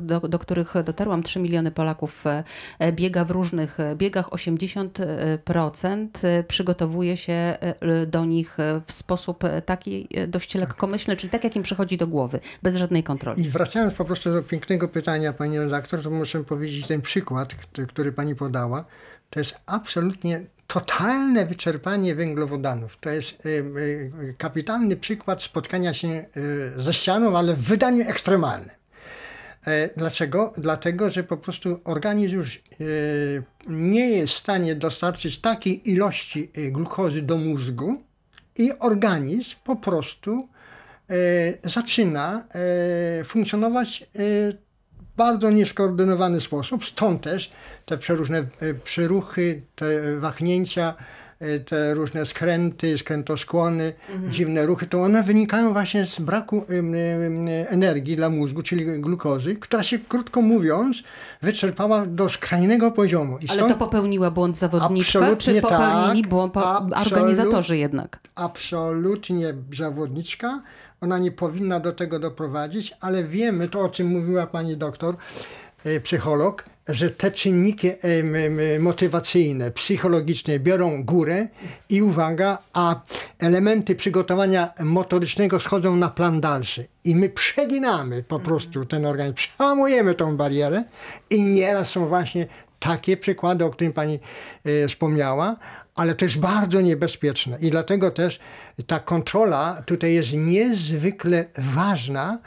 do, 0.00 0.20
do 0.20 0.38
których 0.38 0.74
dotarłam. 0.84 1.22
3 1.22 1.40
miliony 1.40 1.70
Polaków 1.70 2.24
e, 2.26 2.92
biega 2.92 3.24
w 3.24 3.30
różnych 3.30 3.80
e, 3.80 3.96
biegach. 3.96 4.28
80% 4.30 6.08
e, 6.22 6.44
przygotowuje 6.44 7.16
się 7.16 7.32
e, 7.32 8.06
do 8.06 8.24
nich 8.24 8.60
e, 8.60 8.80
w 8.86 8.92
sposób 8.92 9.44
e, 9.44 9.62
taki 9.62 10.08
e, 10.14 10.26
dość 10.26 10.54
lekkomyślny, 10.54 11.16
czyli 11.16 11.30
tak, 11.30 11.44
jak 11.44 11.56
im 11.56 11.62
przychodzi 11.62 11.96
do 11.96 12.06
głowy, 12.06 12.40
bez 12.62 12.76
żadnej 12.76 13.02
kontroli. 13.02 13.42
I 13.42 13.48
wracając 13.48 13.94
po 13.94 14.04
prostu 14.04 14.32
do 14.32 14.42
pięknego 14.42 14.88
pytania 14.88 15.32
pani 15.32 15.58
redaktor, 15.58 16.02
to 16.02 16.10
muszę 16.10 16.44
powiedzieć 16.44 16.86
ten 16.86 17.00
przykład, 17.00 17.54
który 17.88 18.12
pani 18.12 18.34
podała, 18.34 18.84
to 19.30 19.40
jest 19.40 19.60
absolutnie 19.66 20.46
totalne 20.66 21.46
wyczerpanie 21.46 22.14
węglowodanów. 22.14 22.96
To 23.00 23.10
jest 23.10 23.46
y, 23.46 23.48
y, 23.48 24.34
kapitalny 24.38 24.96
przykład 24.96 25.42
spotkania 25.42 25.94
się 25.94 26.08
y, 26.36 26.82
ze 26.82 26.92
ścianą, 26.92 27.38
ale 27.38 27.54
w 27.54 27.62
wydaniu 27.62 28.08
ekstremalnym. 28.08 28.76
E, 29.66 29.90
Dlaczego? 29.96 30.52
Dlatego, 30.58 31.10
że 31.10 31.24
po 31.24 31.36
prostu 31.36 31.80
organizm 31.84 32.36
już 32.36 32.62
nie 33.66 34.10
jest 34.10 34.32
w 34.32 34.36
stanie 34.36 34.74
dostarczyć 34.74 35.40
takiej 35.40 35.90
ilości 35.90 36.50
glukozy 36.72 37.22
do 37.22 37.38
mózgu 37.38 38.02
i 38.58 38.72
organizm 38.78 39.56
po 39.64 39.76
prostu 39.76 40.48
zaczyna 41.64 42.44
funkcjonować 43.24 44.06
bardzo 45.16 45.50
nieskoordynowany 45.50 46.40
sposób. 46.40 46.84
Stąd 46.84 47.22
też 47.22 47.50
te 47.86 47.98
przeróżne 47.98 48.38
e, 48.38 48.74
przeruchy, 48.74 49.62
te 49.74 50.16
wahnięcia, 50.20 50.94
e, 51.40 51.58
te 51.60 51.94
różne 51.94 52.26
skręty, 52.26 52.98
skrętoskłony, 52.98 53.92
dziwne 54.28 54.66
ruchy, 54.66 54.86
to 54.86 55.02
one 55.02 55.22
wynikają 55.22 55.72
właśnie 55.72 56.06
z 56.06 56.20
braku 56.20 56.64
energii 57.68 58.16
dla 58.16 58.30
mózgu, 58.30 58.62
czyli 58.62 59.00
glukozy, 59.00 59.56
która 59.56 59.82
się, 59.82 59.98
krótko 59.98 60.42
mówiąc, 60.42 61.02
wyczerpała 61.42 62.06
do 62.06 62.28
skrajnego 62.28 62.90
poziomu. 62.90 63.38
I 63.38 63.48
Ale 63.48 63.58
stąd 63.58 63.72
to 63.72 63.78
popełniła 63.78 64.30
błąd 64.30 64.58
zawodniczka, 64.58 65.18
Absolutnie 65.18 65.54
czy 65.54 65.60
popełnili 65.60 66.22
tak. 66.22 66.30
błąd 66.30 66.56
organizatorzy 67.06 67.76
jednak? 67.76 68.20
absolutnie 68.34 69.54
zawodniczka. 69.72 70.62
Ona 71.00 71.18
nie 71.18 71.32
powinna 71.32 71.80
do 71.80 71.92
tego 71.92 72.18
doprowadzić, 72.18 72.94
ale 73.00 73.24
wiemy 73.24 73.68
to, 73.68 73.80
o 73.80 73.88
czym 73.88 74.06
mówiła 74.06 74.46
pani 74.46 74.76
doktor, 74.76 75.16
e, 75.84 76.00
psycholog, 76.00 76.64
że 76.88 77.10
te 77.10 77.30
czynniki 77.30 77.88
em, 77.88 78.82
motywacyjne, 78.82 79.70
psychologiczne 79.70 80.58
biorą 80.58 81.04
górę 81.04 81.48
i 81.88 82.02
uwaga, 82.02 82.58
a 82.72 83.00
elementy 83.38 83.96
przygotowania 83.96 84.72
motorycznego 84.84 85.60
schodzą 85.60 85.96
na 85.96 86.08
plan 86.08 86.40
dalszy. 86.40 86.86
I 87.04 87.16
my 87.16 87.28
przeginamy 87.28 88.22
po 88.22 88.40
prostu 88.40 88.84
ten 88.84 89.06
organizm, 89.06 89.34
przełamujemy 89.34 90.14
tą 90.14 90.36
barierę 90.36 90.84
i 91.30 91.42
nieraz 91.42 91.90
są 91.90 92.06
właśnie 92.06 92.46
takie 92.78 93.16
przykłady, 93.16 93.64
o 93.64 93.70
którym 93.70 93.92
pani 93.92 94.18
e, 94.64 94.88
wspomniała, 94.88 95.56
ale 95.94 96.14
to 96.14 96.24
jest 96.24 96.38
bardzo 96.38 96.80
niebezpieczne 96.80 97.58
i 97.60 97.70
dlatego 97.70 98.10
też 98.10 98.40
ta 98.86 99.00
kontrola 99.00 99.82
tutaj 99.86 100.14
jest 100.14 100.32
niezwykle 100.32 101.44
ważna 101.58 102.38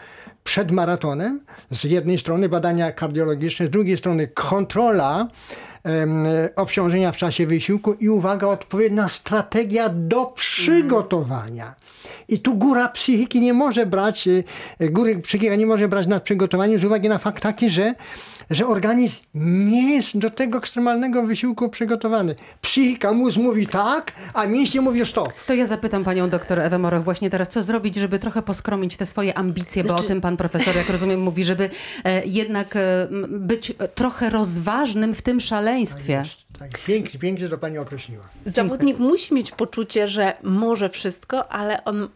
przed 0.44 0.72
maratonem. 0.72 1.40
Z 1.72 1.84
jednej 1.84 2.20
strony 2.20 2.50
badania 2.50 2.92
kardiologiczne, 2.92 3.66
z 3.66 3.70
drugiej 3.70 3.98
strony 3.98 4.28
kontrola 4.28 5.28
obciążenia 6.56 7.12
w 7.12 7.18
czasie 7.18 7.48
wysiłku 7.48 7.94
i 7.94 8.10
uwaga, 8.10 8.48
odpowiednia 8.48 9.10
strategia 9.10 9.90
do 9.90 10.26
przygotowania. 10.26 11.76
I 12.28 12.40
tu 12.40 12.56
góra 12.56 12.90
psychiki 12.90 13.42
nie 13.42 13.54
może 13.54 13.86
brać, 13.86 14.28
y, 14.28 14.44
góry 14.90 15.20
psychika 15.20 15.56
nie 15.56 15.66
może 15.66 15.88
brać 15.88 16.08
nad 16.08 16.24
przygotowaniem 16.24 16.80
z 16.80 16.84
uwagi 16.84 17.10
na 17.10 17.18
fakt 17.18 17.44
taki, 17.44 17.70
że, 17.70 17.94
że 18.50 18.68
organizm 18.68 19.24
nie 19.70 19.96
jest 19.96 20.18
do 20.18 20.30
tego 20.30 20.58
ekstremalnego 20.58 21.24
wysiłku 21.24 21.70
przygotowany. 21.70 22.36
Psychika, 22.62 23.14
mózg 23.14 23.38
mówi 23.38 23.68
tak, 23.68 24.12
a 24.34 24.48
mięśnie 24.48 24.82
mówią 24.82 25.06
stop. 25.06 25.34
To 25.48 25.54
ja 25.54 25.66
zapytam 25.66 26.04
panią 26.04 26.30
doktor 26.30 26.60
Ewę 26.60 26.80
Moroch 26.80 27.04
właśnie 27.04 27.30
teraz, 27.30 27.50
co 27.50 27.64
zrobić, 27.64 27.96
żeby 27.96 28.20
trochę 28.20 28.42
poskromić 28.42 28.98
te 28.98 29.06
swoje 29.06 29.38
ambicje, 29.38 29.84
bo 29.84 29.96
o 29.96 30.04
tym 30.04 30.22
pan 30.22 30.38
profesor, 30.38 30.76
jak 30.76 30.90
rozumiem, 30.90 31.22
mówi, 31.22 31.44
żeby 31.44 31.70
e, 32.04 32.26
jednak 32.26 32.76
e, 32.76 33.08
być 33.30 33.74
e, 33.80 33.88
trochę 33.88 34.30
rozważnym 34.30 35.14
w 35.14 35.22
tym 35.22 35.40
szaleństwie. 35.40 36.24
Tak, 36.60 36.80
pięknie, 36.86 37.20
pięknie 37.20 37.50
to 37.50 37.58
pani 37.58 37.78
określiła. 37.78 38.30
Zawodnik 38.46 39.00
musi 39.00 39.34
mieć 39.34 39.52
poczucie, 39.52 40.08
że 40.08 40.34
może 40.44 40.90
wszystko, 40.90 41.52
ale 41.52 41.84
on 41.84 42.10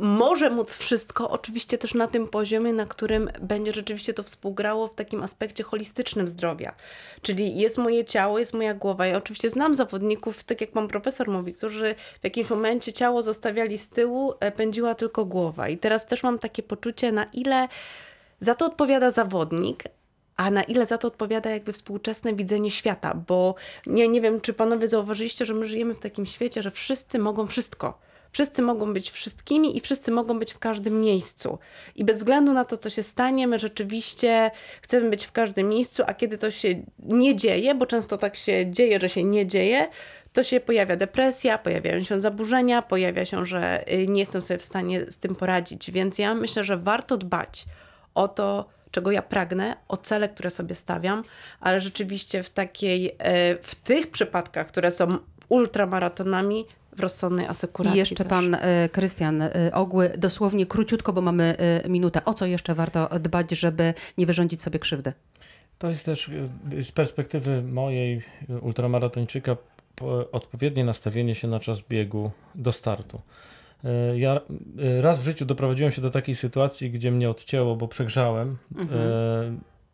może 0.00 0.50
móc 0.50 0.74
wszystko, 0.74 1.30
oczywiście 1.30 1.78
też 1.78 1.94
na 1.94 2.06
tym 2.06 2.28
poziomie, 2.28 2.72
na 2.72 2.86
którym 2.86 3.30
będzie 3.40 3.72
rzeczywiście 3.72 4.14
to 4.14 4.22
współgrało 4.22 4.86
w 4.86 4.94
takim 4.94 5.22
aspekcie 5.22 5.64
holistycznym 5.64 6.28
zdrowia. 6.28 6.74
Czyli 7.22 7.56
jest 7.56 7.78
moje 7.78 8.04
ciało, 8.04 8.38
jest 8.38 8.54
moja 8.54 8.74
głowa. 8.74 9.06
Ja 9.06 9.18
oczywiście 9.18 9.50
znam 9.50 9.74
zawodników, 9.74 10.44
tak 10.44 10.60
jak 10.60 10.70
pan 10.70 10.88
profesor 10.88 11.28
mówi, 11.28 11.52
którzy 11.52 11.94
w 12.20 12.24
jakimś 12.24 12.50
momencie 12.50 12.92
ciało 12.92 13.22
zostawiali 13.22 13.78
z 13.78 13.88
tyłu, 13.88 14.34
e, 14.40 14.52
pędziła 14.52 14.94
tylko 14.94 15.24
głowa. 15.24 15.68
I 15.68 15.78
teraz 15.78 16.06
też 16.06 16.22
mam 16.22 16.38
takie 16.38 16.62
poczucie, 16.62 17.12
na 17.12 17.24
ile 17.24 17.68
za 18.40 18.54
to 18.54 18.66
odpowiada 18.66 19.10
zawodnik, 19.10 19.84
a 20.40 20.50
na 20.50 20.62
ile 20.62 20.86
za 20.86 20.98
to 20.98 21.08
odpowiada 21.08 21.50
jakby 21.50 21.72
współczesne 21.72 22.34
widzenie 22.34 22.70
świata, 22.70 23.14
bo 23.14 23.54
nie, 23.86 24.08
nie 24.08 24.20
wiem, 24.20 24.40
czy 24.40 24.52
panowie 24.52 24.88
zauważyliście, 24.88 25.46
że 25.46 25.54
my 25.54 25.66
żyjemy 25.66 25.94
w 25.94 26.00
takim 26.00 26.26
świecie, 26.26 26.62
że 26.62 26.70
wszyscy 26.70 27.18
mogą 27.18 27.46
wszystko. 27.46 27.98
Wszyscy 28.32 28.62
mogą 28.62 28.92
być 28.92 29.10
wszystkimi 29.10 29.76
i 29.76 29.80
wszyscy 29.80 30.10
mogą 30.10 30.38
być 30.38 30.52
w 30.52 30.58
każdym 30.58 31.00
miejscu. 31.00 31.58
I 31.96 32.04
bez 32.04 32.18
względu 32.18 32.52
na 32.52 32.64
to, 32.64 32.76
co 32.76 32.90
się 32.90 33.02
stanie, 33.02 33.46
my 33.46 33.58
rzeczywiście 33.58 34.50
chcemy 34.82 35.10
być 35.10 35.24
w 35.24 35.32
każdym 35.32 35.68
miejscu, 35.68 36.02
a 36.06 36.14
kiedy 36.14 36.38
to 36.38 36.50
się 36.50 36.82
nie 36.98 37.36
dzieje, 37.36 37.74
bo 37.74 37.86
często 37.86 38.18
tak 38.18 38.36
się 38.36 38.72
dzieje, 38.72 39.00
że 39.00 39.08
się 39.08 39.24
nie 39.24 39.46
dzieje, 39.46 39.88
to 40.32 40.44
się 40.44 40.60
pojawia 40.60 40.96
depresja, 40.96 41.58
pojawiają 41.58 42.02
się 42.02 42.20
zaburzenia, 42.20 42.82
pojawia 42.82 43.24
się, 43.24 43.46
że 43.46 43.92
y, 43.92 44.06
nie 44.06 44.20
jestem 44.20 44.42
sobie 44.42 44.58
w 44.58 44.64
stanie 44.64 45.10
z 45.10 45.18
tym 45.18 45.34
poradzić. 45.34 45.90
Więc 45.90 46.18
ja 46.18 46.34
myślę, 46.34 46.64
że 46.64 46.76
warto 46.76 47.16
dbać 47.16 47.64
o 48.14 48.28
to, 48.28 48.79
czego 48.90 49.10
ja 49.10 49.22
pragnę, 49.22 49.76
o 49.88 49.96
cele, 49.96 50.28
które 50.28 50.50
sobie 50.50 50.74
stawiam, 50.74 51.22
ale 51.60 51.80
rzeczywiście 51.80 52.42
w 52.42 52.50
takiej, 52.50 53.06
y, 53.08 53.14
w 53.62 53.74
tych 53.74 54.10
przypadkach, 54.10 54.66
które 54.66 54.90
są 54.90 55.18
ultramaratonami, 55.48 56.64
w 56.96 57.00
rozsądnej 57.00 57.46
asekuracji. 57.46 57.96
I 57.96 57.98
jeszcze 57.98 58.14
też. 58.14 58.26
pan 58.26 58.54
e, 58.54 58.88
Krystian 58.88 59.42
e, 59.42 59.50
Ogły, 59.72 60.10
dosłownie 60.18 60.66
króciutko, 60.66 61.12
bo 61.12 61.20
mamy 61.20 61.56
e, 61.58 61.88
minutę. 61.88 62.24
O 62.24 62.34
co 62.34 62.46
jeszcze 62.46 62.74
warto 62.74 63.08
dbać, 63.20 63.50
żeby 63.50 63.94
nie 64.18 64.26
wyrządzić 64.26 64.62
sobie 64.62 64.78
krzywdy? 64.78 65.12
To 65.78 65.88
jest 65.88 66.04
też 66.04 66.30
z 66.80 66.92
perspektywy 66.92 67.62
mojej 67.62 68.22
ultramaratończyka 68.60 69.56
po- 69.96 70.30
odpowiednie 70.30 70.84
nastawienie 70.84 71.34
się 71.34 71.48
na 71.48 71.60
czas 71.60 71.82
biegu 71.82 72.30
do 72.54 72.72
startu. 72.72 73.20
Y, 73.84 74.18
Ja 74.18 74.40
y, 74.98 75.02
raz 75.02 75.18
w 75.18 75.24
życiu 75.24 75.44
doprowadziłem 75.44 75.92
się 75.92 76.02
do 76.02 76.10
takiej 76.10 76.34
sytuacji, 76.34 76.90
gdzie 76.90 77.10
mnie 77.10 77.30
odcięło, 77.30 77.76
bo 77.76 77.88
przegrzałem. 77.88 78.56
Y, 78.76 78.84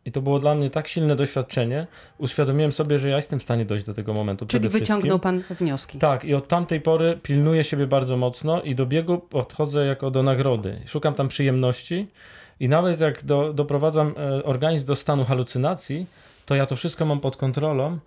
I 0.05 0.11
to 0.11 0.21
było 0.21 0.39
dla 0.39 0.55
mnie 0.55 0.69
tak 0.69 0.87
silne 0.87 1.15
doświadczenie. 1.15 1.87
Uświadomiłem 2.17 2.71
sobie, 2.71 2.99
że 2.99 3.09
ja 3.09 3.15
jestem 3.15 3.39
w 3.39 3.43
stanie 3.43 3.65
dojść 3.65 3.85
do 3.85 3.93
tego 3.93 4.13
momentu. 4.13 4.45
Czyli 4.45 4.59
przede 4.59 4.69
wszystkim. 4.69 4.95
wyciągnął 4.95 5.19
pan 5.19 5.43
wnioski. 5.49 5.99
Tak, 5.99 6.25
i 6.25 6.33
od 6.33 6.47
tamtej 6.47 6.81
pory 6.81 7.19
pilnuję 7.23 7.63
siebie 7.63 7.87
bardzo 7.87 8.17
mocno 8.17 8.61
i 8.61 8.75
do 8.75 8.85
biegu 8.85 9.17
podchodzę 9.17 9.85
jako 9.85 10.11
do 10.11 10.23
nagrody. 10.23 10.79
Szukam 10.85 11.13
tam 11.13 11.27
przyjemności 11.27 12.07
i 12.59 12.69
nawet 12.69 12.99
jak 12.99 13.23
do, 13.25 13.53
doprowadzam 13.53 14.13
e, 14.17 14.43
organizm 14.43 14.85
do 14.85 14.95
stanu 14.95 15.25
halucynacji, 15.25 16.05
to 16.45 16.55
ja 16.55 16.65
to 16.65 16.75
wszystko 16.75 17.05
mam 17.05 17.19
pod 17.19 17.37
kontrolą 17.37 17.87
e, 17.93 17.99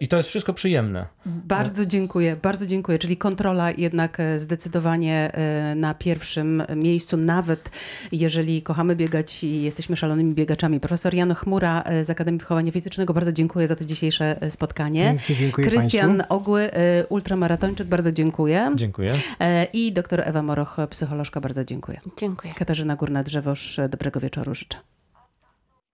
i 0.00 0.08
to 0.08 0.16
jest 0.16 0.28
wszystko 0.28 0.52
przyjemne. 0.52 1.06
Bardzo 1.26 1.86
dziękuję, 1.86 2.36
bardzo 2.42 2.66
dziękuję. 2.66 2.98
Czyli 2.98 3.16
kontrola 3.16 3.70
jednak 3.70 4.20
e, 4.20 4.38
zdecydowanie 4.38 5.32
e, 5.32 5.74
na 5.74 5.94
pierwszym 5.94 6.62
miejscu, 6.76 7.16
nawet 7.16 7.70
jeżeli 8.12 8.62
kochamy 8.62 8.96
biegać 8.96 9.44
i 9.44 9.62
jesteśmy 9.62 9.96
szalonymi 9.96 10.34
biegaczami. 10.34 10.80
Profesor 10.80 11.14
Jan 11.14 11.34
Chmura 11.34 11.82
e, 11.82 12.04
z 12.04 12.10
Akademii 12.10 12.40
Wychowania 12.40 12.72
Fizycznego, 12.72 13.14
bardzo 13.14 13.32
dziękuję 13.32 13.68
za 13.68 13.76
to 13.76 13.84
dzisiejsze 13.84 14.42
e, 14.42 14.50
spotkanie. 14.50 15.16
Dziękuję 15.40 15.68
Krystian 15.68 16.16
Państwu. 16.16 16.34
Ogły, 16.34 16.72
e, 16.72 17.06
ultramaratończyk, 17.06 17.86
bardzo 17.86 18.12
dziękuję. 18.12 18.70
Dziękuję. 18.74 19.14
E, 19.40 19.64
I 19.64 19.92
doktor 19.92 20.20
Ewa 20.24 20.42
Moroch, 20.42 20.76
psycholożka, 20.90 21.40
bardzo 21.40 21.64
dziękuję. 21.64 22.00
Dziękuję. 22.18 22.54
Katarzyna 22.54 22.96
Górna-Drzewoż, 22.96 23.80
dobrego 23.88 24.20
wieczoru 24.20 24.54
życzę. 24.54 24.78